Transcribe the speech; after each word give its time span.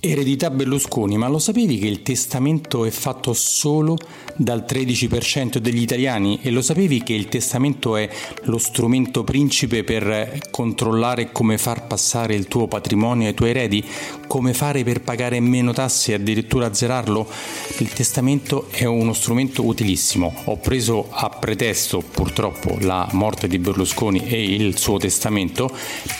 Eredità 0.00 0.48
Berlusconi, 0.50 1.16
ma 1.16 1.26
lo 1.26 1.40
sapevi 1.40 1.76
che 1.76 1.88
il 1.88 2.02
testamento 2.02 2.84
è 2.84 2.90
fatto 2.90 3.32
solo 3.32 3.96
dal 4.36 4.64
13% 4.64 5.56
degli 5.56 5.82
italiani 5.82 6.38
e 6.42 6.52
lo 6.52 6.62
sapevi 6.62 7.02
che 7.02 7.14
il 7.14 7.26
testamento 7.26 7.96
è 7.96 8.08
lo 8.42 8.58
strumento 8.58 9.24
principe 9.24 9.82
per 9.82 10.50
controllare 10.52 11.32
come 11.32 11.58
far 11.58 11.88
passare 11.88 12.36
il 12.36 12.46
tuo 12.46 12.68
patrimonio 12.68 13.26
ai 13.26 13.34
tuoi 13.34 13.50
eredi, 13.50 13.84
come 14.28 14.54
fare 14.54 14.84
per 14.84 15.00
pagare 15.00 15.40
meno 15.40 15.72
tasse 15.72 16.12
e 16.12 16.14
addirittura 16.14 16.66
azzerarlo? 16.66 17.26
Il 17.78 17.88
testamento 17.92 18.68
è 18.70 18.84
uno 18.84 19.12
strumento 19.12 19.64
utilissimo. 19.64 20.32
Ho 20.44 20.58
preso 20.58 21.08
a 21.10 21.28
pretesto 21.28 22.04
purtroppo 22.08 22.76
la 22.82 23.08
morte 23.12 23.48
di 23.48 23.58
Berlusconi 23.58 24.24
e 24.28 24.54
il 24.54 24.78
suo 24.78 24.98
testamento 24.98 25.68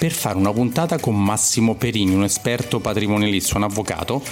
per 0.01 0.11
fare 0.11 0.37
una 0.37 0.53
puntata 0.53 0.99
con 0.99 1.23
Massimo 1.23 1.77
Perini, 1.77 2.13
un 2.13 2.25
esperto 2.25 2.81
patrimonialista, 2.81 3.57
un 3.57 3.67
avvocato 3.69 4.23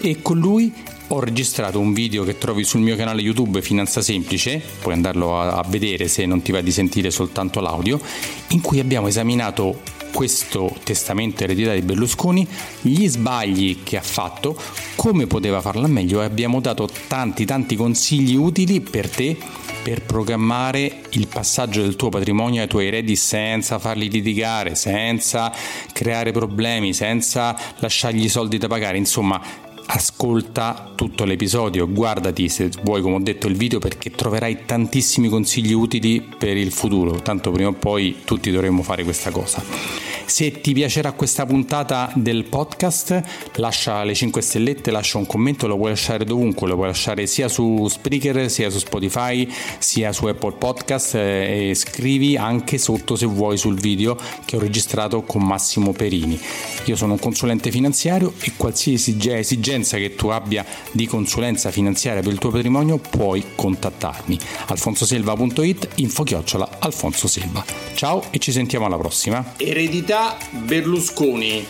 e 0.00 0.22
con 0.22 0.38
lui 0.38 0.72
ho 1.08 1.20
registrato 1.20 1.78
un 1.78 1.92
video 1.92 2.24
che 2.24 2.38
trovi 2.38 2.64
sul 2.64 2.80
mio 2.80 2.96
canale 2.96 3.20
YouTube 3.20 3.60
Finanza 3.60 4.00
Semplice, 4.00 4.62
puoi 4.80 4.94
andarlo 4.94 5.38
a, 5.38 5.62
vedere 5.68 6.08
se 6.08 6.24
non 6.24 6.40
ti 6.40 6.52
va 6.52 6.62
di 6.62 6.72
sentire 6.72 7.10
soltanto 7.10 7.60
l'audio, 7.60 8.00
in 8.48 8.62
cui 8.62 8.80
abbiamo 8.80 9.08
esaminato 9.08 9.80
questo 10.12 10.76
testamento 10.84 11.42
eredità 11.42 11.72
di 11.72 11.82
Berlusconi, 11.82 12.46
gli 12.82 13.08
sbagli 13.08 13.82
che 13.82 13.96
ha 13.96 14.02
fatto, 14.02 14.56
come 14.94 15.26
poteva 15.26 15.60
farla 15.60 15.88
meglio? 15.88 16.20
E 16.22 16.24
abbiamo 16.24 16.60
dato 16.60 16.88
tanti 17.08 17.44
tanti 17.44 17.74
consigli 17.74 18.36
utili 18.36 18.80
per 18.80 19.08
te 19.08 19.36
per 19.82 20.02
programmare 20.02 21.00
il 21.10 21.26
passaggio 21.26 21.82
del 21.82 21.96
tuo 21.96 22.08
patrimonio 22.08 22.62
ai 22.62 22.68
tuoi 22.68 22.86
eredi 22.86 23.16
senza 23.16 23.80
farli 23.80 24.08
litigare, 24.08 24.76
senza 24.76 25.52
creare 25.92 26.30
problemi, 26.30 26.94
senza 26.94 27.56
lasciargli 27.78 28.24
i 28.24 28.28
soldi 28.28 28.58
da 28.58 28.68
pagare, 28.68 28.96
insomma 28.98 29.70
ascolta 29.86 30.92
tutto 30.94 31.24
l'episodio, 31.24 31.88
guardati 31.88 32.48
se 32.48 32.70
vuoi 32.82 33.02
come 33.02 33.16
ho 33.16 33.20
detto 33.20 33.46
il 33.46 33.56
video 33.56 33.78
perché 33.78 34.10
troverai 34.10 34.64
tantissimi 34.66 35.28
consigli 35.28 35.72
utili 35.72 36.20
per 36.20 36.56
il 36.56 36.72
futuro, 36.72 37.20
tanto 37.20 37.50
prima 37.50 37.68
o 37.68 37.72
poi 37.72 38.18
tutti 38.24 38.50
dovremmo 38.50 38.82
fare 38.82 39.04
questa 39.04 39.30
cosa. 39.30 40.11
Se 40.32 40.62
ti 40.62 40.72
piacerà 40.72 41.12
questa 41.12 41.44
puntata 41.44 42.10
del 42.14 42.44
podcast, 42.44 43.20
lascia 43.56 44.02
le 44.02 44.14
5 44.14 44.40
stellette, 44.40 44.90
lascia 44.90 45.18
un 45.18 45.26
commento, 45.26 45.66
lo 45.66 45.76
puoi 45.76 45.90
lasciare 45.90 46.24
dovunque, 46.24 46.66
lo 46.66 46.74
puoi 46.74 46.86
lasciare 46.86 47.26
sia 47.26 47.48
su 47.48 47.86
Spreaker, 47.86 48.50
sia 48.50 48.70
su 48.70 48.78
Spotify, 48.78 49.46
sia 49.76 50.10
su 50.14 50.24
Apple 50.24 50.52
Podcast 50.52 51.16
eh, 51.16 51.68
e 51.68 51.74
scrivi 51.74 52.38
anche 52.38 52.78
sotto 52.78 53.14
se 53.14 53.26
vuoi 53.26 53.58
sul 53.58 53.78
video 53.78 54.16
che 54.46 54.56
ho 54.56 54.58
registrato 54.58 55.20
con 55.20 55.44
Massimo 55.44 55.92
Perini. 55.92 56.40
Io 56.86 56.96
sono 56.96 57.12
un 57.12 57.18
consulente 57.18 57.70
finanziario 57.70 58.32
e 58.40 58.52
qualsiasi 58.56 59.18
esigenza 59.32 59.98
che 59.98 60.14
tu 60.14 60.28
abbia 60.28 60.64
di 60.92 61.06
consulenza 61.06 61.70
finanziaria 61.70 62.22
per 62.22 62.32
il 62.32 62.38
tuo 62.38 62.50
patrimonio 62.50 62.96
puoi 62.96 63.44
contattarmi. 63.54 64.38
alfonsoselva.it 64.68 65.88
info 65.96 66.22
chiocciola 66.22 66.78
Alfonso 66.78 67.28
Selva. 67.28 67.62
Ciao 67.94 68.24
e 68.30 68.38
ci 68.38 68.50
sentiamo 68.50 68.86
alla 68.86 68.96
prossima. 68.96 69.56
Eredità 69.58 70.20
Berlusconi. 70.50 71.66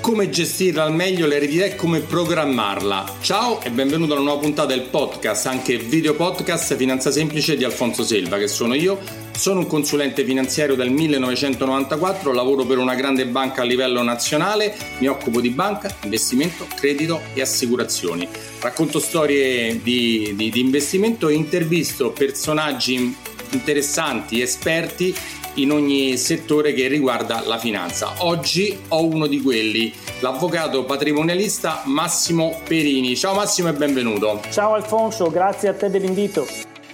Come 0.00 0.28
gestirla 0.28 0.82
al 0.82 0.92
meglio 0.92 1.26
l'eredità 1.26 1.66
e 1.66 1.76
come 1.76 2.00
programmarla. 2.00 3.18
Ciao 3.20 3.62
e 3.62 3.70
benvenuto 3.70 4.14
alla 4.14 4.22
nuova 4.22 4.40
puntata 4.40 4.66
del 4.66 4.88
podcast, 4.88 5.46
anche 5.46 5.76
video 5.76 6.14
podcast 6.14 6.74
Finanza 6.74 7.12
Semplice 7.12 7.56
di 7.56 7.62
Alfonso 7.62 8.02
Selva, 8.02 8.38
che 8.38 8.48
sono 8.48 8.74
io. 8.74 8.98
Sono 9.36 9.60
un 9.60 9.68
consulente 9.68 10.24
finanziario 10.24 10.74
del 10.74 10.90
1994, 10.90 12.32
lavoro 12.32 12.64
per 12.64 12.78
una 12.78 12.96
grande 12.96 13.26
banca 13.26 13.62
a 13.62 13.64
livello 13.64 14.02
nazionale, 14.02 14.74
mi 14.98 15.06
occupo 15.06 15.40
di 15.40 15.50
banca, 15.50 15.94
investimento, 16.02 16.66
credito 16.74 17.20
e 17.34 17.40
assicurazioni. 17.40 18.26
Racconto 18.58 18.98
storie 18.98 19.80
di, 19.80 20.32
di, 20.34 20.50
di 20.50 20.60
investimento 20.60 21.28
e 21.28 21.34
intervisto 21.34 22.10
personaggi 22.10 23.28
interessanti, 23.52 24.40
esperti 24.40 25.14
in 25.60 25.72
ogni 25.72 26.16
settore 26.16 26.72
che 26.72 26.88
riguarda 26.88 27.42
la 27.46 27.58
finanza. 27.58 28.14
Oggi 28.18 28.76
ho 28.88 29.04
uno 29.04 29.26
di 29.26 29.40
quelli, 29.40 29.92
l'avvocato 30.20 30.84
patrimonialista 30.84 31.82
Massimo 31.86 32.60
Perini. 32.66 33.14
Ciao 33.14 33.34
Massimo 33.34 33.68
e 33.68 33.72
benvenuto. 33.74 34.40
Ciao 34.50 34.72
Alfonso, 34.74 35.30
grazie 35.30 35.68
a 35.68 35.74
te 35.74 35.90
dell'invito. 35.90 36.46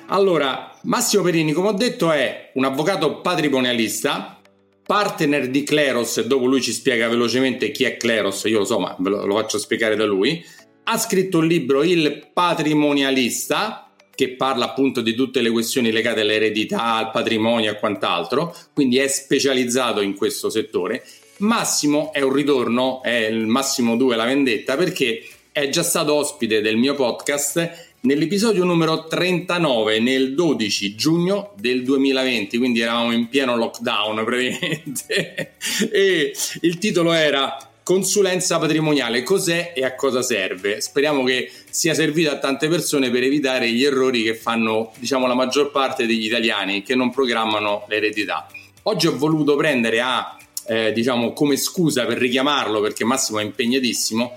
Allora, 0.08 0.72
Massimo 0.82 1.22
Perini, 1.22 1.52
come 1.52 1.68
ho 1.68 1.72
detto, 1.72 2.10
è 2.10 2.50
un 2.54 2.64
avvocato 2.64 3.20
patrimonialista, 3.20 4.40
partner 4.84 5.48
di 5.48 5.62
Cleros, 5.62 6.20
dopo 6.22 6.46
lui 6.46 6.60
ci 6.60 6.72
spiega 6.72 7.08
velocemente 7.08 7.70
chi 7.70 7.84
è 7.84 7.96
Cleros, 7.96 8.44
io 8.44 8.58
lo 8.58 8.64
so, 8.64 8.78
ma 8.78 8.94
ve 8.98 9.10
lo, 9.10 9.26
lo 9.26 9.36
faccio 9.36 9.58
spiegare 9.58 9.96
da 9.96 10.04
lui. 10.04 10.44
Ha 10.84 10.98
scritto 10.98 11.38
un 11.38 11.46
libro, 11.46 11.82
Il 11.82 12.30
patrimonialista, 12.32 13.85
che 14.16 14.30
parla 14.30 14.64
appunto 14.64 15.02
di 15.02 15.14
tutte 15.14 15.42
le 15.42 15.50
questioni 15.50 15.92
legate 15.92 16.22
all'eredità, 16.22 16.94
al 16.94 17.10
patrimonio 17.12 17.70
e 17.70 17.78
quant'altro, 17.78 18.56
quindi 18.72 18.96
è 18.96 19.06
specializzato 19.06 20.00
in 20.00 20.16
questo 20.16 20.50
settore. 20.50 21.04
Massimo 21.38 22.12
è 22.12 22.22
un 22.22 22.32
ritorno, 22.32 23.02
è 23.02 23.26
il 23.26 23.46
Massimo 23.46 23.94
2 23.96 24.16
la 24.16 24.24
vendetta, 24.24 24.76
perché 24.76 25.22
è 25.52 25.68
già 25.68 25.82
stato 25.82 26.14
ospite 26.14 26.62
del 26.62 26.76
mio 26.76 26.94
podcast 26.94 27.84
nell'episodio 28.00 28.64
numero 28.64 29.06
39 29.06 30.00
nel 30.00 30.34
12 30.34 30.94
giugno 30.94 31.52
del 31.58 31.82
2020, 31.82 32.56
quindi 32.56 32.80
eravamo 32.80 33.12
in 33.12 33.28
pieno 33.28 33.54
lockdown 33.56 34.22
praticamente. 34.24 35.52
e 35.92 36.32
il 36.62 36.78
titolo 36.78 37.12
era 37.12 37.56
Consulenza 37.86 38.58
patrimoniale, 38.58 39.22
cos'è 39.22 39.72
e 39.72 39.84
a 39.84 39.94
cosa 39.94 40.20
serve? 40.20 40.80
Speriamo 40.80 41.22
che 41.22 41.48
sia 41.76 41.92
servito 41.92 42.30
a 42.30 42.38
tante 42.38 42.68
persone 42.68 43.10
per 43.10 43.22
evitare 43.22 43.70
gli 43.70 43.84
errori 43.84 44.22
che 44.22 44.34
fanno, 44.34 44.92
diciamo, 44.98 45.26
la 45.26 45.34
maggior 45.34 45.70
parte 45.70 46.06
degli 46.06 46.24
italiani 46.24 46.82
che 46.82 46.94
non 46.94 47.10
programmano 47.10 47.84
l'eredità. 47.88 48.46
Oggi 48.84 49.08
ho 49.08 49.18
voluto 49.18 49.56
prendere 49.56 50.00
a, 50.00 50.38
eh, 50.68 50.90
diciamo, 50.92 51.34
come 51.34 51.58
scusa 51.58 52.06
per 52.06 52.16
richiamarlo, 52.16 52.80
perché 52.80 53.04
Massimo 53.04 53.40
è 53.40 53.42
impegnatissimo, 53.42 54.32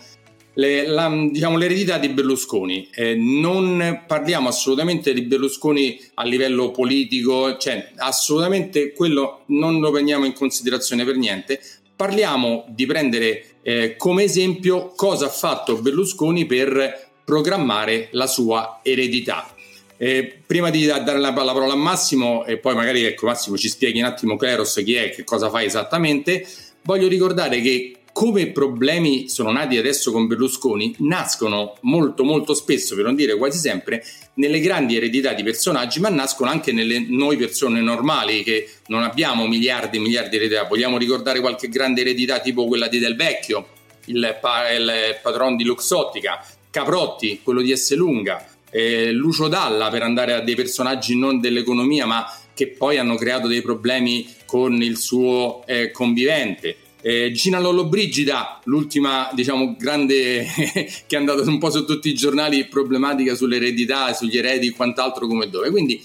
le, 0.56 0.86
la, 0.86 1.10
diciamo, 1.32 1.58
l'eredità 1.58 1.98
di 1.98 2.10
Berlusconi. 2.10 2.90
Eh, 2.94 3.16
non 3.16 4.04
parliamo 4.06 4.50
assolutamente 4.50 5.14
di 5.14 5.22
Berlusconi 5.22 5.98
a 6.16 6.26
livello 6.26 6.72
politico, 6.72 7.56
cioè 7.56 7.94
assolutamente 8.00 8.92
quello 8.92 9.44
non 9.46 9.80
lo 9.80 9.92
prendiamo 9.92 10.26
in 10.26 10.34
considerazione 10.34 11.06
per 11.06 11.16
niente 11.16 11.62
parliamo 12.00 12.64
di 12.70 12.86
prendere 12.86 13.44
eh, 13.62 13.98
come 13.98 14.24
esempio 14.24 14.94
cosa 14.96 15.26
ha 15.26 15.30
fatto 15.30 15.82
Berlusconi 15.82 16.46
per 16.46 17.09
programmare 17.30 18.08
la 18.14 18.26
sua 18.26 18.80
eredità. 18.82 19.54
Eh, 19.98 20.42
prima 20.48 20.72
di 20.72 20.88
dare 20.88 21.20
la, 21.20 21.30
la, 21.30 21.54
parola 21.54 21.74
a 21.74 21.76
Massimo 21.76 22.44
e 22.44 22.58
poi 22.58 22.74
magari 22.74 23.04
ecco, 23.04 23.28
Massimo 23.28 23.56
ci 23.56 23.70
spieghi 23.70 24.00
un 24.00 24.06
attimo 24.06 24.36
Kleros 24.36 24.82
chi 24.84 24.96
è, 24.96 25.12
che 25.12 25.24
cosa 25.24 25.48
fa 25.52 25.62
esattamente, 25.62 26.44
voglio 26.82 27.08
ricordare 27.08 27.62
che 27.62 27.98
come 28.12 28.48
problemi 28.48 29.30
sono 29.30 29.52
nati 29.52 29.78
adesso 29.78 30.12
con 30.12 30.26
Berlusconi 30.26 30.96
nascono 31.00 31.76
molto 31.82 32.24
molto 32.24 32.56
spesso, 32.56 32.96
per 32.96 33.06
non 33.06 33.14
dire 33.14 33.38
quasi 33.38 33.60
sempre, 33.60 34.04
nelle 34.36 34.60
grandi 34.60 34.96
eredità 34.96 35.34
di 35.34 35.44
personaggi, 35.44 36.00
ma 36.00 36.10
nascono 36.10 36.50
anche 36.50 36.72
nelle 36.72 37.00
noi 37.08 37.38
persone 37.38 37.80
normali 37.80 38.42
che 38.42 38.68
non 38.88 39.04
abbiamo 39.04 39.46
miliardi 39.46 39.98
e 39.98 40.00
miliardi 40.00 40.30
di 40.32 40.36
eredità. 40.38 40.64
Vogliamo 40.64 40.98
ricordare 40.98 41.40
qualche 41.40 41.70
grande 41.70 42.02
eredità 42.02 42.40
tipo 42.40 42.66
quella 42.66 42.88
di 42.88 42.98
Del 42.98 43.16
Vecchio, 43.16 43.68
il, 44.06 44.38
pa- 44.42 44.72
il 44.72 45.20
patron 45.22 45.56
di 45.56 45.64
Luxottica, 45.64 46.44
Caprotti, 46.72 47.42
quello 47.44 47.62
di 47.62 47.72
Esselunga, 47.72 48.46
eh, 48.70 49.12
Lucio 49.12 49.48
Dalla 49.48 49.90
per 49.90 50.04
andare 50.04 50.34
a 50.34 50.42
dei 50.42 50.56
personaggi 50.56 51.18
non 51.18 51.40
dell'economia 51.40 52.06
ma 52.06 52.26
che 52.54 52.68
poi 52.68 52.98
hanno 52.98 53.16
creato 53.16 53.48
dei 53.48 53.62
problemi 53.62 54.28
con 54.46 54.82
il 54.82 54.98
suo 54.98 55.66
eh, 55.66 55.92
convivente. 55.92 56.76
Eh, 57.02 57.32
Gina 57.32 57.60
Lollobrigida, 57.60 58.60
l'ultima 58.66 59.30
diciamo 59.34 59.76
grande 59.78 60.46
che 60.54 61.06
è 61.08 61.16
andata 61.16 61.42
un 61.42 61.58
po' 61.58 61.70
su 61.70 61.86
tutti 61.86 62.10
i 62.10 62.14
giornali 62.14 62.66
problematica 62.66 63.34
sull'eredità, 63.34 64.14
sugli 64.14 64.38
eredi 64.38 64.68
e 64.68 64.72
quant'altro 64.72 65.26
come 65.26 65.50
dove. 65.50 65.70
Quindi 65.70 66.02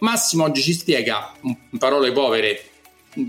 Massimo 0.00 0.44
oggi 0.44 0.60
ci 0.60 0.74
spiega 0.74 1.32
in 1.42 1.78
parole 1.78 2.12
povere 2.12 2.64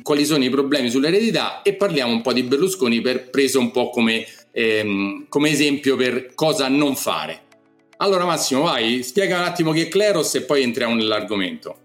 quali 0.01 0.25
sono 0.25 0.43
i 0.43 0.49
problemi 0.49 0.89
sull'eredità 0.89 1.61
e 1.61 1.73
parliamo 1.73 2.11
un 2.11 2.21
po' 2.21 2.33
di 2.33 2.43
Berlusconi 2.43 3.01
per 3.01 3.29
preso 3.29 3.59
un 3.59 3.71
po' 3.71 3.89
come, 3.89 4.25
ehm, 4.55 5.25
come 5.27 5.49
esempio 5.49 5.97
per 5.97 6.33
cosa 6.33 6.69
non 6.69 6.95
fare. 6.95 7.41
Allora 7.97 8.23
Massimo 8.25 8.61
vai, 8.61 9.03
spiega 9.03 9.37
un 9.37 9.43
attimo 9.43 9.71
chi 9.71 9.81
è 9.81 9.87
Cleros 9.89 10.35
e 10.35 10.43
poi 10.43 10.63
entriamo 10.63 10.95
nell'argomento. 10.95 11.77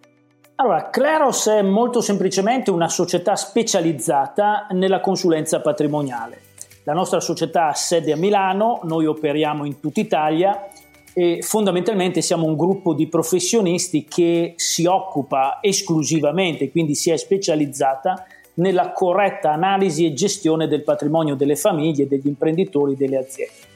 Allora, 0.57 0.91
Cleros 0.91 1.49
è 1.49 1.63
molto 1.63 2.01
semplicemente 2.01 2.71
una 2.71 2.89
società 2.89 3.35
specializzata 3.35 4.67
nella 4.71 5.01
consulenza 5.01 5.61
patrimoniale. 5.61 6.43
La 6.85 6.93
nostra 6.93 7.21
società 7.21 7.69
ha 7.69 7.75
sede 7.75 8.13
a 8.13 8.17
Milano, 8.17 8.81
noi 8.85 9.07
operiamo 9.07 9.65
in 9.65 9.81
tutta 9.81 10.01
Italia 10.01 10.69
e 11.13 11.41
fondamentalmente 11.43 12.21
siamo 12.21 12.47
un 12.47 12.57
gruppo 12.57 12.95
di 12.95 13.09
professionisti 13.09 14.05
che 14.05 14.55
si 14.57 14.85
occupa 14.85 15.59
esclusivamente, 15.61 16.71
quindi 16.71 16.95
si 16.95 17.11
è 17.11 17.17
specializzata 17.17 18.27
nella 18.61 18.93
corretta 18.93 19.53
analisi 19.53 20.05
e 20.07 20.13
gestione 20.13 20.69
del 20.69 20.83
patrimonio 20.83 21.35
delle 21.35 21.57
famiglie, 21.57 22.07
degli 22.07 22.27
imprenditori, 22.27 22.95
delle 22.95 23.17
aziende. 23.17 23.69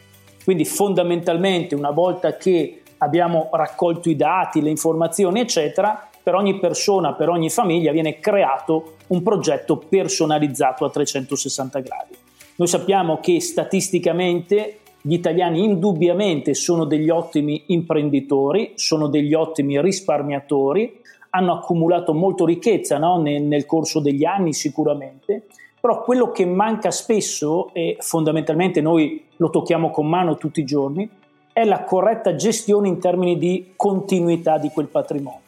Quindi 0.45 0.65
fondamentalmente 0.65 1.75
una 1.75 1.91
volta 1.91 2.37
che 2.37 2.83
abbiamo 2.99 3.49
raccolto 3.53 4.11
i 4.11 4.17
dati, 4.17 4.61
le 4.61 4.69
informazioni, 4.69 5.41
eccetera, 5.41 6.09
per 6.23 6.35
ogni 6.35 6.59
persona, 6.59 7.15
per 7.15 7.29
ogni 7.29 7.51
famiglia 7.51 7.93
viene 7.93 8.21
creato 8.21 8.97
un 9.09 9.23
progetto 9.23 9.77
personalizzato 9.77 10.85
a 10.85 10.91
360 10.91 11.79
gradi. 11.81 12.15
Noi 12.57 12.69
sappiamo 12.69 13.19
che 13.21 13.41
statisticamente 13.41 14.79
gli 15.01 15.15
italiani 15.15 15.65
indubbiamente 15.65 16.55
sono 16.55 16.85
degli 16.85 17.11
ottimi 17.11 17.65
imprenditori, 17.67 18.73
sono 18.77 19.09
degli 19.09 19.35
ottimi 19.35 19.81
risparmiatori, 19.81 21.01
hanno 21.35 21.55
accumulato 21.55 22.15
molto 22.15 22.45
ricchezza 22.47 22.97
no? 22.99 23.21
nel, 23.21 23.43
nel 23.43 23.67
corso 23.67 23.99
degli 24.01 24.25
anni 24.25 24.53
sicuramente, 24.53 25.47
però 25.81 26.03
quello 26.03 26.31
che 26.31 26.47
manca 26.47 26.91
spesso, 26.91 27.71
e 27.73 27.97
fondamentalmente 27.99 28.81
noi 28.81 29.25
lo 29.37 29.51
tocchiamo 29.51 29.91
con 29.91 30.09
mano 30.09 30.37
tutti 30.37 30.61
i 30.61 30.65
giorni, 30.65 31.09
è 31.53 31.65
la 31.65 31.83
corretta 31.83 32.35
gestione 32.37 32.89
in 32.89 32.99
termini 32.99 33.37
di 33.37 33.73
continuità 33.77 34.59
di 34.59 34.71
quel 34.71 34.87
patrimonio. 34.87 35.41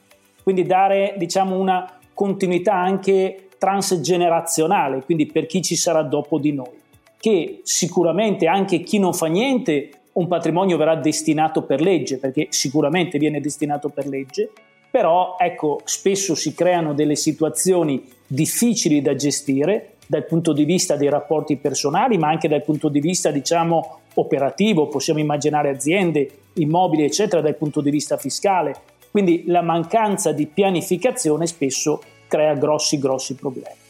Quindi 0.43 0.65
dare 0.65 1.15
diciamo, 1.17 1.59
una 1.59 1.91
continuità 2.13 2.75
anche 2.75 3.49
transgenerazionale, 3.57 5.05
quindi 5.05 5.27
per 5.27 5.47
chi 5.47 5.63
ci 5.63 5.77
sarà 5.77 6.03
dopo 6.03 6.39
di 6.39 6.53
noi 6.53 6.85
che 7.19 7.61
sicuramente 7.63 8.47
anche 8.47 8.81
chi 8.81 8.99
non 8.99 9.15
fa 9.15 9.27
niente 9.27 9.91
un 10.13 10.29
patrimonio 10.29 10.77
verrà 10.77 10.97
destinato 10.97 11.63
per 11.63 11.81
legge, 11.81 12.19
perché 12.19 12.47
sicuramente 12.51 13.19
viene 13.19 13.41
destinato 13.41 13.89
per 13.89 14.07
legge, 14.07 14.51
però 14.97 15.37
ecco, 15.39 15.83
spesso 15.85 16.35
si 16.35 16.55
creano 16.55 16.95
delle 16.95 17.17
situazioni 17.17 18.03
difficili 18.27 19.03
da 19.03 19.15
gestire 19.15 19.97
dal 20.07 20.25
punto 20.25 20.55
di 20.55 20.65
vista 20.65 20.97
dei 20.97 21.11
rapporti 21.11 21.57
personali, 21.57 22.17
ma 22.17 22.29
anche 22.29 22.49
dal 22.49 22.65
punto 22.65 22.89
di 22.89 23.01
vista, 23.01 23.31
diciamo, 23.31 23.99
operativo, 24.15 24.89
possiamo 24.89 25.21
immaginare 25.21 25.69
aziende, 25.69 26.31
immobili, 26.55 27.05
eccetera, 27.05 27.43
dal 27.43 27.57
punto 27.57 27.83
di 27.83 27.91
vista 27.91 28.17
fiscale. 28.17 28.75
Quindi 29.11 29.45
la 29.49 29.61
mancanza 29.61 30.33
di 30.33 30.47
pianificazione 30.47 31.47
spesso 31.47 32.01
crea 32.27 32.55
grossi, 32.55 32.99
grossi 32.99 33.35
problemi. 33.35 33.86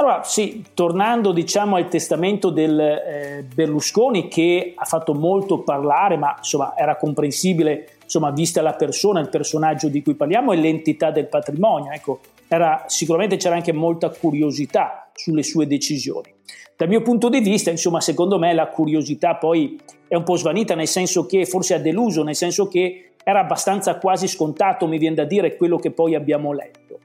Allora, 0.00 0.22
sì, 0.22 0.64
tornando 0.74 1.32
diciamo 1.32 1.74
al 1.74 1.88
testamento 1.88 2.50
del 2.50 2.78
eh, 2.78 3.44
Berlusconi 3.52 4.28
che 4.28 4.74
ha 4.76 4.84
fatto 4.84 5.12
molto 5.12 5.62
parlare, 5.62 6.16
ma 6.16 6.36
insomma 6.38 6.74
era 6.76 6.94
comprensibile, 6.94 7.88
insomma, 8.04 8.30
vista 8.30 8.62
la 8.62 8.74
persona, 8.74 9.18
il 9.18 9.28
personaggio 9.28 9.88
di 9.88 10.00
cui 10.00 10.14
parliamo 10.14 10.52
e 10.52 10.56
l'entità 10.56 11.10
del 11.10 11.26
patrimonio, 11.26 11.90
ecco, 11.90 12.20
era, 12.46 12.84
sicuramente 12.86 13.38
c'era 13.38 13.56
anche 13.56 13.72
molta 13.72 14.10
curiosità 14.10 15.10
sulle 15.14 15.42
sue 15.42 15.66
decisioni. 15.66 16.32
Dal 16.76 16.86
mio 16.86 17.02
punto 17.02 17.28
di 17.28 17.40
vista, 17.40 17.70
insomma, 17.70 18.00
secondo 18.00 18.38
me 18.38 18.54
la 18.54 18.68
curiosità 18.68 19.34
poi 19.34 19.80
è 20.06 20.14
un 20.14 20.22
po' 20.22 20.36
svanita, 20.36 20.76
nel 20.76 20.86
senso 20.86 21.26
che 21.26 21.44
forse 21.44 21.74
ha 21.74 21.78
deluso, 21.80 22.22
nel 22.22 22.36
senso 22.36 22.68
che 22.68 23.14
era 23.24 23.40
abbastanza 23.40 23.98
quasi 23.98 24.28
scontato, 24.28 24.86
mi 24.86 24.96
viene 24.96 25.16
da 25.16 25.24
dire, 25.24 25.56
quello 25.56 25.76
che 25.76 25.90
poi 25.90 26.14
abbiamo 26.14 26.52
letto. 26.52 27.00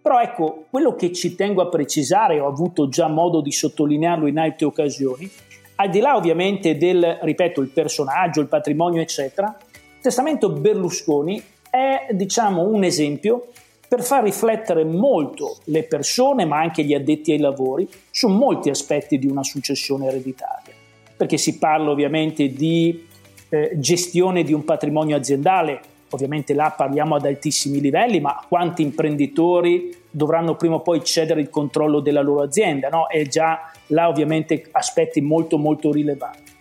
Però 0.00 0.20
ecco, 0.20 0.66
quello 0.70 0.94
che 0.94 1.12
ci 1.12 1.34
tengo 1.34 1.62
a 1.62 1.68
precisare, 1.68 2.40
ho 2.40 2.46
avuto 2.46 2.88
già 2.88 3.08
modo 3.08 3.40
di 3.40 3.52
sottolinearlo 3.52 4.26
in 4.26 4.38
altre 4.38 4.66
occasioni, 4.66 5.30
al 5.76 5.90
di 5.90 6.00
là 6.00 6.16
ovviamente 6.16 6.76
del, 6.76 7.18
ripeto, 7.20 7.60
il 7.60 7.68
personaggio, 7.68 8.40
il 8.40 8.48
patrimonio, 8.48 9.00
eccetera, 9.00 9.56
il 9.70 10.00
testamento 10.00 10.50
Berlusconi 10.50 11.42
è, 11.70 12.08
diciamo, 12.12 12.62
un 12.62 12.84
esempio 12.84 13.48
per 13.88 14.02
far 14.02 14.22
riflettere 14.22 14.84
molto 14.84 15.58
le 15.64 15.84
persone, 15.84 16.44
ma 16.44 16.58
anche 16.58 16.84
gli 16.84 16.94
addetti 16.94 17.32
ai 17.32 17.38
lavori, 17.38 17.88
su 18.10 18.28
molti 18.28 18.68
aspetti 18.70 19.18
di 19.18 19.26
una 19.26 19.42
successione 19.42 20.08
ereditaria. 20.08 20.74
Perché 21.16 21.38
si 21.38 21.58
parla 21.58 21.90
ovviamente 21.90 22.48
di 22.48 23.06
eh, 23.48 23.72
gestione 23.76 24.42
di 24.42 24.52
un 24.52 24.64
patrimonio 24.64 25.16
aziendale, 25.16 25.80
ovviamente 26.10 26.54
là 26.54 26.72
parliamo 26.76 27.16
ad 27.16 27.26
altissimi 27.26 27.80
livelli, 27.80 28.20
ma 28.20 28.42
quanti 28.48 28.82
imprenditori 28.82 29.94
dovranno 30.10 30.56
prima 30.56 30.76
o 30.76 30.80
poi 30.80 31.04
cedere 31.04 31.40
il 31.40 31.50
controllo 31.50 32.00
della 32.00 32.22
loro 32.22 32.42
azienda, 32.42 32.88
no? 32.88 33.08
E 33.08 33.26
già 33.26 33.70
là 33.88 34.08
ovviamente 34.08 34.66
aspetti 34.72 35.20
molto 35.20 35.58
molto 35.58 35.92
rilevanti. 35.92 36.52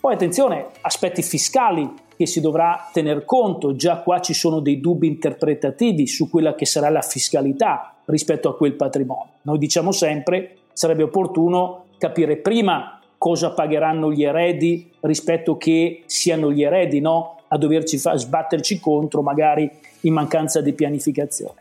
Poi 0.00 0.14
attenzione, 0.14 0.66
aspetti 0.80 1.22
fiscali 1.22 1.88
che 2.16 2.26
si 2.26 2.40
dovrà 2.40 2.88
tener 2.92 3.24
conto, 3.24 3.76
già 3.76 3.98
qua 3.98 4.20
ci 4.20 4.34
sono 4.34 4.60
dei 4.60 4.80
dubbi 4.80 5.06
interpretativi 5.06 6.06
su 6.06 6.28
quella 6.28 6.54
che 6.54 6.66
sarà 6.66 6.88
la 6.88 7.02
fiscalità 7.02 7.94
rispetto 8.06 8.48
a 8.48 8.56
quel 8.56 8.74
patrimonio. 8.74 9.34
Noi 9.42 9.58
diciamo 9.58 9.92
sempre 9.92 10.56
sarebbe 10.72 11.04
opportuno 11.04 11.84
capire 11.98 12.36
prima 12.36 12.98
cosa 13.22 13.52
pagheranno 13.52 14.10
gli 14.10 14.24
eredi 14.24 14.90
rispetto 14.98 15.56
che 15.56 16.02
siano 16.06 16.50
gli 16.50 16.64
eredi 16.64 16.98
no? 16.98 17.36
a 17.46 17.56
doverci 17.56 17.96
fa- 17.96 18.16
sbatterci 18.16 18.80
contro 18.80 19.22
magari 19.22 19.70
in 20.00 20.12
mancanza 20.12 20.60
di 20.60 20.72
pianificazione. 20.72 21.54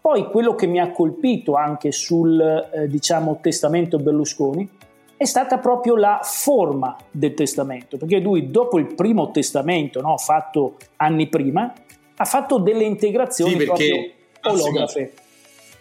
Poi 0.00 0.26
quello 0.26 0.54
che 0.54 0.68
mi 0.68 0.78
ha 0.78 0.92
colpito 0.92 1.54
anche 1.54 1.90
sul 1.90 2.40
eh, 2.40 2.86
diciamo, 2.86 3.40
testamento 3.42 3.98
Berlusconi 3.98 4.68
è 5.16 5.24
stata 5.24 5.58
proprio 5.58 5.96
la 5.96 6.20
forma 6.22 6.96
del 7.10 7.34
testamento, 7.34 7.96
perché 7.96 8.20
lui 8.20 8.48
dopo 8.48 8.78
il 8.78 8.94
primo 8.94 9.32
testamento 9.32 10.00
no, 10.00 10.16
fatto 10.16 10.76
anni 10.94 11.26
prima 11.26 11.72
ha 12.14 12.24
fatto 12.24 12.58
delle 12.58 12.84
integrazioni 12.84 13.50
sì, 13.50 13.56
perché, 13.56 14.12
olografe. 14.42 15.12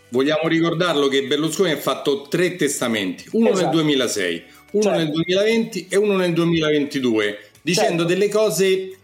Vogliamo 0.10 0.48
ricordarlo 0.48 1.08
che 1.08 1.28
Berlusconi 1.28 1.70
ha 1.70 1.78
fatto 1.78 2.24
tre 2.24 2.56
testamenti, 2.56 3.30
uno 3.34 3.50
esatto. 3.50 3.66
nel 3.66 3.76
2006, 3.76 4.44
uno 4.72 4.84
certo. 4.84 4.98
nel 4.98 5.12
2020 5.12 5.88
e 5.90 5.98
uno 5.98 6.16
nel 6.16 6.34
2022, 6.34 7.40
dicendo 7.62 7.90
certo. 7.90 8.04
delle 8.06 8.30
cose, 8.30 8.98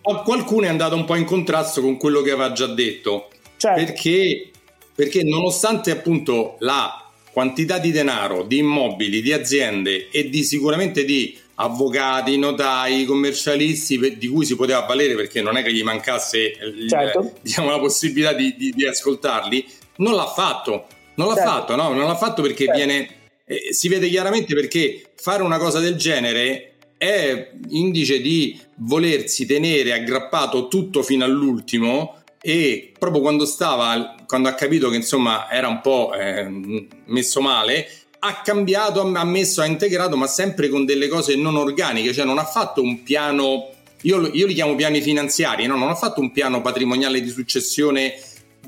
qualcuno 0.00 0.66
è 0.66 0.68
andato 0.68 0.94
un 0.94 1.04
po' 1.04 1.14
in 1.14 1.24
contrasto 1.24 1.80
con 1.80 1.96
quello 1.96 2.22
che 2.22 2.30
aveva 2.30 2.52
già 2.52 2.66
detto, 2.66 3.28
certo. 3.56 3.84
perché 3.84 4.50
perché 4.94 5.24
nonostante 5.24 5.90
appunto 5.90 6.56
la 6.60 7.04
quantità 7.32 7.78
di 7.78 7.90
denaro, 7.90 8.44
di 8.44 8.58
immobili, 8.58 9.20
di 9.20 9.32
aziende 9.32 10.08
e 10.10 10.28
di 10.28 10.44
sicuramente 10.44 11.04
di 11.04 11.36
avvocati, 11.56 12.38
notai, 12.38 13.04
commercialisti 13.04 14.16
di 14.16 14.28
cui 14.28 14.44
si 14.44 14.54
poteva 14.54 14.80
valere 14.80 15.14
perché 15.14 15.42
non 15.42 15.56
è 15.56 15.62
che 15.62 15.72
gli 15.72 15.82
mancasse 15.82 16.52
certo. 16.88 17.32
diciamo, 17.40 17.70
la 17.70 17.78
possibilità 17.78 18.32
di, 18.32 18.54
di, 18.56 18.70
di, 18.70 18.86
ascoltarli, 18.86 19.66
non 19.96 20.14
l'ha 20.14 20.26
fatto. 20.26 20.86
Non 21.16 21.28
l'ha 21.28 21.34
certo. 21.34 21.50
fatto, 21.50 21.76
no? 21.76 21.92
Non 21.92 22.06
l'ha 22.06 22.16
fatto 22.16 22.42
perché 22.42 22.66
certo. 22.66 22.78
viene. 22.78 23.08
Eh, 23.46 23.72
si 23.72 23.88
vede 23.88 24.08
chiaramente 24.08 24.54
perché 24.54 25.12
fare 25.16 25.42
una 25.42 25.58
cosa 25.58 25.78
del 25.78 25.96
genere 25.96 26.76
è 26.96 27.50
indice 27.68 28.20
di 28.20 28.58
volersi 28.76 29.44
tenere 29.44 29.92
aggrappato 29.92 30.68
tutto 30.68 31.02
fino 31.02 31.24
all'ultimo 31.24 32.22
e 32.40 32.92
proprio 32.98 33.20
quando 33.20 33.44
stava, 33.44 34.16
quando 34.26 34.48
ha 34.48 34.54
capito 34.54 34.88
che 34.88 34.96
insomma 34.96 35.50
era 35.50 35.68
un 35.68 35.80
po' 35.80 36.12
eh, 36.14 36.46
messo 37.06 37.40
male, 37.40 37.88
ha 38.18 38.40
cambiato, 38.40 39.00
ha 39.00 39.24
messo, 39.24 39.60
ha 39.60 39.66
integrato, 39.66 40.16
ma 40.16 40.26
sempre 40.26 40.68
con 40.68 40.86
delle 40.86 41.08
cose 41.08 41.36
non 41.36 41.56
organiche, 41.56 42.12
cioè 42.14 42.24
non 42.24 42.38
ha 42.38 42.44
fatto 42.44 42.80
un 42.80 43.02
piano, 43.02 43.70
io, 44.02 44.28
io 44.32 44.46
li 44.46 44.54
chiamo 44.54 44.74
piani 44.74 45.02
finanziari, 45.02 45.66
no? 45.66 45.76
non 45.76 45.90
ha 45.90 45.94
fatto 45.94 46.20
un 46.20 46.32
piano 46.32 46.62
patrimoniale 46.62 47.20
di 47.20 47.28
successione 47.28 48.14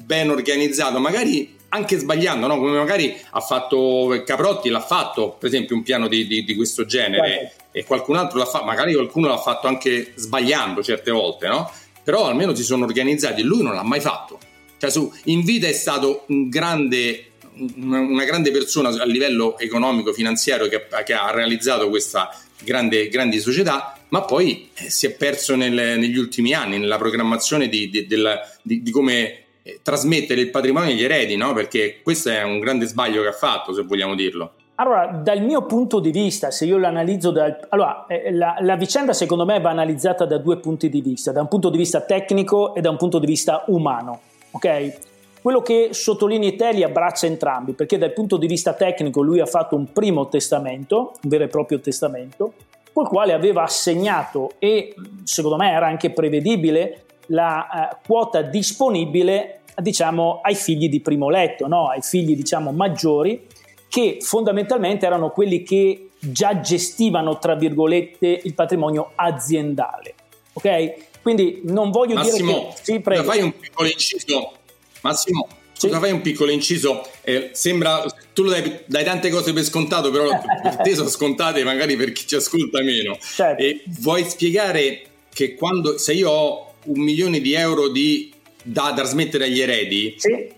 ben 0.04 0.28
organizzato, 0.28 0.99
magari 0.99 1.56
anche 1.68 1.99
sbagliando, 1.99 2.46
no? 2.46 2.58
come 2.58 2.76
magari 2.76 3.16
ha 3.30 3.40
fatto 3.40 4.23
Caprotti, 4.25 4.68
l'ha 4.68 4.80
fatto 4.80 5.37
per 5.38 5.49
esempio 5.49 5.76
un 5.76 5.82
piano 5.82 6.08
di, 6.08 6.26
di, 6.26 6.44
di 6.44 6.54
questo 6.54 6.85
genere 6.85 7.18
Guarda. 7.18 7.52
e 7.73 7.85
qualcun 7.85 8.16
altro 8.16 8.38
l'ha 8.38 8.46
fatto, 8.46 8.64
magari 8.64 8.94
qualcuno 8.94 9.28
l'ha 9.28 9.38
fatto 9.38 9.66
anche 9.66 10.12
sbagliando 10.14 10.82
certe 10.82 11.11
volte, 11.11 11.49
no? 11.49 11.70
però 12.02 12.26
almeno 12.26 12.54
si 12.54 12.62
sono 12.62 12.85
organizzati 12.85 13.40
e 13.40 13.44
lui 13.44 13.62
non 13.62 13.75
l'ha 13.75 13.82
mai 13.82 14.00
fatto. 14.00 14.38
Cioè, 14.78 14.90
su, 14.90 15.12
in 15.25 15.42
vita 15.42 15.66
è 15.66 15.73
stato 15.73 16.25
un 16.28 16.49
grande, 16.49 17.32
una 17.76 18.25
grande 18.25 18.50
persona 18.52 18.90
a 18.90 19.04
livello 19.04 19.58
economico, 19.58 20.12
finanziario 20.12 20.68
che, 20.68 20.87
che 21.04 21.14
ha 21.14 21.30
realizzato 21.32 21.88
questa 21.88 22.30
grande, 22.62 23.08
grandi 23.08 23.40
società, 23.40 23.99
ma 24.11 24.23
poi 24.23 24.70
eh, 24.75 24.88
si 24.88 25.06
è 25.06 25.11
perso 25.12 25.56
nel, 25.56 25.99
negli 25.99 26.16
ultimi 26.16 26.52
anni 26.52 26.78
nella 26.78 26.96
programmazione 26.99 27.68
di, 27.68 27.90
di, 27.90 28.06
del, 28.06 28.38
di, 28.62 28.82
di 28.82 28.90
come 28.90 29.46
trasmettere 29.82 30.40
il 30.40 30.50
patrimonio 30.50 30.90
agli 30.90 31.02
eredi, 31.02 31.37
no? 31.37 31.52
perché 31.52 32.00
questo 32.02 32.30
è 32.30 32.42
un 32.42 32.58
grande 32.61 32.87
sbaglio 32.87 33.23
che 33.23 33.28
ha 33.28 33.32
fatto, 33.32 33.73
se 33.73 33.82
vogliamo 33.82 34.14
dirlo. 34.14 34.52
Allora, 34.78 35.06
dal 35.06 35.40
mio 35.40 35.64
punto 35.64 36.00
di 36.00 36.11
vista, 36.11 36.50
se 36.50 36.66
io 36.66 36.76
l'analizzo, 36.76 37.30
dal, 37.30 37.58
allora, 37.70 38.04
eh, 38.06 38.30
la, 38.30 38.56
la, 38.61 38.76
vicenda 38.76 39.14
secondo 39.14 39.46
me 39.46 39.58
va 39.58 39.70
analizzata 39.70 40.26
da 40.26 40.37
due 40.37 40.58
punti 40.58 40.90
di 40.90 41.00
vista, 41.00 41.32
da 41.32 41.40
un 41.40 41.49
punto 41.49 41.70
di 41.70 41.78
vista 41.78 42.02
tecnico 42.02 42.75
e 42.75 42.82
da 42.82 42.90
un 42.90 42.99
punto 42.99 43.18
di 43.18 43.25
vista 43.25 43.64
umano, 43.68 44.20
ok? 44.50 44.99
Quello 45.40 45.62
che 45.62 45.88
sottolinea 45.92 46.52
te 46.56 46.73
li 46.73 46.82
abbraccia 46.82 47.26
entrambi, 47.26 47.73
perché 47.73 47.96
dal 47.96 48.12
punto 48.12 48.37
di 48.37 48.46
vista 48.46 48.75
tecnico 48.75 49.23
lui 49.23 49.40
ha 49.40 49.46
fatto 49.46 49.76
un 49.76 49.92
primo 49.92 50.28
testamento, 50.28 51.12
un 51.23 51.30
vero 51.30 51.44
e 51.44 51.49
proprio 51.49 51.80
testamento, 51.80 52.52
col 52.92 53.08
quale 53.08 53.32
aveva 53.32 53.62
assegnato 53.62 54.52
e 54.58 54.94
secondo 55.25 55.56
me 55.56 55.70
era 55.70 55.87
anche 55.87 56.11
prevedibile 56.11 57.06
la 57.26 57.90
eh, 57.90 57.97
quota 58.06 58.42
disponibile 58.42 59.61
diciamo, 59.76 60.40
ai 60.42 60.54
figli 60.54 60.88
di 60.88 61.00
primo 61.00 61.28
letto, 61.28 61.66
no? 61.66 61.88
ai 61.88 62.02
figli 62.02 62.35
diciamo, 62.35 62.73
maggiori, 62.73 63.47
che 63.88 64.18
fondamentalmente 64.21 65.06
erano 65.06 65.30
quelli 65.30 65.62
che 65.62 66.11
già 66.18 66.61
gestivano, 66.61 67.38
tra 67.38 67.54
virgolette, 67.54 68.40
il 68.45 68.54
patrimonio 68.54 69.12
aziendale. 69.14 70.14
Ok? 70.54 70.95
Quindi 71.23 71.61
non 71.64 71.90
voglio 71.90 72.14
Massimo, 72.14 72.52
dire 72.52 72.66
che... 72.68 72.80
Sì, 72.83 73.00
prego. 73.00 73.25
fai 73.25 73.42
un 73.42 73.56
piccolo 73.59 73.88
inciso. 73.88 74.52
Massimo, 75.02 75.49
sì. 75.73 75.88
fai 75.88 76.12
un 76.12 76.21
piccolo 76.21 76.50
inciso. 76.50 77.06
Eh, 77.23 77.50
sembra... 77.52 78.04
Tu 78.33 78.42
lo 78.42 78.50
dai, 78.50 78.80
dai, 78.87 79.04
tante 79.04 79.28
cose 79.30 79.52
per 79.52 79.64
scontato, 79.64 80.11
però 80.11 80.28
per 80.62 80.76
te 80.83 80.95
sono 80.95 81.09
scontate 81.09 81.64
magari 81.64 81.97
per 81.97 82.12
chi 82.12 82.26
ci 82.26 82.37
ascolta 82.37 82.83
meno. 82.83 83.16
Certo. 83.21 83.62
E 83.62 83.83
vuoi 84.00 84.25
spiegare 84.25 85.02
che 85.33 85.54
quando... 85.54 85.99
Se 85.99 86.12
io 86.12 86.30
ho 86.30 86.65
un 86.87 87.00
milione 87.00 87.40
di 87.40 87.55
euro 87.55 87.88
di 87.88 88.35
da 88.69 88.93
trasmettere 88.93 89.45
agli 89.45 89.61
eredi, 89.61 90.16
sì. 90.19 90.52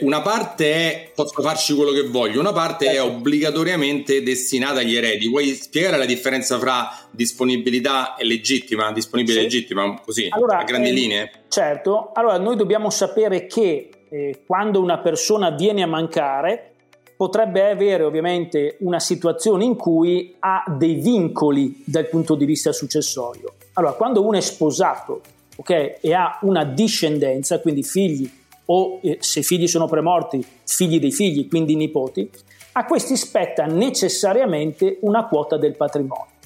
una 0.00 0.22
parte 0.22 0.72
è 0.72 1.10
posso 1.12 1.42
farci 1.42 1.74
quello 1.74 1.90
che 1.90 2.06
voglio, 2.06 2.38
una 2.38 2.52
parte 2.52 2.84
certo. 2.84 3.00
è 3.00 3.02
obbligatoriamente 3.02 4.22
destinata 4.22 4.78
agli 4.78 4.94
eredi. 4.94 5.28
Vuoi 5.28 5.48
spiegare 5.54 5.96
la 5.96 6.04
differenza 6.04 6.56
fra 6.60 6.88
disponibilità 7.10 8.14
e 8.14 8.24
legittima? 8.24 8.92
Disponibile 8.92 9.40
e 9.40 9.42
legittima, 9.42 10.00
così, 10.04 10.28
allora, 10.30 10.58
a 10.58 10.64
grandi 10.64 10.90
eh, 10.90 10.92
linee? 10.92 11.30
Certo, 11.48 12.12
allora 12.14 12.38
noi 12.38 12.54
dobbiamo 12.54 12.90
sapere 12.90 13.46
che 13.46 13.90
eh, 14.08 14.42
quando 14.46 14.80
una 14.80 14.98
persona 14.98 15.50
viene 15.50 15.82
a 15.82 15.88
mancare 15.88 16.74
potrebbe 17.16 17.68
avere 17.68 18.04
ovviamente 18.04 18.76
una 18.80 19.00
situazione 19.00 19.64
in 19.64 19.74
cui 19.74 20.36
ha 20.38 20.62
dei 20.68 20.94
vincoli 20.94 21.82
dal 21.84 22.06
punto 22.06 22.36
di 22.36 22.44
vista 22.44 22.70
successorio. 22.70 23.54
Allora, 23.72 23.94
quando 23.94 24.24
uno 24.24 24.36
è 24.36 24.40
sposato 24.40 25.22
okay, 25.60 25.96
e 26.00 26.14
ha 26.14 26.38
una 26.42 26.64
discendenza, 26.64 27.60
quindi 27.60 27.82
figli 27.82 28.30
o 28.70 29.00
eh, 29.02 29.18
se 29.20 29.42
figli 29.42 29.66
sono 29.66 29.86
premorti, 29.86 30.44
figli 30.64 31.00
dei 31.00 31.12
figli, 31.12 31.48
quindi 31.48 31.74
nipoti, 31.74 32.30
a 32.72 32.84
questi 32.84 33.16
spetta 33.16 33.64
necessariamente 33.64 34.98
una 35.02 35.26
quota 35.26 35.56
del 35.56 35.76
patrimonio. 35.76 36.36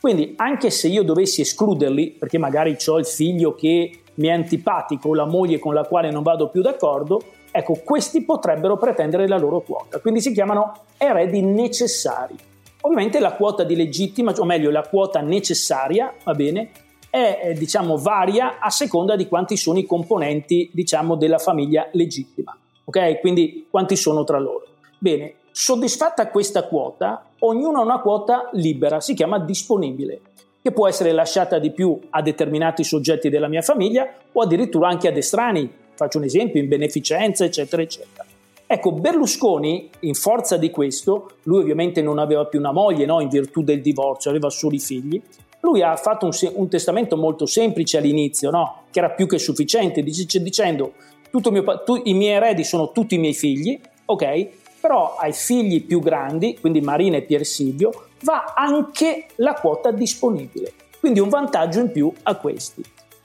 Quindi 0.00 0.34
anche 0.36 0.70
se 0.70 0.88
io 0.88 1.02
dovessi 1.02 1.42
escluderli, 1.42 2.16
perché 2.18 2.38
magari 2.38 2.76
ho 2.86 2.98
il 2.98 3.06
figlio 3.06 3.54
che 3.54 4.00
mi 4.14 4.28
è 4.28 4.32
antipatico 4.32 5.14
la 5.14 5.26
moglie 5.26 5.58
con 5.58 5.74
la 5.74 5.84
quale 5.84 6.10
non 6.10 6.22
vado 6.22 6.48
più 6.48 6.60
d'accordo, 6.60 7.22
ecco, 7.50 7.74
questi 7.84 8.24
potrebbero 8.24 8.76
pretendere 8.76 9.28
la 9.28 9.38
loro 9.38 9.60
quota. 9.60 10.00
Quindi 10.00 10.20
si 10.20 10.32
chiamano 10.32 10.72
eredi 10.96 11.42
necessari. 11.42 12.34
Ovviamente 12.80 13.20
la 13.20 13.34
quota 13.34 13.62
di 13.62 13.76
legittima, 13.76 14.32
o 14.36 14.44
meglio 14.44 14.70
la 14.70 14.82
quota 14.82 15.20
necessaria, 15.20 16.12
va 16.24 16.32
bene, 16.32 16.70
è 17.12 17.40
eh, 17.44 17.52
diciamo 17.52 17.98
varia 17.98 18.58
a 18.58 18.70
seconda 18.70 19.16
di 19.16 19.28
quanti 19.28 19.58
sono 19.58 19.78
i 19.78 19.84
componenti 19.84 20.70
diciamo 20.72 21.14
della 21.14 21.36
famiglia 21.36 21.86
legittima. 21.92 22.56
Ok? 22.84 23.20
Quindi 23.20 23.66
quanti 23.68 23.96
sono 23.96 24.24
tra 24.24 24.38
loro. 24.38 24.64
Bene, 24.96 25.34
soddisfatta 25.50 26.28
questa 26.28 26.66
quota, 26.66 27.26
ognuno 27.40 27.80
ha 27.80 27.82
una 27.82 28.00
quota 28.00 28.48
libera, 28.52 29.02
si 29.02 29.12
chiama 29.12 29.38
disponibile, 29.38 30.22
che 30.62 30.72
può 30.72 30.88
essere 30.88 31.12
lasciata 31.12 31.58
di 31.58 31.70
più 31.70 32.00
a 32.08 32.22
determinati 32.22 32.82
soggetti 32.82 33.28
della 33.28 33.48
mia 33.48 33.60
famiglia 33.60 34.10
o 34.32 34.40
addirittura 34.40 34.88
anche 34.88 35.08
ad 35.08 35.16
estranei, 35.18 35.70
faccio 35.94 36.16
un 36.16 36.24
esempio, 36.24 36.62
in 36.62 36.68
beneficenza, 36.68 37.44
eccetera, 37.44 37.82
eccetera. 37.82 38.24
Ecco, 38.66 38.92
Berlusconi, 38.92 39.90
in 40.00 40.14
forza 40.14 40.56
di 40.56 40.70
questo, 40.70 41.32
lui 41.42 41.60
ovviamente 41.60 42.00
non 42.00 42.18
aveva 42.18 42.46
più 42.46 42.58
una 42.58 42.72
moglie, 42.72 43.04
no? 43.04 43.20
in 43.20 43.28
virtù 43.28 43.62
del 43.62 43.82
divorzio, 43.82 44.30
aveva 44.30 44.48
solo 44.48 44.74
i 44.74 44.78
figli, 44.78 45.20
lui 45.62 45.82
ha 45.82 45.96
fatto 45.96 46.26
un, 46.26 46.32
un 46.54 46.68
testamento 46.68 47.16
molto 47.16 47.46
semplice 47.46 47.98
all'inizio, 47.98 48.50
no? 48.50 48.82
che 48.90 48.98
era 48.98 49.10
più 49.10 49.26
che 49.26 49.38
sufficiente, 49.38 50.02
dice, 50.02 50.42
dicendo 50.42 50.92
mio, 51.50 51.82
tu, 51.84 52.00
i 52.04 52.14
miei 52.14 52.34
eredi 52.34 52.64
sono 52.64 52.92
tutti 52.92 53.14
i 53.14 53.18
miei 53.18 53.32
figli, 53.32 53.80
ok? 54.04 54.48
Però 54.80 55.16
ai 55.16 55.32
figli 55.32 55.84
più 55.84 56.00
grandi, 56.00 56.58
quindi 56.60 56.80
Marina 56.80 57.16
e 57.16 57.22
Pier 57.22 57.46
Silvio, 57.46 58.08
va 58.22 58.52
anche 58.54 59.26
la 59.36 59.54
quota 59.54 59.92
disponibile. 59.92 60.72
Quindi 60.98 61.20
un 61.20 61.28
vantaggio 61.28 61.80
in 61.80 61.90
più 61.90 62.12
a 62.24 62.34
questi. 62.34 62.82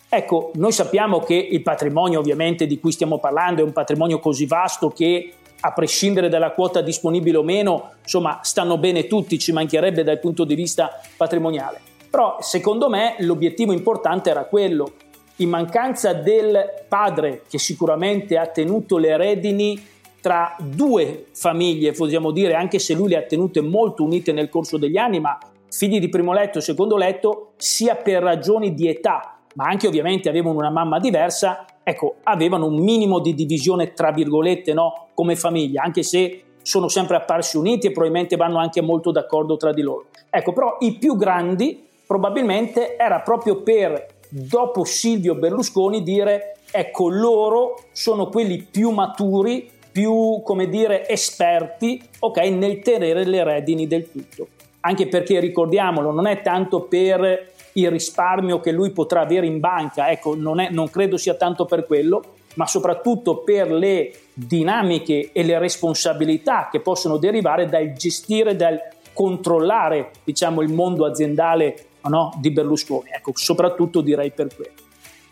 Ecco, 0.08 0.52
noi 0.56 0.72
sappiamo 0.72 1.20
che 1.20 1.34
il 1.34 1.62
patrimonio 1.64 2.20
ovviamente 2.20 2.66
di 2.66 2.80
cui 2.80 2.92
stiamo 2.92 3.18
parlando 3.18 3.62
è 3.62 3.66
un 3.66 3.74
patrimonio 3.74 4.20
così 4.20 4.46
vasto 4.46 4.90
che 4.90 5.34
a 5.60 5.74
prescindere 5.74 6.30
dalla 6.30 6.52
quota 6.52 6.82
disponibile 6.82 7.38
o 7.38 7.44
meno, 7.44 7.92
insomma, 8.04 8.40
stanno 8.44 8.78
bene 8.78 9.08
tutti, 9.08 9.40
ci 9.40 9.52
mancherebbe 9.52 10.04
dal 10.04 10.20
punto 10.20 10.46
di 10.46 10.56
vista 10.56 11.02
patrimoniale. 11.18 11.96
Però 12.10 12.38
secondo 12.40 12.90
me 12.90 13.16
l'obiettivo 13.20 13.74
importante 13.74 14.30
era 14.30 14.46
quello, 14.46 14.94
in 15.38 15.50
mancanza 15.50 16.14
del 16.14 16.86
padre 16.88 17.44
che 17.48 17.60
sicuramente 17.60 18.38
ha 18.38 18.48
tenuto 18.48 18.98
le 18.98 19.18
redini 19.18 19.80
tra 20.20 20.56
due 20.60 21.28
famiglie, 21.32 21.92
possiamo 21.92 22.32
dire, 22.32 22.54
anche 22.54 22.80
se 22.80 22.94
lui 22.94 23.10
le 23.10 23.18
ha 23.18 23.22
tenute 23.22 23.62
molto 23.62 24.04
unite 24.04 24.32
nel 24.32 24.50
corso 24.50 24.78
degli 24.78 24.98
anni, 24.98 25.20
ma 25.20 25.38
figli 25.70 26.00
di 26.00 26.10
primo 26.10 26.34
letto 26.34 26.58
e 26.58 26.62
secondo 26.62 26.98
letto, 26.98 27.52
sia 27.58 27.96
per 27.96 28.24
ragioni 28.24 28.74
di 28.74 28.88
età, 28.88 29.38
ma 29.56 29.66
anche 29.66 29.88
ovviamente 29.88 30.28
avevano 30.28 30.58
una 30.58 30.72
mamma 30.72 31.00
diversa, 31.00 31.66
ecco, 31.84 32.16
avevano 32.24 32.66
un 32.66 32.80
minimo 32.84 33.20
di 33.20 33.34
divisione, 33.34 33.94
tra 33.94 34.12
virgolette, 34.12 34.74
no, 34.74 35.08
come 35.14 35.36
famiglia, 35.36 35.84
anche 35.84 36.04
se 36.04 36.42
sono 36.62 36.90
sempre 36.90 37.16
apparsi 37.16 37.56
uniti 37.56 37.88
e 37.88 37.92
probabilmente 37.92 38.36
vanno 38.36 38.58
anche 38.58 38.82
molto 38.82 39.12
d'accordo 39.12 39.56
tra 39.56 39.72
di 39.72 39.82
loro. 39.82 40.08
Ecco, 40.30 40.52
però 40.52 40.78
i 40.82 40.98
più 40.98 41.16
grandi 41.16 41.87
probabilmente 42.08 42.98
era 42.98 43.20
proprio 43.20 43.62
per, 43.62 44.08
dopo 44.30 44.86
Silvio 44.86 45.36
Berlusconi, 45.36 46.02
dire 46.02 46.56
ecco 46.72 47.10
loro 47.10 47.84
sono 47.92 48.30
quelli 48.30 48.66
più 48.70 48.90
maturi, 48.90 49.70
più 49.92 50.42
come 50.44 50.70
dire 50.70 51.08
esperti 51.08 52.02
ok, 52.20 52.38
nel 52.38 52.80
tenere 52.80 53.26
le 53.26 53.44
redini 53.44 53.86
del 53.86 54.10
tutto. 54.10 54.48
Anche 54.80 55.08
perché 55.08 55.40
ricordiamolo, 55.40 56.12
non 56.12 56.28
è 56.28 56.42
tanto 56.42 56.84
per 56.84 57.52
il 57.74 57.92
risparmio 57.92 58.60
che 58.60 58.72
lui 58.72 58.92
potrà 58.92 59.22
avere 59.22 59.46
in 59.46 59.60
banca, 59.60 60.10
ecco, 60.10 60.34
non, 60.36 60.60
è, 60.60 60.70
non 60.72 60.90
credo 60.90 61.18
sia 61.18 61.36
tanto 61.36 61.66
per 61.66 61.86
quello, 61.86 62.24
ma 62.56 62.66
soprattutto 62.66 63.40
per 63.44 63.72
le 63.72 64.14
dinamiche 64.34 65.32
e 65.32 65.44
le 65.44 65.60
responsabilità 65.60 66.70
che 66.72 66.80
possono 66.80 67.18
derivare 67.18 67.68
dal 67.68 67.94
gestire, 67.94 68.56
dal 68.56 68.80
controllare 69.14 70.12
diciamo, 70.24 70.62
il 70.62 70.72
mondo 70.72 71.06
aziendale 71.06 71.86
no, 72.08 72.34
di 72.38 72.52
Berlusconi. 72.52 73.10
Ecco, 73.14 73.32
soprattutto 73.36 74.02
direi 74.02 74.32
per 74.32 74.54
quello. 74.56 74.86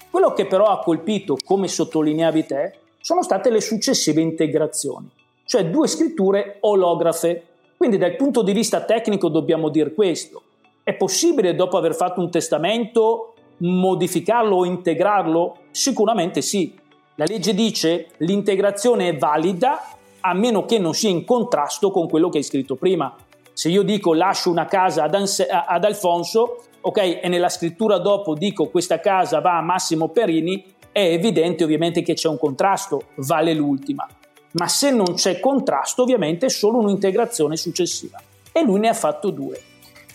Quello 0.10 0.34
che 0.34 0.46
però 0.46 0.66
ha 0.68 0.80
colpito, 0.80 1.38
come 1.44 1.68
sottolineavi 1.68 2.46
te, 2.46 2.74
sono 3.02 3.22
state 3.22 3.50
le 3.50 3.62
successive 3.62 4.22
integrazioni, 4.22 5.10
cioè 5.46 5.66
due 5.66 5.88
scritture 5.88 6.58
olografe. 6.62 7.44
Quindi 7.78 7.98
dal 7.98 8.16
punto 8.16 8.42
di 8.42 8.54
vista 8.54 8.82
tecnico 8.82 9.30
dobbiamo 9.30 9.70
dire 9.70 9.94
questo. 9.94 10.42
È 10.82 10.94
possibile 10.94 11.54
dopo 11.54 11.78
aver 11.78 11.94
fatto 11.94 12.22
un 12.22 12.32
testamento 12.32 13.34
modificarlo 13.58 14.56
o 14.56 14.66
integrarlo? 14.66 15.58
Sicuramente 15.72 16.42
sì. 16.42 16.74
La 17.16 17.26
legge 17.26 17.54
dice 17.54 18.08
l'integrazione 18.18 19.10
è 19.10 19.18
valida 19.18 19.98
a 20.22 20.34
meno 20.34 20.66
che 20.66 20.80
non 20.80 20.94
sia 20.94 21.10
in 21.10 21.24
contrasto 21.24 21.92
con 21.92 22.10
quello 22.10 22.30
che 22.30 22.38
hai 22.38 22.44
scritto 22.44 22.76
prima. 22.76 23.16
Se 23.56 23.70
io 23.70 23.84
dico 23.84 24.14
lascio 24.14 24.50
una 24.50 24.66
casa 24.66 25.04
ad, 25.04 25.16
Anse- 25.16 25.48
ad 25.48 25.86
Alfonso, 25.86 26.66
ok, 26.82 27.20
e 27.22 27.30
nella 27.30 27.48
scrittura 27.48 28.00
dopo 28.00 28.34
dico 28.34 28.68
questa 28.68 29.00
casa 29.00 29.40
va 29.40 29.58
a 29.58 29.62
Massimo 29.62 30.10
Perini, 30.10 30.62
è 30.92 31.00
evidente 31.00 31.64
ovviamente 31.64 32.02
che 32.02 32.16
c'è 32.16 32.28
un 32.28 32.38
contrasto, 32.38 33.04
vale 33.16 33.54
l'ultima. 33.54 34.06
Ma 34.52 34.68
se 34.68 34.92
non 34.92 35.14
c'è 35.14 35.40
contrasto, 35.40 36.02
ovviamente 36.02 36.48
è 36.48 36.50
solo 36.50 36.80
un'integrazione 36.80 37.56
successiva. 37.56 38.22
E 38.52 38.62
lui 38.62 38.82
ne 38.82 38.90
ha 38.90 38.94
fatto 38.94 39.30
due. 39.30 39.58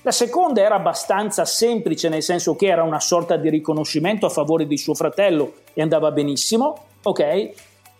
La 0.02 0.12
seconda 0.12 0.60
era 0.60 0.74
abbastanza 0.74 1.46
semplice, 1.46 2.10
nel 2.10 2.22
senso 2.22 2.56
che 2.56 2.66
era 2.66 2.82
una 2.82 3.00
sorta 3.00 3.36
di 3.36 3.48
riconoscimento 3.48 4.26
a 4.26 4.30
favore 4.30 4.66
di 4.66 4.76
suo 4.76 4.94
fratello 4.94 5.54
e 5.72 5.80
andava 5.80 6.10
benissimo, 6.10 6.84
ok? 7.04 7.50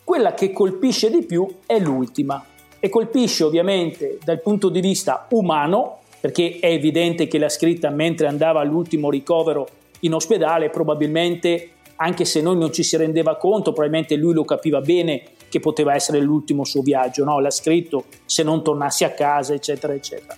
Quella 0.05 0.35
che 0.35 0.53
colpisce 0.53 1.11
di 1.11 1.25
più 1.25 1.47
è 1.65 1.79
l'ultima, 1.79 2.45
e 2.81 2.89
colpisce 2.89 3.45
ovviamente 3.45 4.19
dal 4.25 4.41
punto 4.41 4.71
di 4.71 4.81
vista 4.81 5.27
umano, 5.31 5.99
perché 6.21 6.59
è 6.61 6.71
evidente 6.71 7.29
che 7.29 7.39
l'ha 7.39 7.49
scritta 7.49 7.91
mentre 7.91 8.27
andava 8.27 8.61
all'ultimo 8.61 9.11
ricovero 9.11 9.69
in 10.01 10.15
ospedale, 10.15 10.71
probabilmente 10.71 11.71
anche 11.97 12.25
se 12.25 12.41
noi 12.41 12.57
non 12.57 12.73
ci 12.73 12.83
si 12.83 12.97
rendeva 12.97 13.37
conto, 13.37 13.73
probabilmente 13.73 14.17
lui 14.17 14.33
lo 14.33 14.45
capiva 14.45 14.81
bene 14.81 15.23
che 15.51 15.61
poteva 15.61 15.95
essere 15.95 16.19
l'ultimo 16.21 16.65
suo 16.65 16.81
viaggio, 16.81 17.25
no? 17.25 17.41
l'ha 17.41 17.51
scritto 17.51 18.05
se 18.25 18.43
non 18.43 18.65
tornassi 18.65 19.05
a 19.05 19.11
casa, 19.11 19.53
eccetera, 19.53 19.93
eccetera. 19.93 20.37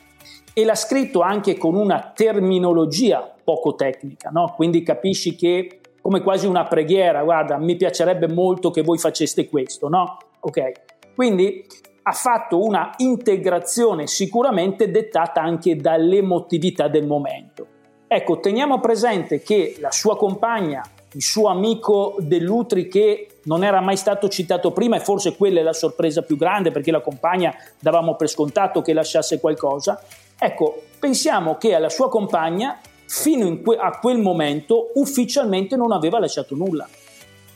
E 0.52 0.64
l'ha 0.64 0.74
scritto 0.74 1.20
anche 1.20 1.56
con 1.56 1.76
una 1.76 2.12
terminologia 2.14 3.32
poco 3.44 3.74
tecnica, 3.76 4.30
no? 4.30 4.52
quindi 4.56 4.82
capisci 4.82 5.36
che 5.36 5.78
come 6.00 6.20
quasi 6.20 6.46
una 6.46 6.64
preghiera, 6.64 7.22
guarda, 7.22 7.56
mi 7.58 7.76
piacerebbe 7.76 8.26
molto 8.26 8.72
che 8.72 8.82
voi 8.82 8.98
faceste 8.98 9.48
questo, 9.48 9.88
no? 9.88 10.18
Ok, 10.40 10.72
quindi 11.14 11.64
ha 12.02 12.12
fatto 12.12 12.62
una 12.62 12.92
integrazione 12.98 14.06
sicuramente 14.06 14.90
dettata 14.90 15.40
anche 15.40 15.76
dall'emotività 15.76 16.88
del 16.88 17.06
momento. 17.06 17.66
Ecco, 18.08 18.40
teniamo 18.40 18.80
presente 18.80 19.40
che 19.42 19.76
la 19.78 19.90
sua 19.90 20.16
compagna 20.16 20.82
il 21.14 21.22
suo 21.22 21.48
amico 21.48 22.16
Dell'Utri 22.18 22.88
che 22.88 23.40
non 23.44 23.64
era 23.64 23.80
mai 23.80 23.96
stato 23.96 24.28
citato 24.28 24.72
prima 24.72 24.96
e 24.96 25.00
forse 25.00 25.36
quella 25.36 25.60
è 25.60 25.62
la 25.62 25.72
sorpresa 25.72 26.22
più 26.22 26.36
grande 26.36 26.70
perché 26.70 26.90
la 26.90 27.00
compagna 27.00 27.54
davamo 27.78 28.16
per 28.16 28.28
scontato 28.28 28.82
che 28.82 28.92
lasciasse 28.92 29.40
qualcosa. 29.40 30.02
Ecco, 30.38 30.82
pensiamo 30.98 31.56
che 31.56 31.74
alla 31.74 31.88
sua 31.88 32.08
compagna 32.08 32.80
fino 33.06 33.60
que- 33.60 33.76
a 33.76 33.98
quel 33.98 34.18
momento 34.18 34.90
ufficialmente 34.94 35.76
non 35.76 35.92
aveva 35.92 36.18
lasciato 36.18 36.54
nulla. 36.54 36.88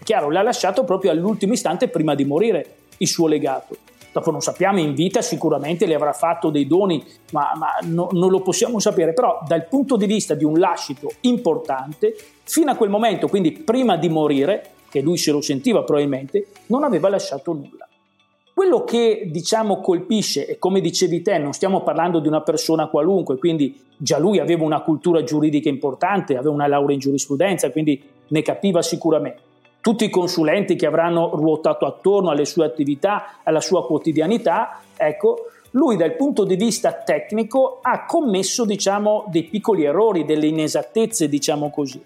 Chiaro, 0.02 0.30
l'ha 0.30 0.42
lasciato 0.42 0.84
proprio 0.84 1.10
all'ultimo 1.10 1.54
istante 1.54 1.88
prima 1.88 2.14
di 2.14 2.24
morire 2.24 2.74
il 2.98 3.08
suo 3.08 3.26
legato. 3.26 3.76
Dopo 4.16 4.30
non 4.30 4.40
sappiamo, 4.40 4.78
in 4.78 4.94
vita 4.94 5.20
sicuramente 5.20 5.84
le 5.84 5.94
avrà 5.94 6.14
fatto 6.14 6.48
dei 6.48 6.66
doni, 6.66 7.04
ma, 7.32 7.52
ma 7.54 7.66
no, 7.82 8.08
non 8.12 8.30
lo 8.30 8.40
possiamo 8.40 8.78
sapere. 8.78 9.12
Però 9.12 9.40
dal 9.46 9.68
punto 9.68 9.98
di 9.98 10.06
vista 10.06 10.32
di 10.34 10.42
un 10.42 10.58
lascito 10.58 11.10
importante, 11.20 12.16
fino 12.42 12.70
a 12.70 12.76
quel 12.76 12.88
momento, 12.88 13.28
quindi 13.28 13.52
prima 13.52 13.98
di 13.98 14.08
morire, 14.08 14.70
che 14.88 15.02
lui 15.02 15.18
se 15.18 15.32
lo 15.32 15.42
sentiva 15.42 15.84
probabilmente, 15.84 16.46
non 16.68 16.82
aveva 16.82 17.10
lasciato 17.10 17.52
nulla. 17.52 17.86
Quello 18.54 18.84
che 18.84 19.28
diciamo 19.30 19.82
colpisce, 19.82 20.46
e 20.46 20.58
come 20.58 20.80
dicevi 20.80 21.20
te, 21.20 21.36
non 21.36 21.52
stiamo 21.52 21.82
parlando 21.82 22.18
di 22.18 22.26
una 22.26 22.40
persona 22.40 22.86
qualunque, 22.86 23.36
quindi 23.36 23.78
già 23.98 24.18
lui 24.18 24.38
aveva 24.38 24.64
una 24.64 24.80
cultura 24.80 25.24
giuridica 25.24 25.68
importante, 25.68 26.38
aveva 26.38 26.54
una 26.54 26.66
laurea 26.66 26.94
in 26.94 27.00
giurisprudenza, 27.00 27.70
quindi 27.70 28.02
ne 28.28 28.40
capiva 28.40 28.80
sicuramente 28.80 29.42
tutti 29.86 30.06
i 30.06 30.10
consulenti 30.10 30.74
che 30.74 30.84
avranno 30.84 31.30
ruotato 31.36 31.86
attorno 31.86 32.30
alle 32.30 32.44
sue 32.44 32.64
attività, 32.64 33.36
alla 33.44 33.60
sua 33.60 33.86
quotidianità, 33.86 34.80
ecco, 34.96 35.46
lui 35.70 35.94
dal 35.96 36.16
punto 36.16 36.42
di 36.42 36.56
vista 36.56 36.92
tecnico 36.92 37.78
ha 37.82 38.04
commesso 38.04 38.64
diciamo, 38.64 39.26
dei 39.28 39.44
piccoli 39.44 39.84
errori, 39.84 40.24
delle 40.24 40.48
inesattezze, 40.48 41.28
diciamo 41.28 41.70
così. 41.70 42.02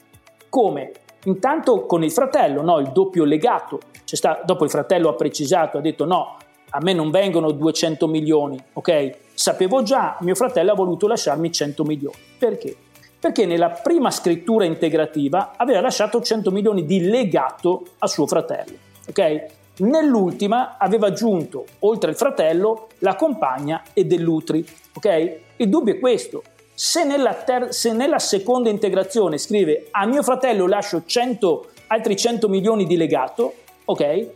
Come? 0.51 0.93
Intanto 1.25 1.87
con 1.87 2.05
il 2.05 2.13
fratello, 2.13 2.61
no? 2.61 2.81
il 2.81 2.91
doppio 2.93 3.25
legato. 3.25 3.81
Sta, 4.05 4.43
dopo 4.45 4.65
il 4.65 4.71
fratello 4.71 5.09
ha 5.09 5.15
precisato, 5.15 5.79
ha 5.79 5.81
detto 5.81 6.05
no, 6.05 6.37
a 6.69 6.81
me 6.83 6.93
non 6.93 7.11
vengono 7.11 7.51
200 7.51 8.07
milioni, 8.09 8.63
ok? 8.75 9.17
Sapevo 9.33 9.83
già, 9.83 10.19
mio 10.21 10.35
fratello 10.35 10.73
ha 10.73 10.75
voluto 10.75 11.07
lasciarmi 11.07 11.51
100 11.51 11.85
milioni. 11.85 12.17
Perché? 12.37 12.77
Perché 13.21 13.45
nella 13.45 13.69
prima 13.69 14.11
scrittura 14.11 14.65
integrativa 14.65 15.53
aveva 15.57 15.83
lasciato 15.83 16.23
100 16.23 16.50
milioni 16.50 16.87
di 16.87 17.03
legato 17.03 17.83
a 17.99 18.07
suo 18.07 18.27
fratello. 18.27 18.73
Okay? 19.09 19.43
Nell'ultima 19.81 20.79
aveva 20.79 21.09
aggiunto, 21.09 21.67
oltre 21.81 22.11
al 22.11 22.17
fratello, 22.17 22.89
la 22.99 23.17
compagna 23.17 23.83
e 23.93 24.07
dell'utri. 24.07 24.67
Okay? 24.95 25.39
Il 25.57 25.69
dubbio 25.69 25.95
è 25.95 25.99
questo. 25.99 26.43
Se 26.73 27.05
nella, 27.05 27.35
ter- 27.35 27.69
se 27.69 27.93
nella, 27.93 28.19
seconda 28.19 28.71
integrazione 28.71 29.37
scrive 29.37 29.89
a 29.91 30.07
mio 30.07 30.23
fratello 30.23 30.67
lascio 30.67 31.03
100, 31.05 31.67
altri 31.89 32.17
100 32.17 32.49
milioni 32.49 32.87
di 32.87 32.97
legato, 32.97 33.53
ok? 33.85 34.00
Eh, 34.00 34.31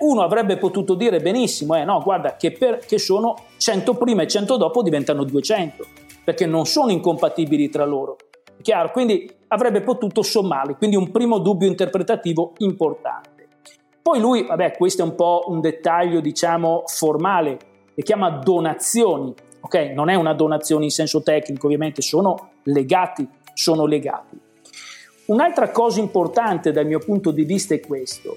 uno 0.00 0.22
avrebbe 0.22 0.56
potuto 0.56 0.94
dire 0.94 1.20
benissimo, 1.20 1.76
eh, 1.76 1.84
no, 1.84 2.00
guarda 2.02 2.36
che, 2.36 2.50
per, 2.50 2.78
che 2.78 2.98
sono 2.98 3.36
100 3.58 3.94
prima 3.94 4.22
e 4.22 4.26
100 4.26 4.56
dopo 4.56 4.82
diventano 4.82 5.22
200 5.22 6.05
perché 6.26 6.44
non 6.44 6.66
sono 6.66 6.90
incompatibili 6.90 7.68
tra 7.68 7.84
loro. 7.84 8.16
Chiaro? 8.60 8.90
Quindi 8.90 9.32
avrebbe 9.46 9.80
potuto 9.82 10.22
sommarli, 10.22 10.74
quindi 10.74 10.96
un 10.96 11.12
primo 11.12 11.38
dubbio 11.38 11.68
interpretativo 11.68 12.54
importante. 12.58 13.46
Poi 14.02 14.18
lui, 14.18 14.44
vabbè, 14.44 14.76
questo 14.76 15.02
è 15.02 15.04
un 15.04 15.14
po' 15.14 15.44
un 15.46 15.60
dettaglio, 15.60 16.18
diciamo, 16.18 16.82
formale, 16.86 17.58
le 17.94 18.02
chiama 18.02 18.28
donazioni, 18.30 19.32
ok? 19.60 19.92
Non 19.94 20.08
è 20.08 20.16
una 20.16 20.34
donazione 20.34 20.82
in 20.82 20.90
senso 20.90 21.22
tecnico, 21.22 21.66
ovviamente, 21.66 22.02
sono 22.02 22.50
legati, 22.64 23.28
sono 23.54 23.86
legati. 23.86 24.36
Un'altra 25.26 25.70
cosa 25.70 26.00
importante 26.00 26.72
dal 26.72 26.86
mio 26.86 26.98
punto 26.98 27.30
di 27.30 27.44
vista 27.44 27.72
è 27.72 27.78
questo. 27.78 28.36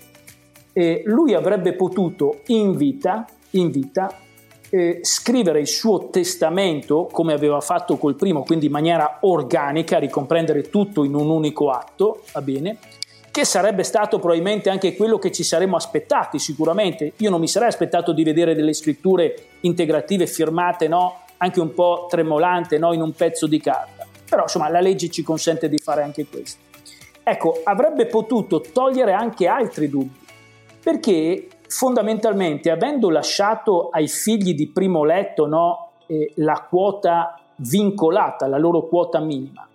Eh, 0.73 1.01
lui 1.05 1.33
avrebbe 1.33 1.73
potuto 1.73 2.41
in 2.47 2.75
vita, 2.77 3.25
in 3.51 3.71
vita 3.71 4.15
eh, 4.69 4.99
scrivere 5.01 5.59
il 5.59 5.67
suo 5.67 6.09
testamento 6.09 7.07
come 7.11 7.33
aveva 7.33 7.59
fatto 7.59 7.97
col 7.97 8.15
primo, 8.15 8.43
quindi 8.43 8.67
in 8.67 8.71
maniera 8.71 9.17
organica, 9.21 9.97
ricomprendere 9.97 10.69
tutto 10.69 11.03
in 11.03 11.15
un 11.15 11.29
unico 11.29 11.69
atto, 11.69 12.23
va 12.31 12.41
bene? 12.41 12.77
Che 13.31 13.45
sarebbe 13.45 13.83
stato 13.83 14.17
probabilmente 14.19 14.69
anche 14.69 14.95
quello 14.95 15.17
che 15.17 15.31
ci 15.31 15.43
saremmo 15.43 15.75
aspettati, 15.75 16.39
sicuramente. 16.39 17.13
Io 17.17 17.29
non 17.29 17.39
mi 17.39 17.47
sarei 17.47 17.69
aspettato 17.69 18.11
di 18.11 18.23
vedere 18.23 18.55
delle 18.55 18.73
scritture 18.73 19.35
integrative 19.61 20.25
firmate, 20.25 20.87
no? 20.87 21.21
Anche 21.37 21.59
un 21.59 21.73
po' 21.73 22.07
tremolante, 22.09 22.77
no? 22.79 22.91
In 22.91 23.01
un 23.01 23.13
pezzo 23.13 23.45
di 23.45 23.61
carta. 23.61 24.07
Però 24.27 24.43
insomma 24.43 24.67
la 24.69 24.81
legge 24.81 25.09
ci 25.09 25.21
consente 25.21 25.69
di 25.69 25.77
fare 25.77 26.01
anche 26.01 26.25
questo. 26.25 26.59
Ecco, 27.23 27.61
avrebbe 27.63 28.07
potuto 28.07 28.61
togliere 28.73 29.13
anche 29.13 29.45
altri 29.45 29.87
dubbi, 29.87 30.19
perché 30.81 31.47
fondamentalmente 31.69 32.71
avendo 32.71 33.11
lasciato 33.11 33.89
ai 33.91 34.07
figli 34.07 34.55
di 34.55 34.67
primo 34.69 35.03
letto 35.03 35.45
no, 35.45 35.91
eh, 36.07 36.33
la 36.37 36.65
quota 36.67 37.39
vincolata, 37.57 38.47
la 38.47 38.57
loro 38.57 38.87
quota 38.87 39.19
minima, 39.19 39.67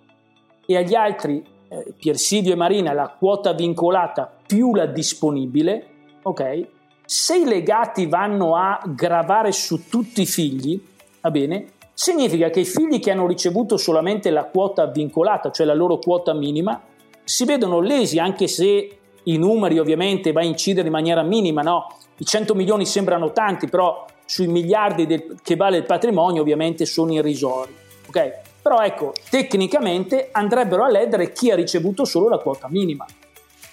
e 0.65 0.75
agli 0.75 0.93
altri, 0.93 1.43
eh, 1.69 1.93
Piersilvio 1.97 2.51
e 2.51 2.57
Marina, 2.57 2.91
la 2.91 3.15
quota 3.17 3.53
vincolata 3.53 4.29
più 4.45 4.75
la 4.75 4.87
disponibile, 4.87 5.87
ok? 6.23 6.67
Se 7.05 7.37
i 7.37 7.45
legati 7.45 8.07
vanno 8.07 8.55
a 8.57 8.81
gravare 8.85 9.53
su 9.53 9.87
tutti 9.87 10.23
i 10.23 10.25
figli, 10.25 10.83
va 11.21 11.31
bene, 11.31 11.67
significa 11.93 12.49
che 12.49 12.59
i 12.61 12.65
figli 12.65 12.99
che 12.99 13.11
hanno 13.11 13.25
ricevuto 13.25 13.77
solamente 13.77 14.31
la 14.31 14.43
quota 14.43 14.85
vincolata, 14.87 15.49
cioè 15.49 15.65
la 15.65 15.73
loro 15.73 15.97
quota 15.97 16.33
minima, 16.33 16.81
si 17.23 17.45
vedono 17.45 17.79
lesi 17.79 18.19
anche 18.19 18.47
se 18.47 18.97
i 19.25 19.37
numeri 19.37 19.79
ovviamente 19.79 20.31
va 20.31 20.41
a 20.41 20.45
incidere 20.45 20.87
in 20.87 20.93
maniera 20.93 21.21
minima, 21.21 21.61
no? 21.61 21.87
I 22.17 22.25
100 22.25 22.55
milioni 22.55 22.85
sembrano 22.85 23.31
tanti, 23.31 23.67
però 23.67 24.05
sui 24.25 24.47
miliardi 24.47 25.05
del, 25.05 25.37
che 25.41 25.55
vale 25.55 25.77
il 25.77 25.85
patrimonio 25.85 26.41
ovviamente 26.41 26.85
sono 26.85 27.13
irrisori, 27.13 27.73
ok? 28.07 28.31
Però 28.61 28.81
ecco, 28.81 29.13
tecnicamente 29.29 30.29
andrebbero 30.31 30.83
a 30.83 30.89
ledere 30.89 31.31
chi 31.31 31.51
ha 31.51 31.55
ricevuto 31.55 32.05
solo 32.05 32.29
la 32.29 32.39
quota 32.39 32.67
minima, 32.69 33.05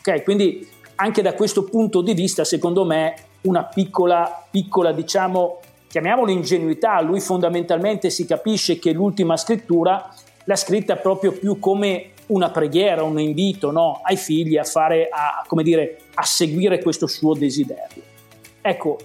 ok? 0.01 0.23
Quindi 0.23 0.69
anche 0.97 1.23
da 1.23 1.35
questo 1.35 1.65
punto 1.65 2.03
di 2.03 2.15
vista, 2.15 2.45
secondo 2.45 2.85
me, 2.85 3.15
una 3.43 3.65
piccola, 3.65 4.47
piccola 4.51 4.93
diciamo, 4.93 5.61
chiamiamolo 5.89 6.31
ingenuità, 6.31 7.01
lui 7.01 7.21
fondamentalmente 7.21 8.09
si 8.11 8.25
capisce 8.27 8.79
che 8.79 8.93
l'ultima 8.93 9.37
scrittura 9.37 10.09
l'ha 10.45 10.57
scritta 10.57 10.97
proprio 10.97 11.33
più 11.33 11.59
come 11.59 12.12
una 12.33 12.51
preghiera, 12.51 13.03
un 13.03 13.21
invito 13.21 13.71
no? 13.71 14.01
ai 14.03 14.17
figli 14.17 14.57
a, 14.57 14.65
fare, 14.65 15.09
a, 15.11 15.45
dire, 15.63 15.99
a 16.15 16.23
seguire 16.23 16.83
questo 16.83 17.07
suo 17.07 17.35
desiderio. 17.35 18.03
Ecco, 18.61 18.99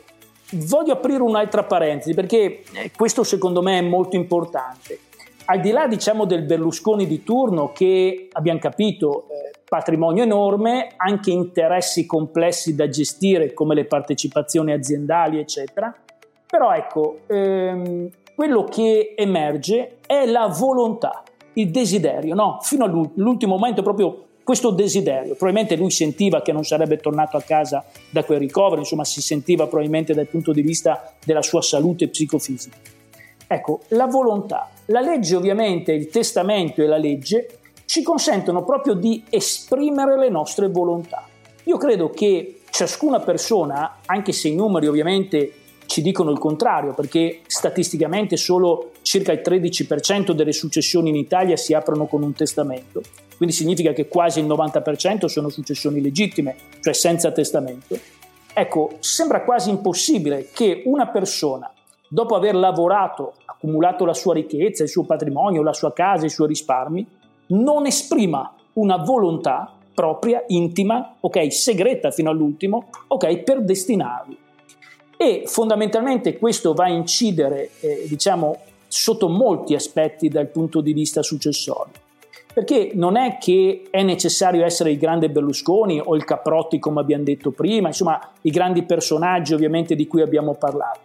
voglio 0.52 0.94
aprire 0.94 1.22
un'altra 1.22 1.64
parentesi 1.64 2.14
perché 2.14 2.64
eh, 2.74 2.92
questo 2.96 3.24
secondo 3.24 3.62
me 3.62 3.80
è 3.80 3.82
molto 3.82 4.16
importante. 4.16 5.00
Al 5.46 5.62
di 5.62 5.72
là 5.72 5.88
diciamo 5.88 6.26
del 6.26 6.44
Berlusconi 6.44 7.08
di 7.08 7.24
turno 7.24 7.72
che 7.72 8.28
abbiamo 8.32 8.60
capito 8.60 9.28
eh, 9.30 9.60
patrimonio 9.68 10.24
enorme, 10.24 10.94
anche 10.98 11.32
interessi 11.32 12.06
complessi 12.06 12.76
da 12.76 12.90
gestire 12.90 13.54
come 13.54 13.76
le 13.76 13.86
partecipazioni 13.86 14.74
aziendali 14.74 15.40
eccetera, 15.40 15.94
però 16.46 16.74
ecco, 16.74 17.20
ehm, 17.28 18.10
quello 18.36 18.64
che 18.66 19.14
emerge 19.18 19.98
è 20.06 20.26
la 20.26 20.48
volontà 20.48 21.24
il 21.58 21.70
desiderio, 21.70 22.36
no? 22.36 22.60
Fino 22.62 22.86
all'ultimo 22.86 23.56
momento 23.56 23.82
proprio 23.82 24.26
questo 24.44 24.72
desiderio. 24.72 25.36
Probabilmente 25.36 25.76
lui 25.76 25.92
sentiva 25.92 26.42
che 26.42 26.54
non 26.54 26.64
sarebbe 26.64 26.98
tornato 26.98 27.36
a 27.36 27.42
casa 27.42 27.84
da 28.10 28.24
quel 28.24 28.40
ricovero, 28.40 28.80
insomma 28.80 29.04
si 29.04 29.22
sentiva 29.22 29.68
probabilmente 29.68 30.14
dal 30.14 30.28
punto 30.28 30.54
di 30.54 30.62
vista 30.62 31.14
della 31.26 31.42
sua 31.42 31.62
salute 31.62 32.08
psicofisica. 32.08 32.78
Ecco, 33.46 33.82
la 33.90 34.06
volontà. 34.06 34.70
La 34.86 35.02
legge 35.02 35.36
ovviamente, 35.36 35.92
il 35.92 36.10
testamento 36.10 36.82
e 36.82 36.86
la 36.86 36.98
legge 36.98 37.60
ci 37.86 38.04
consentono 38.04 38.64
proprio 38.64 38.94
di 38.94 39.24
esprimere 39.30 40.18
le 40.18 40.30
nostre 40.30 40.70
volontà. 40.70 41.26
Io 41.64 41.78
credo 41.78 42.10
che 42.10 42.62
ciascuna 42.70 43.20
persona, 43.20 43.98
anche 44.06 44.32
se 44.32 44.48
i 44.48 44.56
numeri 44.56 44.88
ovviamente 44.88 45.52
ci 45.88 46.02
dicono 46.02 46.32
il 46.32 46.40
contrario, 46.40 46.94
perché 46.94 47.42
statisticamente 47.48 48.38
solo 48.38 48.92
circa 49.08 49.32
il 49.32 49.42
13% 49.42 50.32
delle 50.32 50.52
successioni 50.52 51.08
in 51.10 51.16
Italia 51.16 51.56
si 51.56 51.74
aprono 51.74 52.08
con 52.08 52.24
un 52.24 52.34
testamento, 52.34 53.02
quindi 53.38 53.56
significa 53.56 53.94
che 53.94 54.10
quasi 54.10 54.42
il 54.42 54.48
90% 54.48 55.26
sono 55.28 55.48
successioni 55.48 56.02
legittime, 56.02 56.58
cioè 56.82 56.94
senza 56.94 57.32
testamento. 57.32 57.98
Ecco, 58.54 58.98
sembra 59.00 59.44
quasi 59.44 59.70
impossibile 59.70 60.50
che 60.54 60.82
una 60.86 61.08
persona, 61.08 61.72
dopo 62.10 62.36
aver 62.36 62.56
lavorato, 62.56 63.36
accumulato 63.46 64.04
la 64.04 64.14
sua 64.14 64.34
ricchezza, 64.34 64.84
il 64.84 64.90
suo 64.90 65.06
patrimonio, 65.06 65.64
la 65.64 65.74
sua 65.74 65.94
casa, 65.94 66.26
i 66.26 66.30
suoi 66.30 66.50
risparmi, 66.50 67.08
non 67.48 67.86
esprima 67.86 68.54
una 68.74 68.98
volontà 68.98 69.72
propria, 69.94 70.44
intima, 70.48 71.16
ok, 71.22 71.54
segreta 71.54 72.12
fino 72.12 72.30
all'ultimo, 72.30 72.90
ok, 73.08 73.38
per 73.38 73.64
destinarli 73.64 74.38
e 75.18 75.44
fondamentalmente 75.48 76.38
questo 76.38 76.74
va 76.74 76.86
a 76.86 76.90
incidere, 76.90 77.72
eh, 77.80 78.06
diciamo, 78.08 78.60
sotto 78.88 79.30
molti 79.30 79.76
aspetti 79.76 80.28
dal 80.30 80.48
punto 80.48 80.82
di 80.82 80.94
vista 80.94 81.22
successorio. 81.22 82.06
perché 82.58 82.90
non 82.96 83.18
è 83.18 83.38
che 83.38 83.84
è 83.92 84.02
necessario 84.02 84.66
essere 84.66 84.90
il 84.90 84.98
grande 84.98 85.30
Berlusconi 85.30 86.02
o 86.04 86.16
il 86.16 86.24
Caprotti 86.24 86.80
come 86.80 87.02
abbiamo 87.02 87.24
detto 87.24 87.52
prima, 87.52 87.90
insomma 87.90 88.20
i 88.42 88.50
grandi 88.50 88.82
personaggi 88.82 89.54
ovviamente 89.54 89.94
di 89.94 90.08
cui 90.08 90.24
abbiamo 90.24 90.56
parlato, 90.56 91.02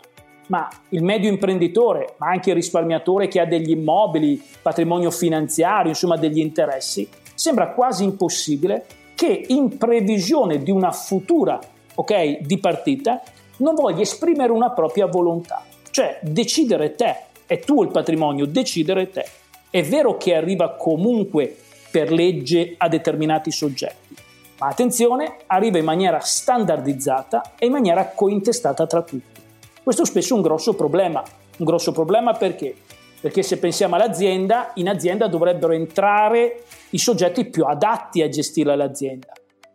ma 0.46 0.66
il 0.88 1.02
medio 1.02 1.28
imprenditore, 1.28 2.14
ma 2.16 2.28
anche 2.28 2.48
il 2.48 2.56
risparmiatore 2.56 3.28
che 3.28 3.38
ha 3.38 3.44
degli 3.44 3.70
immobili, 3.70 4.42
patrimonio 4.62 5.10
finanziario, 5.10 5.90
insomma 5.90 6.16
degli 6.16 6.38
interessi, 6.38 7.06
sembra 7.34 7.72
quasi 7.72 8.04
impossibile 8.04 8.86
che 9.14 9.44
in 9.48 9.76
previsione 9.76 10.62
di 10.62 10.70
una 10.70 10.90
futura 10.90 11.60
okay, 11.96 12.38
di 12.46 12.56
partita 12.56 13.20
non 13.58 13.74
voglia 13.74 14.00
esprimere 14.00 14.52
una 14.52 14.70
propria 14.70 15.04
volontà, 15.04 15.62
cioè 15.90 16.18
decidere 16.22 16.94
te, 16.94 17.14
è 17.52 17.58
tuo 17.58 17.82
il 17.82 17.90
patrimonio, 17.90 18.46
decidere 18.46 19.10
te. 19.10 19.26
È 19.68 19.82
vero 19.82 20.16
che 20.16 20.34
arriva 20.34 20.70
comunque 20.70 21.54
per 21.90 22.10
legge 22.10 22.74
a 22.78 22.88
determinati 22.88 23.50
soggetti, 23.50 24.14
ma 24.58 24.68
attenzione, 24.68 25.36
arriva 25.48 25.76
in 25.76 25.84
maniera 25.84 26.18
standardizzata 26.20 27.52
e 27.58 27.66
in 27.66 27.72
maniera 27.72 28.06
cointestata 28.14 28.86
tra 28.86 29.02
tutti. 29.02 29.40
Questo 29.82 30.06
spesso 30.06 30.32
è 30.32 30.36
un 30.36 30.42
grosso 30.42 30.72
problema. 30.72 31.22
Un 31.58 31.66
grosso 31.66 31.92
problema 31.92 32.32
perché? 32.32 32.74
Perché 33.20 33.42
se 33.42 33.58
pensiamo 33.58 33.96
all'azienda, 33.96 34.70
in 34.76 34.88
azienda 34.88 35.26
dovrebbero 35.26 35.74
entrare 35.74 36.62
i 36.90 36.98
soggetti 36.98 37.44
più 37.44 37.64
adatti 37.64 38.22
a 38.22 38.30
gestire 38.30 38.74
l'azienda. 38.74 39.30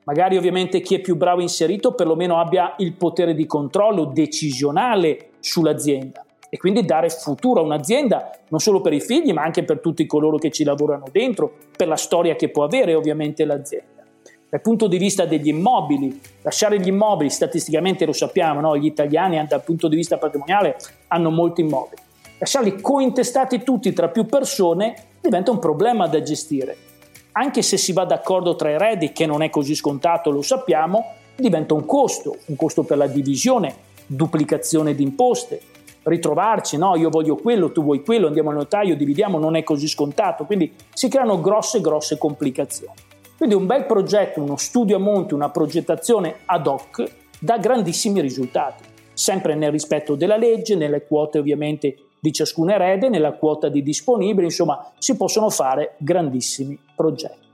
Magari 0.05 0.35
ovviamente 0.35 0.81
chi 0.81 0.95
è 0.95 0.99
più 0.99 1.15
bravo 1.15 1.41
inserito 1.41 1.93
perlomeno 1.93 2.39
abbia 2.39 2.73
il 2.79 2.93
potere 2.93 3.35
di 3.35 3.45
controllo 3.45 4.05
decisionale 4.05 5.31
sull'azienda 5.39 6.26
e 6.49 6.57
quindi 6.57 6.85
dare 6.85 7.09
futuro 7.09 7.59
a 7.59 7.63
un'azienda 7.63 8.31
non 8.49 8.59
solo 8.59 8.81
per 8.81 8.93
i 8.93 9.01
figli 9.01 9.33
ma 9.33 9.43
anche 9.43 9.63
per 9.63 9.79
tutti 9.79 10.05
coloro 10.05 10.37
che 10.37 10.51
ci 10.51 10.63
lavorano 10.63 11.05
dentro, 11.11 11.51
per 11.75 11.87
la 11.87 11.95
storia 11.95 12.35
che 12.35 12.49
può 12.49 12.63
avere 12.63 12.93
ovviamente 12.93 13.45
l'azienda. 13.45 14.03
Dal 14.49 14.61
punto 14.61 14.87
di 14.87 14.97
vista 14.97 15.25
degli 15.25 15.49
immobili, 15.49 16.21
lasciare 16.41 16.79
gli 16.79 16.87
immobili, 16.87 17.29
statisticamente 17.29 18.05
lo 18.05 18.13
sappiamo, 18.13 18.61
no? 18.61 18.77
gli 18.77 18.85
italiani 18.85 19.43
dal 19.45 19.63
punto 19.63 19.89
di 19.89 19.97
vista 19.97 20.17
patrimoniale 20.17 20.77
hanno 21.07 21.29
molti 21.29 21.61
immobili, 21.61 22.01
lasciarli 22.37 22.79
cointestati 22.79 23.63
tutti 23.63 23.91
tra 23.91 24.07
più 24.07 24.25
persone 24.25 24.95
diventa 25.19 25.51
un 25.51 25.59
problema 25.59 26.07
da 26.07 26.21
gestire. 26.21 26.77
Anche 27.33 27.61
se 27.61 27.75
si 27.77 27.91
va 27.91 28.05
d'accordo 28.05 28.55
tra 28.55 28.69
eredi, 28.69 29.11
che 29.11 29.25
non 29.25 29.43
è 29.43 29.49
così 29.49 29.75
scontato, 29.75 30.31
lo 30.31 30.41
sappiamo, 30.41 31.13
diventa 31.35 31.73
un 31.73 31.85
costo, 31.85 32.37
un 32.45 32.55
costo 32.55 32.83
per 32.83 32.97
la 32.97 33.07
divisione, 33.07 33.75
duplicazione 34.07 34.95
di 34.95 35.03
imposte, 35.03 35.59
ritrovarci, 36.07 36.77
no? 36.77 36.95
Io 36.95 37.09
voglio 37.09 37.35
quello, 37.35 37.71
tu 37.71 37.83
vuoi 37.83 38.03
quello, 38.03 38.27
andiamo 38.27 38.49
al 38.49 38.55
notaio, 38.55 38.95
dividiamo, 38.95 39.37
non 39.37 39.55
è 39.55 39.63
così 39.63 39.87
scontato, 39.87 40.45
quindi 40.45 40.73
si 40.93 41.09
creano 41.09 41.39
grosse, 41.41 41.81
grosse 41.81 42.17
complicazioni. 42.17 42.93
Quindi 43.37 43.55
un 43.55 43.65
bel 43.65 43.85
progetto, 43.85 44.41
uno 44.41 44.57
studio 44.57 44.95
a 44.95 44.99
monte, 44.99 45.35
una 45.35 45.49
progettazione 45.49 46.39
ad 46.45 46.65
hoc 46.65 47.03
dà 47.39 47.57
grandissimi 47.57 48.19
risultati, 48.19 48.83
sempre 49.13 49.53
nel 49.53 49.71
rispetto 49.71 50.15
della 50.15 50.37
legge, 50.37 50.75
nelle 50.75 51.05
quote 51.05 51.37
ovviamente 51.37 51.97
di 52.19 52.31
ciascun 52.31 52.71
erede, 52.71 53.09
nella 53.09 53.33
quota 53.33 53.69
di 53.69 53.83
disponibili, 53.83 54.45
insomma 54.45 54.91
si 54.97 55.15
possono 55.15 55.49
fare 55.49 55.95
grandissimi 55.99 56.77
progetti. 56.95 57.45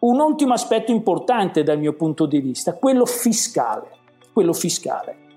Un 0.00 0.20
ultimo 0.20 0.54
aspetto 0.54 0.92
importante 0.92 1.62
dal 1.62 1.78
mio 1.78 1.94
punto 1.94 2.26
di 2.26 2.40
vista, 2.40 2.74
quello 2.74 3.04
fiscale. 3.04 3.98
Quello 4.32 4.52
fiscale. 4.52 5.29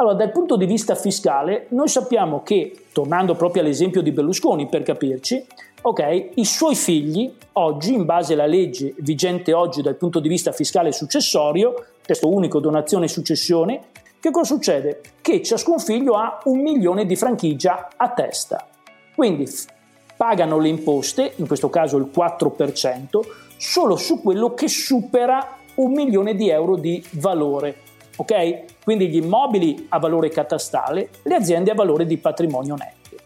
Allora, 0.00 0.14
dal 0.14 0.32
punto 0.32 0.56
di 0.56 0.64
vista 0.64 0.94
fiscale, 0.94 1.66
noi 1.70 1.86
sappiamo 1.86 2.42
che, 2.42 2.84
tornando 2.90 3.34
proprio 3.34 3.60
all'esempio 3.60 4.00
di 4.00 4.12
Berlusconi 4.12 4.66
per 4.66 4.82
capirci, 4.82 5.44
ok, 5.82 6.30
i 6.36 6.44
suoi 6.46 6.74
figli 6.74 7.30
oggi, 7.52 7.92
in 7.92 8.06
base 8.06 8.32
alla 8.32 8.46
legge 8.46 8.94
vigente 9.00 9.52
oggi 9.52 9.82
dal 9.82 9.96
punto 9.96 10.18
di 10.18 10.30
vista 10.30 10.52
fiscale 10.52 10.90
successorio, 10.92 11.84
testo 12.00 12.32
unico, 12.32 12.60
donazione 12.60 13.04
e 13.04 13.08
successione, 13.08 13.88
che 14.18 14.30
cosa 14.30 14.54
succede? 14.54 15.02
Che 15.20 15.42
ciascun 15.42 15.78
figlio 15.78 16.14
ha 16.14 16.40
un 16.44 16.62
milione 16.62 17.04
di 17.04 17.14
franchigia 17.14 17.90
a 17.94 18.08
testa. 18.08 18.66
Quindi 19.14 19.46
pagano 20.16 20.58
le 20.58 20.68
imposte, 20.68 21.34
in 21.36 21.46
questo 21.46 21.68
caso 21.68 21.98
il 21.98 22.08
4%, 22.10 23.20
solo 23.58 23.96
su 23.96 24.22
quello 24.22 24.54
che 24.54 24.66
supera 24.66 25.58
un 25.74 25.92
milione 25.92 26.34
di 26.36 26.48
euro 26.48 26.76
di 26.76 27.04
valore. 27.10 27.76
Ok? 28.16 28.69
Quindi 28.82 29.08
gli 29.08 29.16
immobili 29.16 29.86
a 29.90 29.98
valore 29.98 30.28
catastale, 30.30 31.10
le 31.22 31.34
aziende 31.34 31.70
a 31.70 31.74
valore 31.74 32.06
di 32.06 32.16
patrimonio 32.18 32.74
netto. 32.74 33.16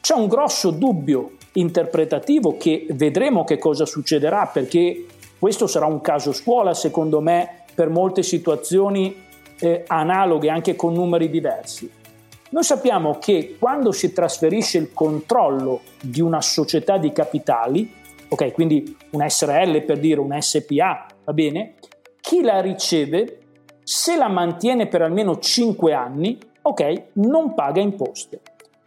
C'è 0.00 0.14
un 0.14 0.26
grosso 0.28 0.70
dubbio 0.70 1.32
interpretativo 1.52 2.56
che 2.56 2.86
vedremo 2.90 3.44
che 3.44 3.58
cosa 3.58 3.84
succederà 3.84 4.46
perché 4.46 5.06
questo 5.38 5.66
sarà 5.66 5.86
un 5.86 6.00
caso 6.00 6.32
scuola 6.32 6.74
secondo 6.74 7.20
me 7.20 7.64
per 7.74 7.88
molte 7.88 8.22
situazioni 8.22 9.24
eh, 9.60 9.84
analoghe 9.86 10.48
anche 10.48 10.76
con 10.76 10.92
numeri 10.92 11.30
diversi. 11.30 11.90
Noi 12.50 12.62
sappiamo 12.62 13.18
che 13.18 13.56
quando 13.58 13.92
si 13.92 14.12
trasferisce 14.12 14.78
il 14.78 14.92
controllo 14.94 15.82
di 16.00 16.20
una 16.20 16.40
società 16.40 16.96
di 16.96 17.12
capitali, 17.12 17.92
ok, 18.28 18.52
quindi 18.52 18.96
un 19.10 19.28
SRL 19.28 19.82
per 19.82 19.98
dire 19.98 20.20
un 20.20 20.34
SPA, 20.40 21.06
va 21.24 21.32
bene, 21.32 21.74
chi 22.20 22.40
la 22.42 22.60
riceve, 22.60 23.38
se 23.90 24.18
la 24.18 24.28
mantiene 24.28 24.86
per 24.86 25.00
almeno 25.00 25.38
5 25.38 25.94
anni, 25.94 26.38
ok, 26.60 27.04
non 27.14 27.54
paga 27.54 27.80
imposte. 27.80 28.38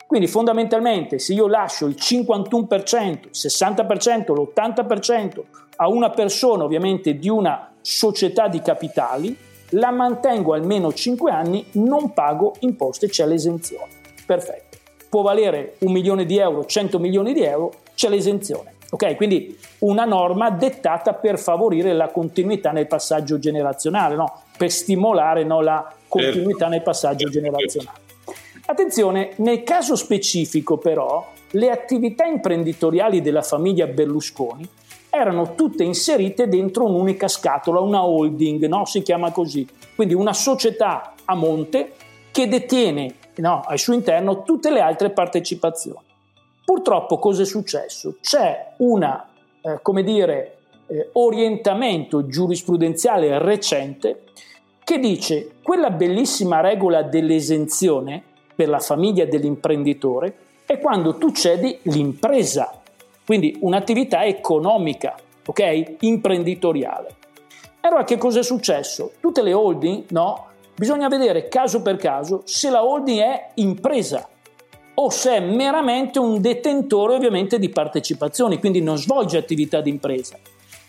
Quindi 0.05 0.27
fondamentalmente 0.27 1.17
se 1.17 1.33
io 1.33 1.47
lascio 1.47 1.87
il 1.87 1.95
51%, 1.97 3.07
il 3.23 3.29
60%, 3.31 4.31
l'80% 4.31 5.41
a 5.77 5.87
una 5.87 6.11
persona 6.11 6.65
ovviamente 6.65 7.17
di 7.17 7.29
una 7.29 7.71
società 7.81 8.47
di 8.47 8.61
capitali, 8.61 9.35
la 9.69 9.89
mantengo 9.89 10.53
almeno 10.53 10.93
5 10.93 11.31
anni, 11.31 11.65
non 11.71 12.13
pago 12.13 12.53
imposte, 12.59 13.07
c'è 13.07 13.25
l'esenzione. 13.25 13.89
Perfetto. 14.23 14.77
Può 15.09 15.23
valere 15.23 15.77
un 15.79 15.93
milione 15.93 16.25
di 16.25 16.37
euro, 16.37 16.63
100 16.63 16.99
milioni 16.99 17.33
di 17.33 17.41
euro, 17.41 17.73
c'è 17.95 18.07
l'esenzione. 18.07 18.75
Ok, 18.91 19.15
quindi 19.15 19.57
una 19.79 20.05
norma 20.05 20.51
dettata 20.51 21.13
per 21.13 21.39
favorire 21.39 21.93
la 21.93 22.09
continuità 22.09 22.71
nel 22.71 22.87
passaggio 22.87 23.39
generazionale, 23.39 24.15
no? 24.15 24.43
Per 24.61 24.69
stimolare 24.69 25.43
no, 25.43 25.59
la 25.61 25.91
continuità 26.07 26.67
nel 26.67 26.83
passaggio 26.83 27.29
generazionale. 27.29 27.97
Attenzione, 28.67 29.31
nel 29.37 29.63
caso 29.63 29.95
specifico 29.95 30.77
però, 30.77 31.27
le 31.53 31.71
attività 31.71 32.25
imprenditoriali 32.25 33.21
della 33.21 33.41
famiglia 33.41 33.87
Berlusconi 33.87 34.69
erano 35.09 35.55
tutte 35.55 35.83
inserite 35.83 36.47
dentro 36.47 36.85
un'unica 36.85 37.27
scatola, 37.27 37.79
una 37.79 38.05
holding, 38.05 38.67
no? 38.67 38.85
si 38.85 39.01
chiama 39.01 39.31
così. 39.31 39.67
Quindi 39.95 40.13
una 40.13 40.31
società 40.31 41.15
a 41.25 41.33
monte 41.33 41.93
che 42.31 42.47
detiene 42.47 43.15
no, 43.37 43.63
al 43.65 43.79
suo 43.79 43.95
interno 43.95 44.43
tutte 44.43 44.69
le 44.69 44.79
altre 44.79 45.09
partecipazioni. 45.09 46.05
Purtroppo 46.63 47.17
cosa 47.17 47.41
è 47.41 47.45
successo? 47.45 48.17
C'è 48.21 48.73
un 48.77 49.01
eh, 49.01 49.81
eh, 50.85 51.09
orientamento 51.13 52.27
giurisprudenziale 52.27 53.39
recente 53.39 54.25
che 54.83 54.99
dice 54.99 55.51
quella 55.61 55.89
bellissima 55.89 56.61
regola 56.61 57.01
dell'esenzione 57.03 58.21
per 58.55 58.69
la 58.69 58.79
famiglia 58.79 59.25
dell'imprenditore 59.25 60.35
è 60.65 60.79
quando 60.79 61.17
tu 61.17 61.31
cedi 61.31 61.77
l'impresa 61.83 62.81
quindi 63.31 63.55
un'attività 63.61 64.25
economica, 64.25 65.15
ok? 65.45 65.95
Imprenditoriale. 66.01 67.15
Allora 67.79 68.03
che 68.03 68.17
cosa 68.17 68.39
è 68.39 68.43
successo? 68.43 69.13
Tutte 69.21 69.41
le 69.41 69.53
holding, 69.53 70.05
no? 70.09 70.47
Bisogna 70.75 71.07
vedere 71.07 71.47
caso 71.47 71.81
per 71.81 71.95
caso 71.95 72.41
se 72.45 72.69
la 72.69 72.83
holding 72.83 73.19
è 73.19 73.51
impresa 73.55 74.27
o 74.95 75.09
se 75.09 75.35
è 75.35 75.39
meramente 75.39 76.19
un 76.19 76.41
detentore 76.41 77.13
ovviamente 77.13 77.57
di 77.57 77.69
partecipazioni, 77.69 78.59
quindi 78.59 78.81
non 78.81 78.97
svolge 78.97 79.37
attività 79.37 79.79
di 79.79 79.89
impresa. 79.89 80.37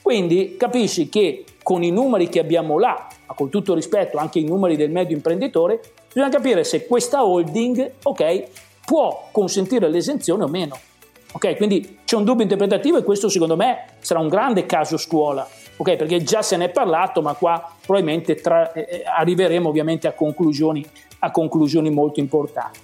Quindi 0.02 0.56
capisci 0.56 1.08
che 1.08 1.44
con 1.62 1.82
i 1.82 1.90
numeri 1.90 2.28
che 2.28 2.40
abbiamo 2.40 2.78
là, 2.78 3.06
ma 3.26 3.34
con 3.34 3.48
tutto 3.48 3.74
rispetto 3.74 4.18
anche 4.18 4.38
i 4.38 4.44
numeri 4.44 4.76
del 4.76 4.90
medio 4.90 5.16
imprenditore, 5.16 5.80
bisogna 6.12 6.28
capire 6.28 6.64
se 6.64 6.86
questa 6.86 7.24
holding, 7.24 7.92
ok, 8.02 8.44
può 8.84 9.28
consentire 9.30 9.88
l'esenzione 9.88 10.44
o 10.44 10.48
meno. 10.48 10.78
Ok, 11.34 11.56
quindi 11.56 12.00
c'è 12.04 12.16
un 12.16 12.24
dubbio 12.24 12.42
interpretativo 12.42 12.98
e 12.98 13.02
questo 13.02 13.30
secondo 13.30 13.56
me 13.56 13.86
sarà 14.00 14.20
un 14.20 14.28
grande 14.28 14.66
caso 14.66 14.98
scuola, 14.98 15.48
ok, 15.76 15.96
perché 15.96 16.22
già 16.22 16.42
se 16.42 16.58
ne 16.58 16.66
è 16.66 16.70
parlato, 16.70 17.22
ma 17.22 17.32
qua 17.34 17.74
probabilmente 17.84 18.34
tra, 18.34 18.70
eh, 18.72 18.86
eh 18.88 19.02
arriveremo 19.04 19.66
ovviamente 19.66 20.06
a 20.08 20.12
conclusioni, 20.12 20.84
a 21.20 21.30
conclusioni 21.30 21.88
molto 21.88 22.20
importanti. 22.20 22.80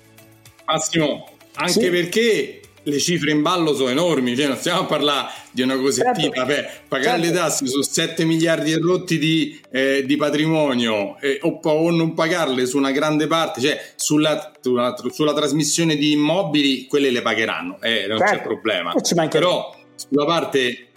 Massimo, 0.65 1.27
anche 1.57 1.73
sì? 1.73 1.91
perché 1.91 2.61
le 2.89 2.99
cifre 2.99 3.31
in 3.31 3.43
ballo 3.43 3.75
sono 3.75 3.91
enormi, 3.91 4.37
cioè 4.37 4.47
non 4.47 4.57
stiamo 4.57 4.81
a 4.81 4.85
parlare 4.85 5.29
di 5.51 5.63
una 5.63 5.77
cosettina, 5.77 6.35
certo. 6.35 6.45
Beh, 6.45 6.69
pagare 6.89 7.23
certo. 7.23 7.35
le 7.35 7.39
tasse 7.39 7.67
su 7.67 7.83
7 7.83 8.25
miliardi 8.25 8.73
e 8.73 8.79
rotti 8.79 9.19
di, 9.19 9.61
eh, 9.71 10.05
di 10.05 10.17
patrimonio 10.17 11.19
eh, 11.21 11.39
o, 11.43 11.61
o, 11.63 11.91
non 11.91 12.15
pagarle 12.15 12.67
su 12.67 12.77
una 12.77 12.91
grande 12.91 13.27
parte, 13.27 13.61
cioè 13.61 13.93
sulla, 13.97 14.53
sulla, 14.61 14.95
sulla 15.11 15.35
trasmissione 15.35 15.97
di 15.97 16.13
immobili, 16.13 16.87
quelle 16.87 17.11
le 17.11 17.23
pagheranno, 17.23 17.79
eh, 17.81 18.07
non 18.07 18.19
certo. 18.19 18.35
c'è 18.35 18.43
problema. 18.43 18.95
Però 19.29 19.77
sulla 19.95 20.25
parte 20.25 20.89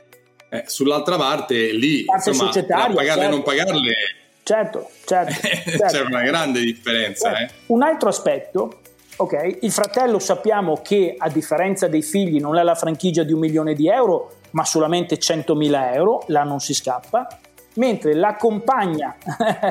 eh, 0.49 0.63
sull'altra 0.67 1.15
parte 1.15 1.71
lì 1.71 2.04
parte 2.04 2.30
insomma, 2.30 2.51
pagarle 2.51 3.06
certo. 3.06 3.21
e 3.21 3.27
non 3.27 3.41
pagarle 3.41 3.93
certo, 4.43 4.89
certo, 5.06 5.34
certo. 5.47 5.86
c'è 5.86 6.01
una 6.01 6.23
grande 6.23 6.60
differenza 6.60 7.34
certo. 7.34 7.54
eh. 7.54 7.58
un 7.67 7.82
altro 7.82 8.10
aspetto 8.10 8.80
ok 9.21 9.57
il 9.62 9.71
fratello 9.71 10.19
sappiamo 10.19 10.79
che 10.81 11.15
a 11.17 11.29
differenza 11.29 11.88
dei 11.88 12.01
figli 12.01 12.39
non 12.39 12.57
ha 12.57 12.63
la 12.63 12.75
franchigia 12.75 13.23
di 13.23 13.34
un 13.34 13.39
milione 13.39 13.73
di 13.73 13.88
euro 13.88 14.31
ma 14.51 14.65
solamente 14.65 15.17
100.000 15.17 15.93
euro 15.93 16.23
là 16.27 16.43
non 16.43 16.60
si 16.60 16.73
scappa 16.73 17.27
mentre 17.75 18.15
la 18.15 18.36
compagna 18.36 19.15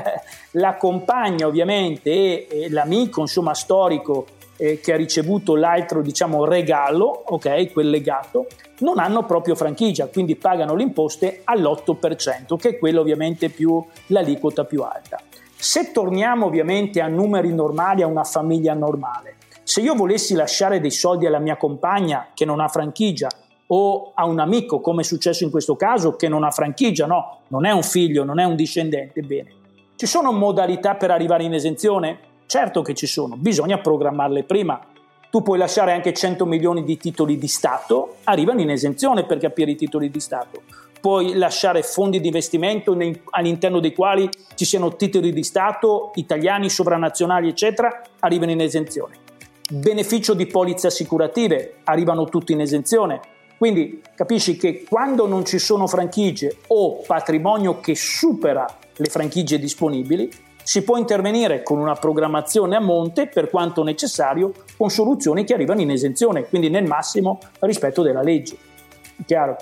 la 0.53 0.77
compagna 0.77 1.47
ovviamente 1.47 2.11
e, 2.11 2.47
e 2.49 2.71
l'amico 2.71 3.21
insomma 3.21 3.55
storico 3.55 4.27
eh, 4.61 4.79
che 4.79 4.93
ha 4.93 4.97
ricevuto 4.97 5.57
l'altro 5.57 6.03
diciamo 6.03 6.45
regalo, 6.45 7.07
ok, 7.07 7.73
quel 7.73 7.89
legato, 7.89 8.47
non 8.81 8.99
hanno 8.99 9.25
proprio 9.25 9.55
franchigia, 9.55 10.07
quindi 10.09 10.37
pagano 10.37 10.75
le 10.75 10.83
imposte 10.83 11.41
all'8%, 11.45 12.57
che 12.57 12.69
è 12.69 12.79
quella 12.79 13.01
ovviamente 13.01 13.49
più 13.49 13.83
l'aliquota 14.09 14.65
più 14.65 14.83
alta. 14.83 15.19
Se 15.57 15.93
torniamo 15.93 16.47
ovviamente 16.47 17.01
a 17.01 17.09
numeri 17.09 17.53
normali, 17.55 18.03
a 18.03 18.07
una 18.07 18.25
famiglia 18.25 18.75
normale, 18.75 19.37
se 19.71 19.81
io 19.83 19.95
volessi 19.95 20.35
lasciare 20.35 20.81
dei 20.81 20.91
soldi 20.91 21.27
alla 21.27 21.39
mia 21.39 21.57
compagna 21.57 22.31
che 22.35 22.45
non 22.45 22.59
ha 22.59 22.67
franchigia 22.67 23.29
o 23.69 24.11
a 24.17 24.25
un 24.25 24.41
amico, 24.41 24.81
come 24.81 25.03
è 25.03 25.05
successo 25.05 25.45
in 25.45 25.51
questo 25.53 25.77
caso, 25.77 26.17
che 26.17 26.27
non 26.27 26.43
ha 26.43 26.51
franchigia, 26.51 27.07
no, 27.07 27.43
non 27.47 27.65
è 27.65 27.71
un 27.71 27.85
figlio, 27.85 28.25
non 28.25 28.41
è 28.41 28.45
un 28.45 28.57
discendente, 28.57 29.23
bene. 29.23 29.53
Ci 29.95 30.07
sono 30.07 30.33
modalità 30.33 30.97
per 30.97 31.13
arrivare 31.13 31.45
in 31.45 31.55
esenzione? 31.55 32.19
Certo 32.47 32.83
che 32.83 32.95
ci 32.95 33.07
sono, 33.07 33.37
bisogna 33.37 33.79
programmarle 33.79 34.43
prima. 34.43 34.85
Tu 35.31 35.41
puoi 35.41 35.59
lasciare 35.59 35.93
anche 35.93 36.13
100 36.13 36.47
milioni 36.47 36.83
di 36.83 36.97
titoli 36.97 37.39
di 37.39 37.47
Stato, 37.47 38.17
arrivano 38.25 38.61
in 38.63 38.71
esenzione 38.71 39.25
per 39.25 39.39
capire 39.39 39.71
i 39.71 39.77
titoli 39.77 40.11
di 40.11 40.19
Stato. 40.19 40.63
Puoi 41.01 41.35
lasciare 41.35 41.85
fondi 41.85 42.19
di 42.19 42.27
investimento 42.27 42.99
all'interno 43.31 43.79
dei 43.79 43.95
quali 43.95 44.29
ci 44.57 44.65
siano 44.65 44.97
titoli 44.97 45.33
di 45.33 45.45
Stato 45.45 46.11
italiani, 46.17 46.69
sovranazionali, 46.69 47.49
eccetera, 47.49 48.03
arrivano 48.19 48.51
in 48.51 48.63
esenzione. 48.63 49.29
Beneficio 49.73 50.35
di 50.35 50.47
polizze 50.47 50.89
assicurative, 50.89 51.77
arrivano 51.85 52.25
tutti 52.25 52.51
in 52.51 52.61
esenzione. 52.61 53.21
Quindi 53.57 54.03
capisci 54.17 54.57
che 54.57 54.85
quando 54.89 55.29
non 55.29 55.45
ci 55.45 55.61
sono 55.61 55.87
franchigie 55.87 56.57
o 56.69 57.03
patrimonio 57.07 57.79
che 57.79 57.95
supera 57.95 58.67
le 58.97 59.05
franchigie 59.05 59.61
disponibili, 59.61 60.29
si 60.65 60.83
può 60.83 60.97
intervenire 60.97 61.63
con 61.63 61.79
una 61.79 61.95
programmazione 61.95 62.75
a 62.75 62.81
monte 62.81 63.29
per 63.29 63.49
quanto 63.49 63.85
necessario 63.85 64.53
con 64.77 64.91
soluzioni 64.91 65.45
che 65.45 65.55
arrivano 65.55 65.83
in 65.83 65.91
esenzione, 65.91 66.49
quindi 66.49 66.69
nel 66.69 66.87
massimo 66.87 67.39
rispetto 67.61 68.03
della 68.03 68.23
legge. 68.23 68.57
Chiaro? 69.25 69.57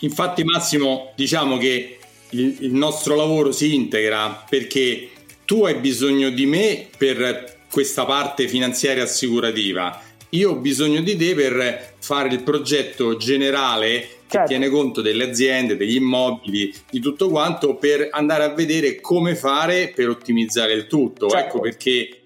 Infatti 0.00 0.44
Massimo, 0.44 1.12
diciamo 1.16 1.56
che 1.56 1.98
il, 2.30 2.56
il 2.60 2.74
nostro 2.74 3.14
lavoro 3.14 3.52
si 3.52 3.74
integra 3.74 4.44
perché 4.46 5.08
tu 5.46 5.64
hai 5.64 5.76
bisogno 5.76 6.28
di 6.28 6.44
me 6.44 6.88
per 6.94 7.58
questa 7.70 8.04
parte 8.04 8.48
finanziaria 8.48 9.04
assicurativa 9.04 10.08
io 10.30 10.50
ho 10.50 10.56
bisogno 10.56 11.00
di 11.00 11.16
te 11.16 11.34
per 11.34 11.94
fare 11.98 12.28
il 12.28 12.42
progetto 12.42 13.16
generale 13.16 14.18
che 14.30 14.36
certo. 14.36 14.48
tiene 14.48 14.68
conto 14.68 15.00
delle 15.00 15.28
aziende, 15.28 15.76
degli 15.76 15.96
immobili, 15.96 16.72
di 16.88 17.00
tutto 17.00 17.28
quanto 17.28 17.74
per 17.74 18.08
andare 18.12 18.44
a 18.44 18.54
vedere 18.54 19.00
come 19.00 19.34
fare 19.34 19.92
per 19.92 20.08
ottimizzare 20.08 20.72
il 20.72 20.86
tutto. 20.86 21.28
Certo. 21.28 21.46
Ecco 21.46 21.60
perché 21.60 22.20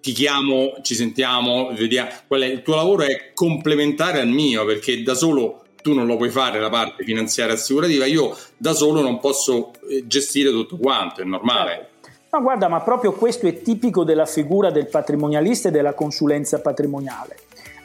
ti 0.00 0.12
chiamo, 0.12 0.74
ci 0.82 0.94
sentiamo, 0.94 1.72
vediamo. 1.74 2.10
il 2.28 2.60
tuo 2.62 2.74
lavoro 2.74 3.04
è 3.04 3.30
complementare 3.32 4.20
al 4.20 4.28
mio 4.28 4.66
perché 4.66 5.02
da 5.02 5.14
solo 5.14 5.62
tu 5.80 5.94
non 5.94 6.06
lo 6.06 6.16
puoi 6.16 6.30
fare 6.30 6.60
la 6.60 6.68
parte 6.68 7.04
finanziaria 7.04 7.54
assicurativa, 7.54 8.04
io 8.04 8.36
da 8.56 8.74
solo 8.74 9.00
non 9.00 9.20
posso 9.20 9.70
eh, 9.88 10.04
gestire 10.06 10.50
tutto 10.50 10.76
quanto, 10.76 11.22
è 11.22 11.24
normale. 11.24 11.70
Certo. 11.70 11.95
Ma 12.36 12.42
guarda, 12.42 12.68
ma 12.68 12.82
proprio 12.82 13.12
questo 13.12 13.46
è 13.46 13.62
tipico 13.62 14.04
della 14.04 14.26
figura 14.26 14.70
del 14.70 14.88
patrimonialista 14.88 15.68
e 15.68 15.70
della 15.70 15.94
consulenza 15.94 16.60
patrimoniale. 16.60 17.34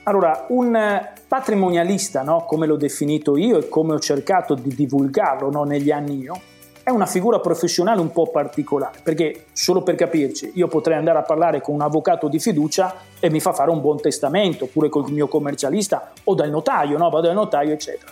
Allora, 0.04 0.48
un 0.50 0.78
patrimonialista, 1.26 2.22
no, 2.22 2.44
come 2.46 2.68
l'ho 2.68 2.76
definito 2.76 3.38
io 3.38 3.60
e 3.60 3.70
come 3.70 3.94
ho 3.94 4.00
cercato 4.00 4.54
di 4.56 4.76
divulgarlo 4.76 5.50
no, 5.50 5.64
negli 5.64 5.90
anni 5.90 6.18
io, 6.18 6.38
è 6.84 6.90
una 6.90 7.06
figura 7.06 7.40
professionale 7.40 8.02
un 8.02 8.12
po' 8.12 8.30
particolare, 8.30 9.00
perché 9.02 9.46
solo 9.54 9.84
per 9.84 9.96
capirci, 9.96 10.52
io 10.56 10.68
potrei 10.68 10.98
andare 10.98 11.20
a 11.20 11.24
parlare 11.24 11.62
con 11.62 11.76
un 11.76 11.82
avvocato 11.82 12.28
di 12.28 12.40
fiducia 12.40 12.94
e 13.22 13.30
mi 13.30 13.40
fa 13.40 13.54
fare 13.54 13.72
un 13.72 13.80
buon 13.80 14.02
testamento, 14.02 14.66
oppure 14.66 14.90
col 14.90 15.10
mio 15.12 15.30
commercialista 15.30 16.12
o 16.26 16.36
dal 16.36 16.50
notaio, 16.50 16.98
no? 16.98 17.10
vado 17.10 17.28
dal 17.28 17.36
notaio, 17.36 17.72
eccetera. 17.72 18.12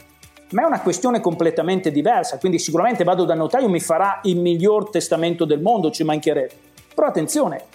Ma 0.51 0.63
è 0.63 0.65
una 0.65 0.81
questione 0.81 1.19
completamente 1.19 1.91
diversa, 1.91 2.39
quindi 2.39 2.57
sicuramente 2.57 3.03
vado 3.03 3.23
dal 3.23 3.37
notaio 3.37 3.67
e 3.67 3.69
mi 3.69 3.79
farà 3.79 4.19
il 4.23 4.39
miglior 4.39 4.89
testamento 4.89 5.45
del 5.45 5.61
mondo, 5.61 5.91
ci 5.91 6.03
mancherebbe. 6.03 6.53
Però 6.95 7.07
attenzione, 7.07 7.65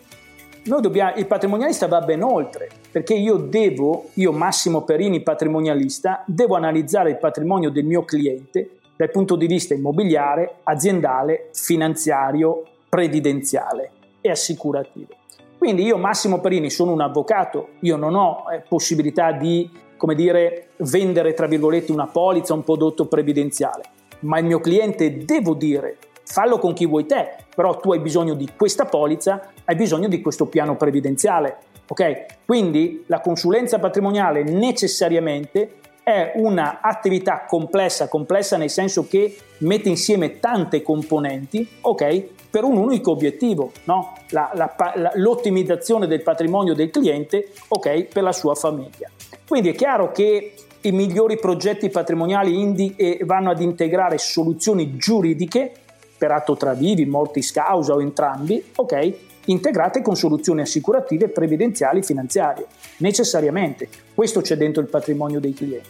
dobbiamo, 0.64 1.12
il 1.16 1.26
patrimonialista 1.26 1.86
va 1.86 2.00
ben 2.00 2.22
oltre, 2.22 2.68
perché 2.90 3.14
io 3.14 3.36
devo, 3.36 4.06
io 4.14 4.32
Massimo 4.32 4.82
Perini 4.82 5.20
patrimonialista, 5.20 6.24
devo 6.26 6.56
analizzare 6.56 7.10
il 7.10 7.18
patrimonio 7.18 7.70
del 7.70 7.84
mio 7.84 8.04
cliente 8.04 8.78
dal 8.96 9.10
punto 9.10 9.36
di 9.36 9.46
vista 9.46 9.74
immobiliare, 9.74 10.56
aziendale, 10.64 11.50
finanziario, 11.52 12.62
previdenziale 12.88 13.90
e 14.20 14.30
assicurativo. 14.30 15.14
Quindi 15.58 15.84
io 15.84 15.96
Massimo 15.96 16.40
Perini 16.40 16.70
sono 16.70 16.92
un 16.92 17.00
avvocato, 17.00 17.68
io 17.80 17.96
non 17.96 18.14
ho 18.14 18.44
eh, 18.52 18.62
possibilità 18.68 19.32
di, 19.32 19.70
come 19.96 20.14
dire, 20.14 20.68
vendere 20.78 21.34
tra 21.34 21.46
virgolette 21.46 21.92
una 21.92 22.06
polizza, 22.06 22.54
un 22.54 22.64
prodotto 22.64 23.06
previdenziale, 23.06 23.82
ma 24.20 24.38
il 24.38 24.44
mio 24.44 24.60
cliente 24.60 25.24
devo 25.24 25.54
dire 25.54 25.98
fallo 26.24 26.58
con 26.58 26.72
chi 26.72 26.86
vuoi 26.86 27.06
te, 27.06 27.36
però 27.54 27.76
tu 27.76 27.92
hai 27.92 28.00
bisogno 28.00 28.34
di 28.34 28.50
questa 28.56 28.86
polizza, 28.86 29.52
hai 29.64 29.76
bisogno 29.76 30.08
di 30.08 30.20
questo 30.20 30.46
piano 30.46 30.76
previdenziale. 30.76 31.58
Ok? 31.86 32.44
Quindi 32.46 33.04
la 33.08 33.20
consulenza 33.20 33.78
patrimoniale 33.78 34.42
necessariamente 34.42 35.76
è 36.02 36.32
un'attività 36.36 37.44
complessa, 37.46 38.08
complessa 38.08 38.56
nel 38.56 38.70
senso 38.70 39.06
che 39.06 39.36
mette 39.58 39.88
insieme 39.88 40.38
tante 40.38 40.82
componenti, 40.82 41.66
ok? 41.80 42.24
Per 42.50 42.62
un 42.62 42.76
unico 42.76 43.10
obiettivo, 43.10 43.72
no? 43.84 44.12
la, 44.30 44.50
la, 44.54 44.74
la, 44.96 45.12
l'ottimizzazione 45.14 46.06
del 46.06 46.22
patrimonio 46.22 46.74
del 46.74 46.90
cliente, 46.90 47.52
ok? 47.68 48.04
Per 48.04 48.22
la 48.22 48.32
sua 48.32 48.54
famiglia. 48.54 49.08
Quindi 49.46 49.70
è 49.70 49.74
chiaro 49.74 50.10
che 50.10 50.54
i 50.82 50.92
migliori 50.92 51.38
progetti 51.38 51.88
patrimoniali 51.90 52.60
indi- 52.60 52.94
eh, 52.96 53.20
vanno 53.24 53.50
ad 53.50 53.60
integrare 53.60 54.18
soluzioni 54.18 54.96
giuridiche 54.96 55.72
per 56.16 56.30
atto 56.30 56.56
tra 56.56 56.72
vivi, 56.74 57.06
mortis 57.06 57.50
causa 57.52 57.94
o 57.94 58.00
entrambi, 58.00 58.62
ok? 58.76 59.14
integrate 59.46 60.00
con 60.00 60.16
soluzioni 60.16 60.62
assicurative, 60.62 61.28
previdenziali 61.28 62.02
finanziarie. 62.02 62.66
Necessariamente. 62.98 63.88
Questo 64.14 64.40
c'è 64.40 64.56
dentro 64.56 64.80
il 64.80 64.88
patrimonio 64.88 65.40
dei 65.40 65.52
clienti. 65.52 65.88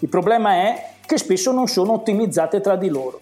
Il 0.00 0.08
problema 0.08 0.52
è 0.52 0.92
che 1.06 1.18
spesso 1.18 1.52
non 1.52 1.66
sono 1.66 1.92
ottimizzate 1.92 2.60
tra 2.60 2.76
di 2.76 2.88
loro. 2.88 3.20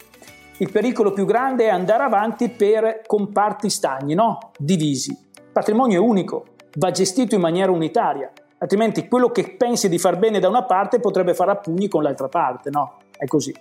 Il 0.58 0.70
pericolo 0.70 1.12
più 1.12 1.24
grande 1.24 1.66
è 1.66 1.68
andare 1.68 2.02
avanti 2.02 2.48
per 2.48 3.02
comparti 3.06 3.70
stagni, 3.70 4.14
no? 4.14 4.50
divisi. 4.58 5.10
Il 5.10 5.52
patrimonio 5.52 6.02
è 6.02 6.04
unico, 6.04 6.46
va 6.74 6.90
gestito 6.90 7.36
in 7.36 7.40
maniera 7.40 7.70
unitaria, 7.70 8.30
altrimenti 8.58 9.08
quello 9.08 9.30
che 9.30 9.56
pensi 9.56 9.88
di 9.88 9.98
far 9.98 10.18
bene 10.18 10.40
da 10.40 10.48
una 10.48 10.64
parte 10.64 11.00
potrebbe 11.00 11.34
fare 11.34 11.50
a 11.52 11.56
pugni 11.56 11.88
con 11.88 12.02
l'altra 12.02 12.28
parte, 12.28 12.70
no? 12.70 12.98
È 13.16 13.26
così. 13.26 13.54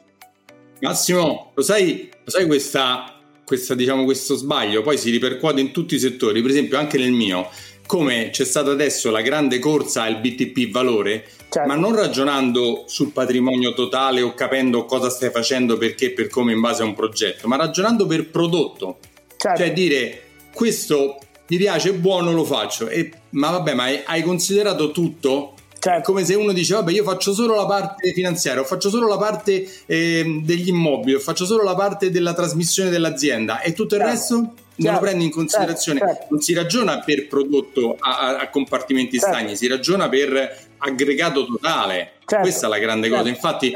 Massimo, 0.79 1.51
lo 1.55 1.61
sai, 1.61 2.09
lo 2.23 2.29
sai 2.29 2.45
questa, 2.45 3.15
questa, 3.43 3.73
diciamo, 3.73 4.03
questo 4.03 4.35
sbaglio 4.35 4.81
poi 4.81 4.97
si 4.97 5.09
ripercuote 5.09 5.59
in 5.59 5.71
tutti 5.71 5.95
i 5.95 5.99
settori, 5.99 6.41
per 6.41 6.51
esempio 6.51 6.77
anche 6.77 6.97
nel 6.97 7.11
mio, 7.11 7.49
come 7.87 8.29
c'è 8.31 8.43
stata 8.43 8.71
adesso 8.71 9.09
la 9.09 9.21
grande 9.21 9.57
corsa 9.57 10.03
al 10.03 10.19
BTP 10.19 10.69
valore, 10.69 11.25
certo. 11.49 11.67
ma 11.67 11.75
non 11.75 11.95
ragionando 11.95 12.83
sul 12.85 13.11
patrimonio 13.11 13.73
totale 13.73 14.21
o 14.21 14.33
capendo 14.33 14.85
cosa 14.85 15.09
stai 15.09 15.31
facendo 15.31 15.77
perché 15.77 16.11
per 16.11 16.27
come 16.27 16.51
in 16.51 16.59
base 16.59 16.83
a 16.83 16.85
un 16.85 16.93
progetto, 16.93 17.47
ma 17.47 17.55
ragionando 17.55 18.05
per 18.05 18.29
prodotto. 18.29 18.99
Certo. 19.37 19.57
Cioè 19.57 19.73
dire 19.73 20.21
questo 20.53 21.17
mi 21.47 21.57
piace, 21.57 21.89
è 21.89 21.93
buono, 21.93 22.31
lo 22.31 22.43
faccio. 22.43 22.87
E, 22.87 23.11
ma 23.31 23.51
vabbè, 23.51 23.73
ma 23.73 23.83
hai, 23.83 24.01
hai 24.05 24.21
considerato 24.21 24.91
tutto? 24.91 25.53
Cioè, 25.79 26.01
come 26.01 26.25
se 26.25 26.33
uno 26.35 26.53
dice, 26.53 26.73
vabbè, 26.73 26.91
io 26.91 27.03
faccio 27.03 27.33
solo 27.33 27.55
la 27.55 27.65
parte 27.65 28.11
finanziaria, 28.11 28.61
o 28.61 28.65
faccio 28.65 28.89
solo 28.89 29.07
la 29.07 29.17
parte 29.17 29.67
eh, 29.85 30.41
degli 30.43 30.69
immobili, 30.69 31.15
o 31.15 31.19
faccio 31.19 31.45
solo 31.45 31.63
la 31.63 31.75
parte 31.75 32.09
della 32.09 32.33
trasmissione 32.33 32.89
dell'azienda 32.89 33.61
e 33.61 33.73
tutto 33.73 33.95
il 33.95 34.01
certo. 34.01 34.15
resto 34.15 34.35
non 34.35 34.55
certo. 34.77 34.99
lo 34.99 35.05
prendi 35.05 35.25
in 35.25 35.31
considerazione. 35.31 35.99
Certo. 35.99 36.25
Non 36.29 36.41
si 36.41 36.53
ragiona 36.53 36.99
per 36.99 37.27
prodotto 37.27 37.95
a, 37.99 38.37
a 38.37 38.49
compartimenti 38.49 39.17
certo. 39.17 39.35
stagni, 39.35 39.55
si 39.55 39.67
ragiona 39.67 40.09
per 40.09 40.57
aggregato 40.77 41.45
totale. 41.45 42.13
Certo. 42.25 42.43
Questa 42.43 42.67
è 42.67 42.69
la 42.69 42.79
grande 42.79 43.09
cosa. 43.09 43.23
Certo. 43.23 43.35
Infatti, 43.35 43.73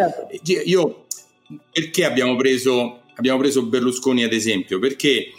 io 0.66 1.06
perché 1.72 2.06
abbiamo 2.06 2.36
preso, 2.36 3.02
abbiamo 3.16 3.40
preso 3.40 3.64
Berlusconi 3.64 4.24
ad 4.24 4.34
esempio? 4.34 4.80
Perché 4.80 5.32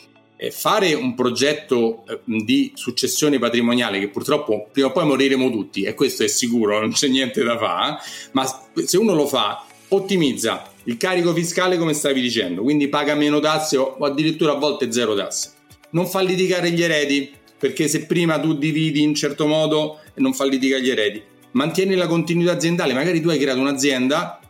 fare 0.50 0.94
un 0.94 1.14
progetto 1.14 2.04
eh, 2.08 2.18
di 2.24 2.72
successione 2.74 3.38
patrimoniale 3.38 3.98
che 4.00 4.08
purtroppo 4.08 4.68
prima 4.72 4.88
o 4.88 4.92
poi 4.92 5.06
moriremo 5.06 5.50
tutti 5.50 5.82
e 5.82 5.94
questo 5.94 6.24
è 6.24 6.28
sicuro, 6.28 6.80
non 6.80 6.92
c'è 6.92 7.08
niente 7.08 7.42
da 7.42 7.56
fare, 7.56 7.98
ma 8.32 8.44
se 8.84 8.96
uno 8.96 9.14
lo 9.14 9.26
fa 9.26 9.64
ottimizza 9.88 10.70
il 10.84 10.96
carico 10.96 11.32
fiscale 11.32 11.78
come 11.78 11.92
stavi 11.92 12.20
dicendo, 12.20 12.62
quindi 12.62 12.88
paga 12.88 13.14
meno 13.14 13.38
tasse 13.38 13.76
o 13.76 13.96
addirittura 13.98 14.52
a 14.52 14.56
volte 14.56 14.90
zero 14.90 15.14
tasse. 15.14 15.52
Non 15.90 16.06
fa 16.06 16.20
litigare 16.20 16.70
gli 16.70 16.82
eredi, 16.82 17.30
perché 17.58 17.86
se 17.86 18.06
prima 18.06 18.40
tu 18.40 18.54
dividi 18.54 19.02
in 19.02 19.14
certo 19.14 19.46
modo 19.46 20.00
non 20.16 20.34
fa 20.34 20.44
litigare 20.44 20.82
gli 20.82 20.90
eredi. 20.90 21.22
Mantieni 21.52 21.94
la 21.94 22.06
continuità 22.06 22.52
aziendale, 22.52 22.94
magari 22.94 23.20
tu 23.20 23.28
hai 23.28 23.38
creato 23.38 23.60
un'azienda 23.60 24.40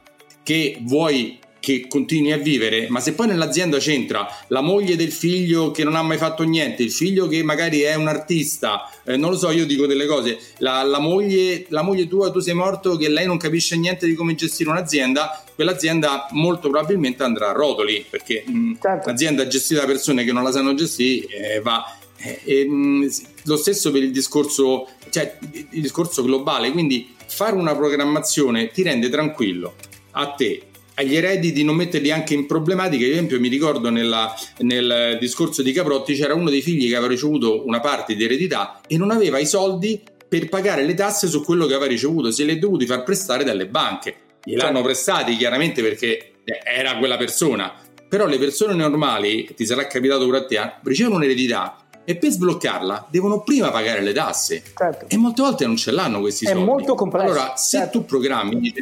che 0.42 0.78
vuoi 0.82 1.38
che 1.62 1.86
continui 1.86 2.32
a 2.32 2.38
vivere, 2.38 2.88
ma 2.88 2.98
se 2.98 3.12
poi 3.12 3.28
nell'azienda 3.28 3.78
c'entra 3.78 4.26
la 4.48 4.62
moglie 4.62 4.96
del 4.96 5.12
figlio 5.12 5.70
che 5.70 5.84
non 5.84 5.94
ha 5.94 6.02
mai 6.02 6.18
fatto 6.18 6.42
niente, 6.42 6.82
il 6.82 6.90
figlio 6.90 7.28
che 7.28 7.44
magari 7.44 7.82
è 7.82 7.94
un 7.94 8.08
artista, 8.08 8.90
eh, 9.04 9.16
non 9.16 9.30
lo 9.30 9.36
so, 9.38 9.52
io 9.52 9.64
dico 9.64 9.86
delle 9.86 10.06
cose, 10.06 10.40
la, 10.58 10.82
la, 10.82 10.98
moglie, 10.98 11.66
la 11.68 11.82
moglie 11.82 12.08
tua, 12.08 12.32
tu 12.32 12.40
sei 12.40 12.54
morto, 12.54 12.96
che 12.96 13.08
lei 13.08 13.26
non 13.26 13.36
capisce 13.36 13.76
niente 13.76 14.06
di 14.06 14.14
come 14.14 14.34
gestire 14.34 14.70
un'azienda, 14.70 15.40
quell'azienda 15.54 16.26
molto 16.32 16.68
probabilmente 16.68 17.22
andrà 17.22 17.50
a 17.50 17.52
rotoli, 17.52 18.04
perché 18.10 18.42
mh, 18.44 18.58
mm, 18.58 18.72
certo. 18.82 19.08
l'azienda 19.08 19.46
gestita 19.46 19.82
da 19.82 19.86
persone 19.86 20.24
che 20.24 20.32
non 20.32 20.42
la 20.42 20.50
sanno 20.50 20.74
gestire 20.74 21.54
eh, 21.54 21.60
va... 21.60 21.96
Eh, 22.44 22.66
mh, 22.66 22.74
mm, 22.74 23.08
lo 23.44 23.56
stesso 23.56 23.92
per 23.92 24.02
il 24.02 24.10
discorso, 24.10 24.88
cioè, 25.10 25.38
il 25.70 25.80
discorso 25.80 26.24
globale, 26.24 26.72
quindi 26.72 27.14
fare 27.24 27.54
una 27.54 27.76
programmazione 27.76 28.72
ti 28.72 28.82
rende 28.82 29.08
tranquillo 29.08 29.74
a 30.12 30.26
te 30.32 30.62
agli 31.02 31.16
eredi 31.16 31.52
di 31.52 31.62
non 31.64 31.76
metterli 31.76 32.10
anche 32.10 32.34
in 32.34 32.46
problematica. 32.46 33.04
Ad 33.04 33.12
esempio, 33.12 33.38
mi 33.38 33.48
ricordo 33.48 33.90
nella, 33.90 34.34
nel 34.58 35.18
discorso 35.20 35.62
di 35.62 35.72
Caprotti 35.72 36.14
c'era 36.14 36.34
uno 36.34 36.50
dei 36.50 36.62
figli 36.62 36.88
che 36.88 36.96
aveva 36.96 37.12
ricevuto 37.12 37.66
una 37.66 37.80
parte 37.80 38.14
di 38.14 38.24
eredità 38.24 38.80
e 38.86 38.96
non 38.96 39.10
aveva 39.10 39.38
i 39.38 39.46
soldi 39.46 40.00
per 40.28 40.48
pagare 40.48 40.84
le 40.84 40.94
tasse 40.94 41.26
su 41.26 41.44
quello 41.44 41.66
che 41.66 41.74
aveva 41.74 41.90
ricevuto, 41.90 42.30
se 42.30 42.44
li 42.44 42.52
è 42.52 42.58
dovuti 42.58 42.86
far 42.86 43.02
prestare 43.02 43.44
dalle 43.44 43.66
banche. 43.66 44.14
Gliel'hanno 44.42 44.76
certo. 44.76 44.82
prestati 44.82 45.36
chiaramente 45.36 45.82
perché 45.82 46.32
era 46.64 46.96
quella 46.96 47.16
persona. 47.16 47.74
Però 48.08 48.26
le 48.26 48.38
persone 48.38 48.74
normali, 48.74 49.48
ti 49.54 49.64
sarà 49.64 49.86
capitato 49.86 50.24
pure 50.24 50.38
a 50.38 50.46
te, 50.46 50.72
ricevono 50.82 51.16
un'eredità 51.16 51.76
e 52.04 52.16
per 52.16 52.30
sbloccarla 52.30 53.08
devono 53.10 53.42
prima 53.42 53.70
pagare 53.70 54.00
le 54.02 54.12
tasse. 54.12 54.62
Certo. 54.76 55.06
E 55.08 55.16
molte 55.16 55.42
volte 55.42 55.66
non 55.66 55.76
ce 55.76 55.90
l'hanno 55.92 56.20
questi 56.20 56.44
è 56.44 56.48
soldi. 56.48 56.62
È 56.62 56.66
molto 56.66 56.94
complesso. 56.94 57.26
Allora, 57.26 57.56
se 57.56 57.78
certo. 57.78 58.00
tu 58.00 58.04
programmi, 58.04 58.72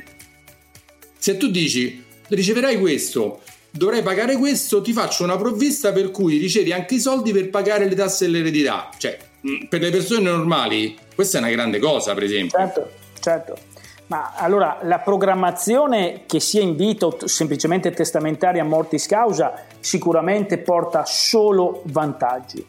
se 1.19 1.37
tu 1.37 1.49
dici 1.49 2.03
riceverai 2.31 2.79
questo, 2.79 3.41
dovrai 3.71 4.03
pagare 4.03 4.37
questo, 4.37 4.81
ti 4.81 4.93
faccio 4.93 5.25
una 5.25 5.37
provvista 5.37 5.93
per 5.93 6.11
cui 6.11 6.39
ricevi 6.39 6.73
anche 6.73 6.97
i 6.97 7.01
soldi 7.01 7.33
per 7.33 7.51
pagare 7.51 7.89
le 7.89 7.95
tasse 7.95 8.27
dell'eredità. 8.27 8.89
Cioè, 8.97 9.17
mm, 9.47 9.67
per 9.69 9.81
le 9.81 9.91
persone 9.91 10.23
normali, 10.23 10.97
questa 11.15 11.39
è 11.39 11.41
una 11.41 11.51
grande 11.51 11.79
cosa, 11.79 12.15
per 12.15 12.25
esempio. 12.25 12.59
Certo, 12.59 12.91
certo. 13.21 13.59
Ma 14.07 14.33
allora 14.35 14.81
la 14.83 14.99
programmazione 14.99 16.23
che 16.27 16.41
sia 16.41 16.61
in 16.61 16.75
vita 16.75 17.09
semplicemente 17.27 17.93
testamentaria 17.93 18.65
mortis 18.65 19.07
causa 19.07 19.67
sicuramente 19.79 20.59
porta 20.59 21.05
solo 21.05 21.83
vantaggi. 21.85 22.67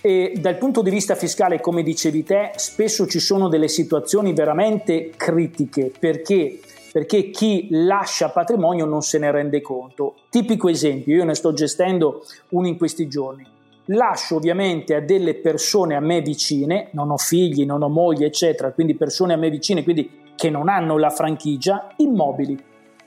E 0.00 0.32
dal 0.36 0.56
punto 0.56 0.80
di 0.80 0.88
vista 0.88 1.14
fiscale, 1.14 1.60
come 1.60 1.82
dicevi 1.82 2.24
te, 2.24 2.52
spesso 2.56 3.06
ci 3.06 3.18
sono 3.18 3.48
delle 3.48 3.68
situazioni 3.68 4.32
veramente 4.32 5.10
critiche 5.14 5.92
perché 5.98 6.60
perché 6.92 7.30
chi 7.30 7.68
lascia 7.70 8.30
patrimonio 8.30 8.84
non 8.84 9.02
se 9.02 9.18
ne 9.18 9.30
rende 9.30 9.60
conto. 9.60 10.16
Tipico 10.28 10.68
esempio, 10.68 11.14
io 11.14 11.24
ne 11.24 11.34
sto 11.34 11.52
gestendo 11.52 12.24
uno 12.50 12.66
in 12.66 12.76
questi 12.76 13.08
giorni. 13.08 13.46
Lascio 13.86 14.36
ovviamente 14.36 14.94
a 14.94 15.00
delle 15.00 15.34
persone 15.34 15.96
a 15.96 16.00
me 16.00 16.20
vicine, 16.20 16.88
non 16.92 17.10
ho 17.10 17.16
figli, 17.16 17.64
non 17.64 17.82
ho 17.82 17.88
moglie, 17.88 18.26
eccetera, 18.26 18.72
quindi 18.72 18.94
persone 18.94 19.32
a 19.32 19.36
me 19.36 19.50
vicine, 19.50 19.82
quindi 19.82 20.18
che 20.36 20.50
non 20.50 20.68
hanno 20.68 20.96
la 20.96 21.10
franchigia, 21.10 21.92
immobili. 21.96 22.58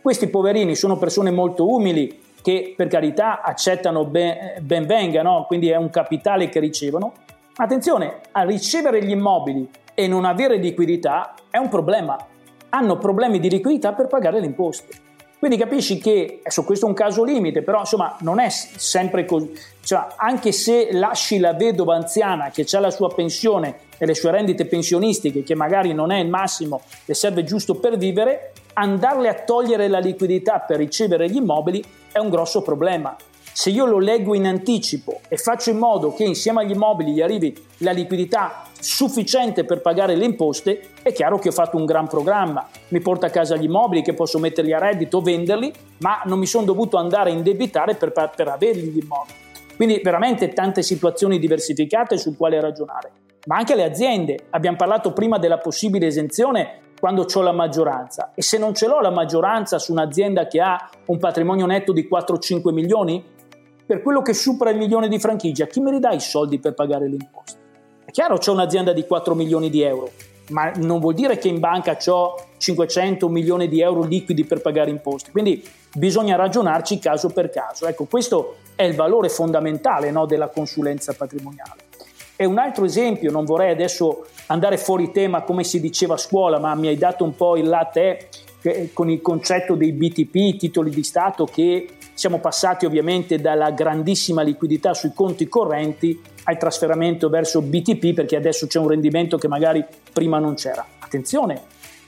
Questi 0.02 0.28
poverini 0.28 0.76
sono 0.76 0.98
persone 0.98 1.32
molto 1.32 1.68
umili 1.68 2.20
che 2.42 2.74
per 2.76 2.88
carità 2.88 3.42
accettano 3.42 4.06
ben, 4.06 4.58
ben 4.62 4.86
venga, 4.86 5.22
no? 5.22 5.46
quindi 5.48 5.70
è 5.70 5.78
un 5.78 5.90
capitale 5.90 6.50
che 6.50 6.60
ricevono. 6.60 7.14
Attenzione, 7.56 8.20
a 8.32 8.44
ricevere 8.44 9.04
gli 9.04 9.12
immobili 9.12 9.70
e 9.94 10.08
non 10.08 10.26
avere 10.26 10.58
liquidità 10.58 11.34
è 11.50 11.58
un 11.58 11.70
problema, 11.70 12.18
hanno 12.74 12.98
problemi 12.98 13.40
di 13.40 13.50
liquidità 13.50 13.94
per 13.94 14.08
pagare 14.08 14.40
le 14.40 14.48
imposte. 14.48 15.12
Quindi 15.38 15.60
capisci 15.60 15.98
che, 16.00 16.40
adesso 16.40 16.64
questo 16.64 16.86
è 16.86 16.90
un 16.90 16.96
caso 16.96 17.24
limite, 17.24 17.64
però 17.64 17.80
insomma 17.80 18.16
non 18.22 18.40
è 18.40 18.50
sempre 18.50 19.26
così, 19.26 19.52
cioè, 19.84 20.06
anche 20.16 20.54
se 20.54 20.90
lasci 20.94 21.38
la 21.38 21.54
vedova 21.54 21.96
anziana 21.96 22.50
che 22.50 22.66
ha 22.72 22.80
la 22.80 22.90
sua 22.90 23.14
pensione 23.14 23.76
e 23.98 24.06
le 24.06 24.16
sue 24.16 24.32
rendite 24.32 24.66
pensionistiche, 24.66 25.44
che 25.44 25.54
magari 25.54 25.94
non 25.94 26.12
è 26.12 26.20
il 26.20 26.30
massimo, 26.30 26.82
le 27.04 27.14
serve 27.14 27.44
giusto 27.44 27.76
per 27.76 27.98
vivere, 27.98 28.54
andarle 28.74 29.28
a 29.28 29.34
togliere 29.34 29.90
la 29.90 30.00
liquidità 30.00 30.60
per 30.60 30.78
ricevere 30.78 31.30
gli 31.30 31.36
immobili 31.36 31.84
è 32.12 32.20
un 32.20 32.30
grosso 32.30 32.62
problema. 32.62 33.14
Se 33.56 33.70
io 33.70 33.86
lo 33.86 34.00
leggo 34.00 34.34
in 34.34 34.48
anticipo 34.48 35.22
e 35.28 35.38
faccio 35.38 35.70
in 35.70 35.78
modo 35.78 36.12
che 36.12 36.24
insieme 36.24 36.62
agli 36.62 36.72
immobili 36.72 37.14
gli 37.14 37.22
arrivi 37.22 37.56
la 37.78 37.92
liquidità 37.92 38.64
sufficiente 38.80 39.64
per 39.64 39.80
pagare 39.80 40.16
le 40.16 40.26
imposte, 40.26 40.90
è 41.04 41.14
chiaro 41.14 41.38
che 41.38 41.50
ho 41.50 41.52
fatto 41.52 41.78
un 41.78 41.86
gran 41.86 42.08
programma. 42.08 42.68
Mi 42.88 43.00
porta 43.00 43.28
a 43.28 43.30
casa 43.30 43.56
gli 43.56 43.66
immobili 43.66 44.02
che 44.02 44.16
posso 44.16 44.40
metterli 44.40 44.74
a 44.74 44.80
reddito, 44.80 45.22
venderli, 45.22 45.72
ma 46.00 46.24
non 46.26 46.40
mi 46.40 46.48
sono 46.48 46.66
dovuto 46.66 46.98
andare 46.98 47.30
a 47.30 47.34
indebitare 47.34 47.94
per, 47.94 48.12
per 48.12 48.48
averli 48.48 48.88
gli 48.88 49.04
immobili. 49.04 49.38
Quindi 49.76 50.02
veramente 50.04 50.50
tante 50.50 50.82
situazioni 50.82 51.38
diversificate 51.38 52.18
sul 52.18 52.36
quale 52.36 52.60
ragionare. 52.60 53.12
Ma 53.46 53.58
anche 53.58 53.76
le 53.76 53.84
aziende. 53.84 54.48
Abbiamo 54.50 54.78
parlato 54.78 55.14
prima 55.14 55.38
della 55.38 55.60
possibile 55.60 56.08
esenzione 56.08 56.80
quando 57.00 57.28
ho 57.32 57.42
la 57.42 57.52
maggioranza. 57.52 58.32
E 58.34 58.42
se 58.42 58.58
non 58.58 58.74
ce 58.74 58.88
l'ho 58.88 59.00
la 59.00 59.12
maggioranza 59.12 59.78
su 59.78 59.92
un'azienda 59.92 60.48
che 60.48 60.60
ha 60.60 60.90
un 61.06 61.20
patrimonio 61.20 61.66
netto 61.66 61.92
di 61.92 62.08
4-5 62.10 62.72
milioni, 62.72 63.24
per 63.86 64.02
quello 64.02 64.22
che 64.22 64.34
supera 64.34 64.70
il 64.70 64.78
milione 64.78 65.08
di 65.08 65.20
franchigia, 65.20 65.66
chi 65.66 65.80
me 65.80 65.92
li 65.92 66.00
dà 66.00 66.12
i 66.12 66.20
soldi 66.20 66.60
per 66.60 66.74
pagare 66.74 67.08
le 67.08 67.16
imposte? 67.16 67.58
È 68.06 68.12
chiaro, 68.12 68.38
c'è 68.38 68.52
un'azienda 68.52 68.94
di 68.94 69.06
4 69.06 69.36
milioni 69.36 69.70
di 69.70 69.82
euro, 69.82 70.12
ma 70.50 70.72
non 70.76 71.00
vuol 71.00 71.14
dire 71.14 71.38
che 71.38 71.48
in 71.48 71.60
banca 71.60 71.98
ho 72.08 72.36
500 72.58 73.28
milioni 73.30 73.68
di 73.68 73.82
euro 73.82 74.04
liquidi 74.04 74.46
per 74.46 74.62
pagare 74.62 74.90
imposte. 74.90 75.32
Quindi 75.32 75.66
bisogna 75.94 76.36
ragionarci 76.36 77.00
caso 77.00 77.30
per 77.30 77.50
caso. 77.50 77.88
Ecco, 77.88 78.06
questo 78.06 78.58
è 78.76 78.84
il 78.84 78.96
valore 78.96 79.30
fondamentale 79.30 80.12
no, 80.12 80.26
della 80.26 80.48
consulenza 80.48 81.14
patrimoniale. 81.14 81.82
E 82.36 82.46
un 82.46 82.58
altro 82.58 82.84
esempio, 82.86 83.32
non 83.32 83.46
vorrei 83.46 83.72
adesso 83.72 84.26
andare 84.48 84.78
fuori 84.78 85.12
tema 85.12 85.44
come 85.44 85.64
si 85.64 85.80
diceva 85.80 86.16
a 86.16 86.18
scuola, 86.18 86.60
ma 86.60 86.74
mi 86.76 86.88
hai 86.88 86.98
dato 86.98 87.24
un 87.24 87.36
po' 87.36 87.58
il 87.58 87.68
latte 87.68 88.30
con 88.94 89.10
il 89.10 89.22
concetto 89.22 89.76
dei 89.76 89.92
BTP, 89.92 90.58
titoli 90.58 90.90
di 90.90 91.04
Stato, 91.04 91.46
che 91.46 91.88
siamo 92.14 92.40
passati 92.40 92.86
ovviamente 92.86 93.40
dalla 93.40 93.72
grandissima 93.72 94.42
liquidità 94.42 94.94
sui 94.94 95.14
conti 95.14 95.48
correnti 95.48 96.22
al 96.44 96.58
trasferimento 96.58 97.30
verso 97.30 97.62
BTP 97.62 98.14
perché 98.14 98.36
adesso 98.36 98.68
c'è 98.68 98.80
un 98.80 98.88
rendimento 98.90 99.38
che 99.38 99.48
magari 99.48 99.84
prima 100.12 100.40
non 100.40 100.56
c'era. 100.56 100.86
Attenzione, 101.00 101.62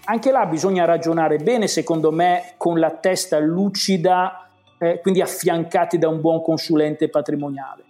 anche 0.06 0.32
là 0.32 0.46
bisogna 0.46 0.86
ragionare 0.86 1.38
bene, 1.38 1.68
secondo 1.68 2.12
me, 2.12 2.54
con 2.58 2.80
la 2.80 2.91
testa 2.91 3.39
lucida, 3.39 4.50
eh, 4.78 5.00
quindi 5.02 5.22
affiancati 5.22 5.98
da 5.98 6.10
un 6.10 6.22
buon 6.22 6.41
consulente 6.41 7.10
patrimoniale. 7.10 7.84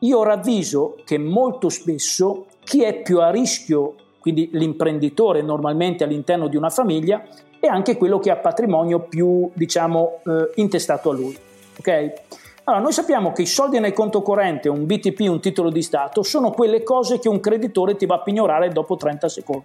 Io 0.00 0.22
ravviso 0.22 0.96
che 1.04 1.18
molto 1.18 1.68
spesso 1.68 2.46
chi 2.64 2.82
è 2.82 3.00
più 3.00 3.20
a 3.20 3.30
rischio, 3.30 3.94
quindi 4.18 4.50
l'imprenditore 4.52 5.40
normalmente 5.40 6.04
all'interno 6.04 6.48
di 6.48 6.56
una 6.56 6.68
famiglia, 6.68 7.24
e 7.60 7.68
anche 7.68 7.96
quello 7.96 8.18
che 8.18 8.30
ha 8.30 8.36
patrimonio 8.36 9.00
più, 9.00 9.50
diciamo, 9.54 10.20
eh, 10.24 10.50
intestato 10.56 11.10
a 11.10 11.14
lui. 11.14 11.36
Okay? 11.78 12.12
Allora, 12.64 12.82
noi 12.82 12.92
sappiamo 12.92 13.32
che 13.32 13.42
i 13.42 13.46
soldi 13.46 13.78
nel 13.78 13.92
conto 13.92 14.22
corrente, 14.22 14.68
un 14.68 14.86
BTP, 14.86 15.20
un 15.28 15.40
titolo 15.40 15.70
di 15.70 15.82
Stato, 15.82 16.22
sono 16.22 16.50
quelle 16.50 16.82
cose 16.82 17.20
che 17.20 17.28
un 17.28 17.38
creditore 17.38 17.94
ti 17.94 18.06
va 18.06 18.16
a 18.16 18.22
pignorare 18.22 18.70
dopo 18.70 18.96
30 18.96 19.28
secondi. 19.28 19.64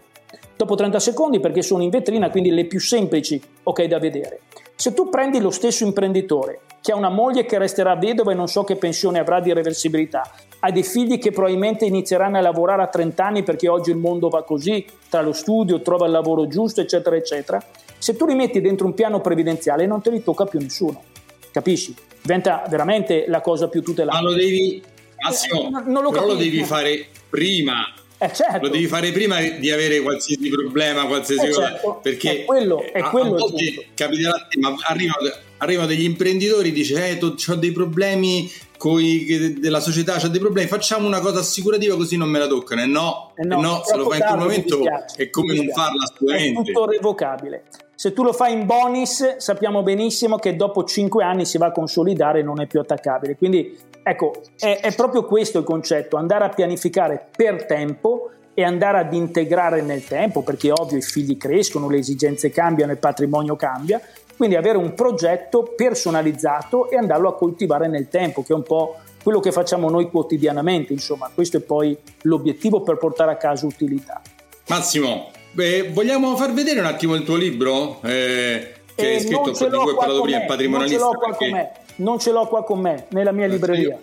Dopo 0.55 0.75
30 0.75 0.99
secondi 0.99 1.39
perché 1.39 1.63
sono 1.63 1.81
in 1.81 1.89
vetrina, 1.89 2.29
quindi 2.29 2.51
le 2.51 2.65
più 2.65 2.79
semplici, 2.79 3.41
ok, 3.63 3.83
da 3.85 3.97
vedere. 3.97 4.41
Se 4.81 4.95
tu 4.95 5.09
prendi 5.09 5.39
lo 5.39 5.51
stesso 5.51 5.83
imprenditore 5.83 6.61
che 6.81 6.91
ha 6.91 6.95
una 6.95 7.11
moglie 7.11 7.45
che 7.45 7.59
resterà 7.59 7.95
vedova 7.95 8.31
e 8.31 8.33
non 8.33 8.47
so 8.47 8.63
che 8.63 8.77
pensione 8.77 9.19
avrà 9.19 9.39
di 9.39 9.53
reversibilità, 9.53 10.27
ha 10.57 10.71
dei 10.71 10.81
figli 10.81 11.19
che 11.19 11.29
probabilmente 11.29 11.85
inizieranno 11.85 12.39
a 12.39 12.41
lavorare 12.41 12.81
a 12.81 12.87
30 12.87 13.23
anni 13.23 13.43
perché 13.43 13.69
oggi 13.69 13.91
il 13.91 13.97
mondo 13.97 14.27
va 14.27 14.41
così, 14.43 14.83
tra 15.07 15.21
lo 15.21 15.33
studio, 15.33 15.83
trova 15.83 16.07
il 16.07 16.11
lavoro 16.11 16.47
giusto, 16.47 16.81
eccetera, 16.81 17.15
eccetera, 17.15 17.63
se 17.99 18.15
tu 18.15 18.25
li 18.25 18.33
metti 18.33 18.59
dentro 18.59 18.87
un 18.87 18.95
piano 18.95 19.21
previdenziale 19.21 19.85
non 19.85 20.01
te 20.01 20.09
li 20.09 20.23
tocca 20.23 20.45
più 20.45 20.57
nessuno, 20.57 21.03
capisci? 21.51 21.93
Diventa 22.19 22.63
veramente 22.67 23.25
la 23.27 23.41
cosa 23.41 23.69
più 23.69 23.83
tutelata. 23.83 24.19
Ma 24.19 24.29
lo 24.29 24.33
devi, 24.33 24.81
Massimo, 25.23 25.59
eh, 25.59 25.83
non 25.85 26.01
lo 26.01 26.09
però 26.09 26.25
lo 26.25 26.33
devi 26.33 26.63
fare 26.63 27.05
prima. 27.29 27.85
Eh 28.23 28.31
certo. 28.33 28.67
Lo 28.67 28.69
devi 28.69 28.85
fare 28.85 29.11
prima 29.11 29.41
di 29.41 29.71
avere 29.71 29.99
qualsiasi 29.99 30.47
problema, 30.47 31.07
qualsiasi 31.07 31.47
eh 31.47 31.49
cosa. 31.49 31.71
Certo. 31.71 31.99
Perché 32.03 32.41
è 32.41 32.45
quello, 32.45 32.83
è 32.83 33.01
quello 33.01 33.33
a, 33.33 33.37
a 33.37 33.39
volte 33.39 33.87
capiterà, 33.95 34.47
ma 34.59 34.75
arrivano, 34.83 35.31
arrivano, 35.57 35.87
degli 35.87 36.03
imprenditori 36.03 36.71
dice 36.71 37.17
eh, 37.17 37.19
ho 37.19 37.55
dei 37.55 37.71
problemi 37.71 38.47
coi, 38.77 39.57
della 39.59 39.79
società, 39.79 40.17
ho 40.23 40.27
dei 40.27 40.39
problemi, 40.39 40.67
facciamo 40.67 41.07
una 41.07 41.19
cosa 41.19 41.39
assicurativa 41.39 41.95
così 41.95 42.15
non 42.15 42.29
me 42.29 42.37
la 42.37 42.45
toccano. 42.45 42.83
E 42.83 42.85
no, 42.85 43.31
eh 43.35 43.43
no, 43.43 43.59
no 43.59 43.81
se 43.83 43.97
lo 43.97 44.07
fai 44.07 44.19
in 44.19 44.25
quel 44.27 44.39
momento 44.39 44.83
è 45.15 45.29
come 45.31 45.55
non 45.55 45.67
farla 45.69 46.03
assolutamente. 46.03 46.61
È 46.61 46.63
tutto 46.63 46.85
revocabile. 46.85 47.63
Se 47.95 48.13
tu 48.13 48.21
lo 48.21 48.33
fai 48.33 48.53
in 48.53 48.67
bonus, 48.67 49.37
sappiamo 49.37 49.81
benissimo 49.81 50.37
che 50.37 50.55
dopo 50.55 50.83
5 50.83 51.23
anni 51.23 51.45
si 51.45 51.57
va 51.57 51.67
a 51.67 51.71
consolidare 51.71 52.41
e 52.41 52.43
non 52.43 52.61
è 52.61 52.67
più 52.67 52.79
attaccabile. 52.79 53.35
Quindi 53.35 53.75
ecco, 54.03 54.33
è, 54.57 54.79
è 54.81 54.93
proprio 54.95 55.25
questo 55.25 55.59
il 55.59 55.63
concetto, 55.63 56.17
andare 56.17 56.45
a 56.45 56.49
pianificare 56.49 57.29
per 57.35 57.65
tempo 57.65 58.29
e 58.53 58.63
andare 58.63 58.99
ad 58.99 59.13
integrare 59.13 59.81
nel 59.81 60.03
tempo, 60.05 60.41
perché 60.41 60.69
è 60.69 60.73
ovvio 60.73 60.97
i 60.97 61.01
figli 61.01 61.37
crescono, 61.37 61.89
le 61.89 61.97
esigenze 61.97 62.49
cambiano, 62.49 62.91
il 62.91 62.97
patrimonio 62.97 63.55
cambia, 63.55 64.01
quindi 64.35 64.55
avere 64.55 64.77
un 64.77 64.93
progetto 64.93 65.73
personalizzato 65.75 66.89
e 66.89 66.97
andarlo 66.97 67.29
a 67.29 67.35
coltivare 67.35 67.87
nel 67.87 68.07
tempo, 68.09 68.43
che 68.43 68.53
è 68.53 68.55
un 68.55 68.63
po' 68.63 68.97
quello 69.23 69.39
che 69.39 69.51
facciamo 69.51 69.89
noi 69.89 70.09
quotidianamente, 70.09 70.93
insomma, 70.93 71.29
questo 71.33 71.57
è 71.57 71.59
poi 71.61 71.95
l'obiettivo 72.23 72.81
per 72.81 72.97
portare 72.97 73.31
a 73.31 73.35
casa 73.35 73.65
utilità. 73.65 74.21
Massimo, 74.67 75.29
beh, 75.51 75.91
vogliamo 75.93 76.35
far 76.35 76.53
vedere 76.53 76.79
un 76.79 76.87
attimo 76.87 77.15
il 77.15 77.23
tuo 77.23 77.35
libro? 77.35 78.01
Eh, 78.03 78.73
che 78.95 79.07
hai 79.07 79.19
scritto, 79.19 79.51
di 79.51 79.57
cui 79.57 79.65
hai 79.65 79.95
parlato 79.95 80.21
prima, 80.21 80.39
il 80.39 80.45
patrimonialista. 80.45 81.03
Non 81.03 81.13
ce 81.13 81.17
l'ho 81.17 81.23
qua 81.23 81.35
con 81.35 81.49
me, 81.49 81.71
non 82.01 82.19
ce 82.19 82.31
l'ho 82.31 82.47
qua 82.47 82.63
con 82.63 82.79
me, 82.79 83.07
nella 83.09 83.31
mia 83.31 83.47
libreria. 83.47 83.99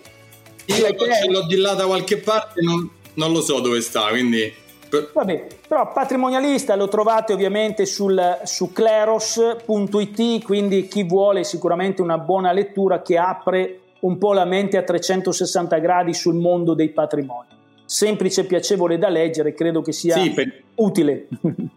Io, 0.65 0.75
io 0.75 0.95
ce 0.97 1.29
l'ho 1.29 1.45
di 1.45 1.55
là 1.55 1.73
da 1.73 1.85
qualche 1.85 2.17
parte, 2.17 2.61
non, 2.61 2.89
non 3.15 3.31
lo 3.31 3.41
so 3.41 3.59
dove 3.59 3.81
sta, 3.81 4.09
quindi 4.09 4.67
Vabbè, 5.13 5.47
però 5.67 5.91
patrimonialista 5.91 6.75
lo 6.75 6.87
trovate 6.87 7.31
ovviamente 7.33 7.85
sul, 7.85 8.39
su 8.43 8.71
cleros.it, 8.73 10.43
quindi 10.43 10.87
chi 10.87 11.03
vuole 11.03 11.43
sicuramente 11.43 12.01
una 12.01 12.17
buona 12.17 12.51
lettura 12.51 13.03
che 13.03 13.17
apre 13.17 13.81
un 13.99 14.17
po' 14.17 14.33
la 14.33 14.45
mente 14.45 14.77
a 14.77 14.83
360 14.83 15.77
gradi 15.77 16.13
sul 16.13 16.35
mondo 16.35 16.73
dei 16.73 16.89
patrimoni. 16.89 17.49
Semplice 17.85 18.41
e 18.41 18.45
piacevole 18.45 18.97
da 18.97 19.09
leggere, 19.09 19.53
credo 19.53 19.81
che 19.81 19.91
sia 19.91 20.15
sì, 20.15 20.31
per... 20.31 20.63
utile. 20.75 21.27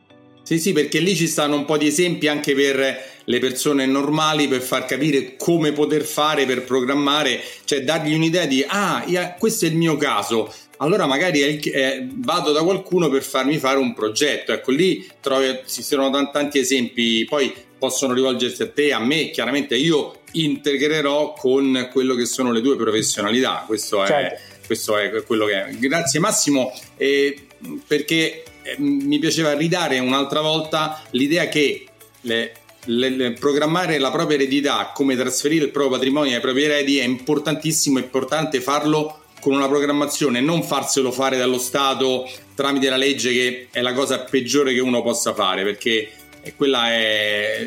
Sì, 0.42 0.58
sì, 0.58 0.72
perché 0.72 0.98
lì 0.98 1.14
ci 1.14 1.28
stanno 1.28 1.56
un 1.56 1.64
po' 1.64 1.76
di 1.76 1.86
esempi 1.86 2.26
anche 2.26 2.54
per 2.54 3.10
le 3.24 3.38
persone 3.38 3.86
normali 3.86 4.48
per 4.48 4.60
far 4.60 4.84
capire 4.84 5.36
come 5.36 5.72
poter 5.72 6.02
fare 6.02 6.44
per 6.44 6.62
programmare, 6.64 7.40
cioè 7.64 7.82
dargli 7.82 8.14
un'idea 8.14 8.46
di 8.46 8.64
ah, 8.66 9.04
questo 9.38 9.64
è 9.64 9.68
il 9.68 9.76
mio 9.76 9.96
caso, 9.96 10.52
allora 10.78 11.06
magari 11.06 11.60
eh, 11.60 12.08
vado 12.16 12.50
da 12.50 12.62
qualcuno 12.64 13.08
per 13.08 13.22
farmi 13.22 13.58
fare 13.58 13.78
un 13.78 13.94
progetto. 13.94 14.52
Ecco, 14.52 14.72
lì 14.72 15.08
trovi, 15.20 15.60
ci 15.66 15.82
sono 15.82 16.10
tanti 16.32 16.58
esempi, 16.58 17.24
poi 17.24 17.54
possono 17.78 18.12
rivolgersi 18.12 18.62
a 18.62 18.68
te, 18.68 18.92
a 18.92 18.98
me, 18.98 19.30
chiaramente 19.30 19.76
io 19.76 20.20
integrerò 20.32 21.34
con 21.34 21.88
quello 21.92 22.14
che 22.14 22.26
sono 22.26 22.50
le 22.50 22.60
tue 22.60 22.76
professionalità. 22.76 23.62
Questo 23.66 24.02
è, 24.02 24.06
certo. 24.08 24.40
questo 24.66 24.96
è 24.96 25.22
quello 25.24 25.46
che 25.46 25.66
è. 25.66 25.70
Grazie 25.74 26.18
Massimo, 26.18 26.72
eh, 26.96 27.46
perché 27.86 28.42
mi 28.78 29.18
piaceva 29.18 29.54
ridare 29.54 29.98
un'altra 29.98 30.40
volta 30.40 31.02
l'idea 31.10 31.48
che 31.48 31.86
le, 32.22 32.52
le, 32.84 33.08
le, 33.10 33.32
programmare 33.32 33.98
la 33.98 34.10
propria 34.10 34.36
eredità, 34.36 34.92
come 34.94 35.16
trasferire 35.16 35.64
il 35.64 35.70
proprio 35.70 35.96
patrimonio 35.96 36.34
ai 36.34 36.40
propri 36.40 36.64
eredi 36.64 36.98
è 36.98 37.04
importantissimo, 37.04 37.98
è 37.98 38.02
importante 38.02 38.60
farlo 38.60 39.20
con 39.40 39.54
una 39.54 39.66
programmazione, 39.66 40.40
non 40.40 40.62
farselo 40.62 41.10
fare 41.10 41.36
dallo 41.36 41.58
Stato 41.58 42.30
tramite 42.54 42.88
la 42.88 42.96
legge 42.96 43.32
che 43.32 43.68
è 43.72 43.80
la 43.80 43.92
cosa 43.92 44.20
peggiore 44.20 44.72
che 44.72 44.80
uno 44.80 45.02
possa 45.02 45.34
fare, 45.34 45.64
perché 45.64 46.10
quella 46.56 46.92
è... 46.92 47.66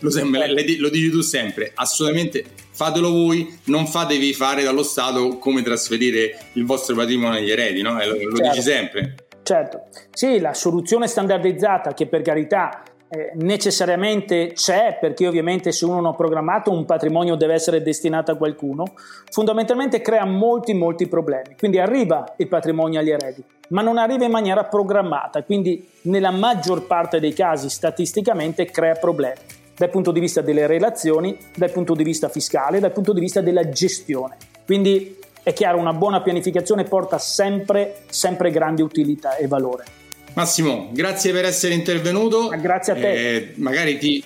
Lo, 0.00 0.10
sempre, 0.10 0.48
lo 0.78 0.88
dici 0.90 1.10
tu 1.10 1.22
sempre, 1.22 1.72
assolutamente 1.74 2.44
fatelo 2.70 3.10
voi, 3.10 3.58
non 3.64 3.88
fatevi 3.88 4.32
fare 4.32 4.62
dallo 4.62 4.84
Stato 4.84 5.38
come 5.38 5.62
trasferire 5.62 6.50
il 6.52 6.64
vostro 6.64 6.94
patrimonio 6.94 7.40
agli 7.40 7.50
eredi, 7.50 7.82
no? 7.82 7.94
lo, 7.94 8.12
lo 8.12 8.36
certo. 8.36 8.50
dici 8.50 8.62
sempre. 8.62 9.14
Certo, 9.48 9.84
sì, 10.10 10.40
la 10.40 10.52
soluzione 10.52 11.06
standardizzata 11.06 11.94
che 11.94 12.06
per 12.06 12.20
carità 12.20 12.82
eh, 13.08 13.30
necessariamente 13.36 14.52
c'è 14.52 14.98
perché 15.00 15.26
ovviamente 15.26 15.72
se 15.72 15.86
uno 15.86 15.94
non 15.94 16.04
ha 16.04 16.14
programmato 16.14 16.70
un 16.70 16.84
patrimonio 16.84 17.34
deve 17.34 17.54
essere 17.54 17.80
destinato 17.80 18.30
a 18.30 18.36
qualcuno, 18.36 18.84
fondamentalmente 19.30 20.02
crea 20.02 20.26
molti 20.26 20.74
molti 20.74 21.08
problemi. 21.08 21.56
Quindi 21.56 21.78
arriva 21.78 22.34
il 22.36 22.46
patrimonio 22.46 23.00
agli 23.00 23.08
eredi, 23.08 23.42
ma 23.70 23.80
non 23.80 23.96
arriva 23.96 24.26
in 24.26 24.32
maniera 24.32 24.64
programmata, 24.64 25.42
quindi 25.42 25.88
nella 26.02 26.30
maggior 26.30 26.86
parte 26.86 27.18
dei 27.18 27.32
casi 27.32 27.70
statisticamente 27.70 28.66
crea 28.66 28.96
problemi 28.96 29.40
dal 29.74 29.88
punto 29.88 30.10
di 30.10 30.20
vista 30.20 30.42
delle 30.42 30.66
relazioni, 30.66 31.38
dal 31.56 31.70
punto 31.70 31.94
di 31.94 32.04
vista 32.04 32.28
fiscale, 32.28 32.80
dal 32.80 32.92
punto 32.92 33.14
di 33.14 33.20
vista 33.20 33.40
della 33.40 33.66
gestione. 33.70 34.36
Quindi 34.66 35.17
è 35.48 35.54
chiaro, 35.54 35.78
una 35.78 35.94
buona 35.94 36.20
pianificazione 36.20 36.84
porta 36.84 37.16
sempre, 37.16 38.02
sempre 38.10 38.50
grande 38.50 38.82
utilità 38.82 39.36
e 39.36 39.46
valore. 39.46 39.84
Massimo, 40.34 40.90
grazie 40.92 41.32
per 41.32 41.46
essere 41.46 41.72
intervenuto. 41.72 42.48
Grazie 42.60 42.92
a 42.92 42.96
te. 42.96 43.12
Eh, 43.12 43.52
magari 43.54 43.96
ti, 43.96 44.22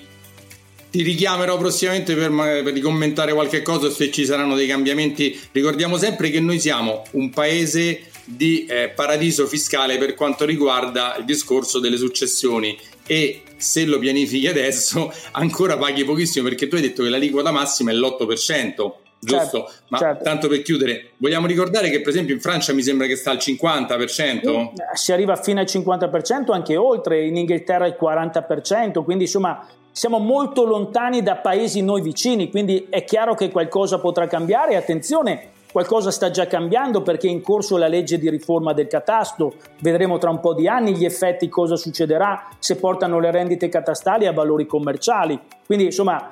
ti, 0.91 1.03
richiamerò 1.03 1.57
prossimamente 1.59 2.17
per, 2.17 2.29
per 2.65 2.77
commentare 2.81 3.33
qualche 3.35 3.63
cosa 3.63 3.89
se 3.89 4.11
ci 4.11 4.25
saranno 4.25 4.57
dei 4.57 4.67
cambiamenti. 4.67 5.41
Ricordiamo 5.53 5.97
sempre 5.97 6.29
che 6.29 6.41
noi 6.41 6.59
siamo 6.59 7.05
un 7.13 7.31
paese 7.31 8.01
di 8.25 8.67
eh, 8.67 8.89
paradiso 8.89 9.47
fiscale 9.47 9.99
per 9.99 10.15
quanto 10.15 10.45
riguarda 10.45 11.15
il 11.19 11.25
discorso 11.25 11.79
delle 11.79 11.99
successioni 11.99 12.77
e 13.07 13.43
se 13.57 13.85
lo 13.85 14.01
pianifichi 14.01 14.49
adesso 14.49 15.13
ancora 15.33 15.77
paghi 15.77 16.05
pochissimo 16.05 16.49
perché 16.49 16.67
tu 16.67 16.75
hai 16.75 16.83
detto 16.83 17.05
che 17.05 17.09
la 17.09 17.17
liquida 17.17 17.53
massima 17.53 17.93
è 17.93 17.95
l'8% 17.95 19.02
giusto? 19.25 19.67
Certo, 19.67 19.73
Ma 19.89 19.99
certo. 19.99 20.25
tanto 20.25 20.49
per 20.49 20.63
chiudere, 20.63 21.11
vogliamo 21.19 21.47
ricordare 21.47 21.91
che 21.91 22.01
per 22.01 22.09
esempio 22.09 22.35
in 22.35 22.41
Francia 22.41 22.73
mi 22.73 22.83
sembra 22.83 23.07
che 23.07 23.15
sta 23.15 23.31
al 23.31 23.37
50%? 23.37 24.73
Si 24.95 25.13
arriva 25.13 25.37
fino 25.37 25.61
al 25.61 25.67
50%, 25.67 26.53
anche 26.53 26.77
oltre, 26.77 27.25
in 27.25 27.37
Inghilterra 27.37 27.87
il 27.87 27.97
40%, 28.01 29.05
quindi 29.05 29.25
insomma 29.25 29.65
siamo 29.93 30.19
molto 30.19 30.65
lontani 30.65 31.23
da 31.23 31.37
paesi 31.37 31.83
noi 31.83 32.01
vicini, 32.01 32.51
quindi 32.51 32.87
è 32.89 33.05
chiaro 33.05 33.35
che 33.35 33.51
qualcosa 33.51 33.99
potrà 34.01 34.27
cambiare. 34.27 34.75
Attenzione, 34.75 35.51
qualcosa 35.71 36.11
sta 36.11 36.31
già 36.31 36.47
cambiando 36.47 37.03
perché 37.03 37.29
è 37.29 37.31
in 37.31 37.43
corso 37.43 37.77
la 37.77 37.89
legge 37.89 38.19
di 38.19 38.29
riforma 38.29 38.73
del 38.73 38.87
catasto, 38.87 39.55
vedremo 39.81 40.19
tra 40.19 40.31
un 40.31 40.41
po' 40.41 40.55
di 40.55 40.67
anni 40.67 40.95
gli 40.95 41.05
effetti, 41.05 41.49
cosa 41.49 41.77
succederà 41.77 42.49
se 42.59 42.77
portano 42.77 43.21
le 43.21 43.31
rendite 43.31 43.69
catastali 43.69 44.27
a 44.27 44.33
valori 44.33 44.67
commerciali. 44.67 45.39
Quindi 45.65 45.85
insomma 45.85 46.29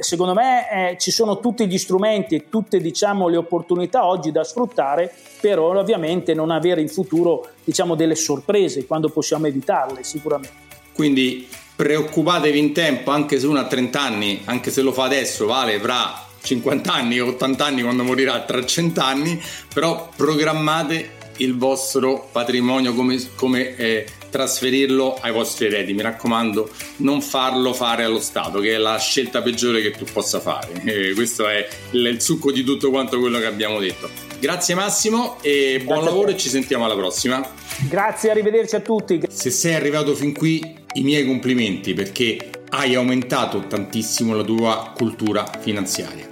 secondo 0.00 0.34
me 0.34 0.92
eh, 0.92 0.96
ci 0.98 1.10
sono 1.10 1.40
tutti 1.40 1.66
gli 1.66 1.78
strumenti 1.78 2.34
e 2.34 2.48
tutte 2.48 2.80
diciamo, 2.80 3.28
le 3.28 3.36
opportunità 3.36 4.06
oggi 4.06 4.30
da 4.30 4.44
sfruttare 4.44 5.12
per 5.40 5.58
ovviamente 5.58 6.34
non 6.34 6.50
avere 6.50 6.80
in 6.80 6.88
futuro 6.88 7.48
diciamo, 7.64 7.94
delle 7.94 8.14
sorprese 8.14 8.86
quando 8.86 9.08
possiamo 9.08 9.46
evitarle 9.46 10.02
sicuramente. 10.02 10.70
Quindi 10.92 11.48
preoccupatevi 11.74 12.58
in 12.58 12.72
tempo 12.72 13.10
anche 13.10 13.40
se 13.40 13.46
uno 13.46 13.58
ha 13.58 13.66
30 13.66 14.00
anni, 14.00 14.42
anche 14.44 14.70
se 14.70 14.82
lo 14.82 14.92
fa 14.92 15.04
adesso, 15.04 15.46
vale 15.46 15.80
fra 15.80 16.26
50 16.42 16.92
anni 16.92 17.20
o 17.20 17.28
80 17.28 17.64
anni 17.64 17.82
quando 17.82 18.02
morirà 18.02 18.40
tra 18.42 18.64
100 18.64 19.00
anni, 19.00 19.40
però 19.72 20.08
programmate 20.14 21.20
il 21.38 21.56
vostro 21.56 22.28
patrimonio 22.30 22.94
come, 22.94 23.20
come 23.34 23.76
eh, 23.76 24.06
trasferirlo 24.32 25.18
ai 25.20 25.30
vostri 25.30 25.66
eredi. 25.66 25.92
Mi 25.92 26.00
raccomando, 26.00 26.70
non 26.96 27.20
farlo 27.20 27.74
fare 27.74 28.04
allo 28.04 28.18
Stato, 28.18 28.60
che 28.60 28.74
è 28.74 28.78
la 28.78 28.98
scelta 28.98 29.42
peggiore 29.42 29.82
che 29.82 29.90
tu 29.90 30.04
possa 30.10 30.40
fare. 30.40 30.80
Eh, 30.92 31.12
questo 31.14 31.46
è 31.46 31.66
il, 31.92 32.06
il, 32.06 32.20
succo 32.20 32.50
di 32.50 32.64
tutto 32.64 32.90
quanto 32.90 33.18
quello 33.20 33.38
che 33.38 33.46
abbiamo 33.46 33.78
detto. 33.78 34.10
Grazie 34.40 34.74
Massimo 34.74 35.36
e 35.40 35.74
Grazie 35.74 35.84
buon 35.84 36.04
lavoro 36.04 36.30
e 36.30 36.36
ci 36.36 36.48
sentiamo 36.48 36.84
alla 36.84 36.96
prossima. 36.96 37.46
Grazie, 37.88 38.30
arrivederci 38.30 38.74
a 38.74 38.80
tutti. 38.80 39.20
Se 39.28 39.50
sei 39.50 39.74
arrivato 39.74 40.14
fin 40.14 40.34
qui, 40.34 40.60
i 40.94 41.02
miei 41.02 41.24
complimenti 41.24 41.94
perché 41.94 42.50
hai 42.70 42.94
aumentato 42.94 43.66
tantissimo 43.66 44.34
la 44.34 44.42
tua 44.42 44.92
cultura 44.94 45.50
finanziaria. 45.60 46.31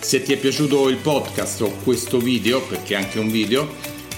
Se 0.00 0.22
ti 0.22 0.32
è 0.32 0.36
piaciuto 0.36 0.88
il 0.88 0.96
podcast 0.96 1.60
o 1.62 1.70
questo 1.82 2.18
video, 2.18 2.60
perché 2.62 2.94
è 2.94 2.96
anche 2.96 3.18
un 3.18 3.30
video, 3.30 3.68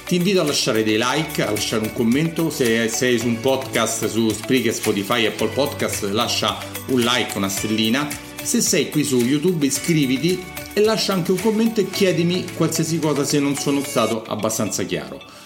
ti 0.04 0.16
invito 0.16 0.40
a 0.40 0.44
lasciare 0.44 0.82
dei 0.82 0.98
like, 0.98 1.42
a 1.42 1.50
lasciare 1.50 1.82
un 1.82 1.92
commento. 1.92 2.50
Se 2.50 2.88
sei 2.88 3.18
su 3.18 3.26
un 3.26 3.40
podcast 3.40 4.08
su 4.08 4.30
Spreaker, 4.30 4.72
Spotify, 4.72 5.26
Apple 5.26 5.48
Podcast, 5.48 6.04
lascia 6.04 6.58
un 6.88 7.00
like, 7.00 7.36
una 7.36 7.48
stellina. 7.48 8.08
Se 8.42 8.60
sei 8.60 8.90
qui 8.90 9.04
su 9.04 9.18
YouTube, 9.18 9.66
iscriviti 9.66 10.42
e 10.72 10.80
lascia 10.80 11.12
anche 11.12 11.32
un 11.32 11.40
commento 11.40 11.80
e 11.80 11.90
chiedimi 11.90 12.44
qualsiasi 12.54 12.98
cosa 12.98 13.24
se 13.24 13.38
non 13.38 13.56
sono 13.56 13.82
stato 13.82 14.24
abbastanza 14.26 14.84
chiaro. 14.84 15.38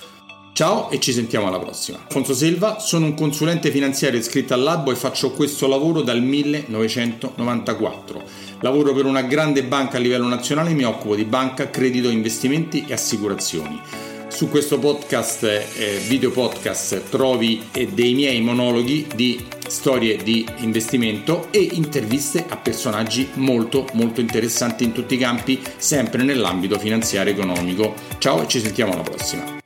Ciao 0.55 0.91
e 0.91 1.01
ci 1.01 1.13
sentiamo 1.13 1.49
alla 1.49 1.59
prossima. 1.59 1.99
Alfonso 2.05 2.35
Silva, 2.35 2.79
sono 2.79 3.07
un 3.07 3.15
consulente 3.15 3.71
finanziario 3.71 4.21
iscritto 4.21 4.53
al 4.53 4.61
Labbo 4.61 4.93
e 4.93 4.97
faccio 4.97 5.31
questo 5.31 5.67
lavoro 5.67 6.03
dal 6.03 6.23
1994. 6.23 8.23
Lavoro 8.63 8.95
per 8.95 9.07
una 9.07 9.23
grande 9.23 9.65
banca 9.65 9.97
a 9.97 10.01
livello 10.01 10.29
nazionale 10.29 10.71
e 10.71 10.75
mi 10.75 10.85
occupo 10.85 11.17
di 11.17 11.25
banca, 11.25 11.69
credito, 11.69 12.09
investimenti 12.09 12.85
e 12.87 12.93
assicurazioni. 12.93 13.81
Su 14.29 14.49
questo 14.49 14.79
podcast, 14.79 15.43
eh, 15.43 16.01
video 16.07 16.31
podcast, 16.31 17.11
trovi 17.11 17.61
eh, 17.73 17.89
dei 17.89 18.15
miei 18.15 18.41
monologhi 18.41 19.09
di 19.15 19.45
storie 19.67 20.17
di 20.23 20.47
investimento 20.59 21.49
e 21.51 21.71
interviste 21.73 22.45
a 22.49 22.57
personaggi 22.57 23.29
molto 23.35 23.87
molto 23.95 24.21
interessanti 24.21 24.85
in 24.85 24.93
tutti 24.93 25.15
i 25.15 25.19
campi, 25.19 25.61
sempre 25.77 26.23
nell'ambito 26.23 26.79
finanziario 26.79 27.33
economico. 27.33 27.95
Ciao 28.19 28.43
e 28.43 28.49
ci 28.49 28.61
sentiamo 28.61 28.93
alla 28.93 29.03
prossima. 29.03 29.62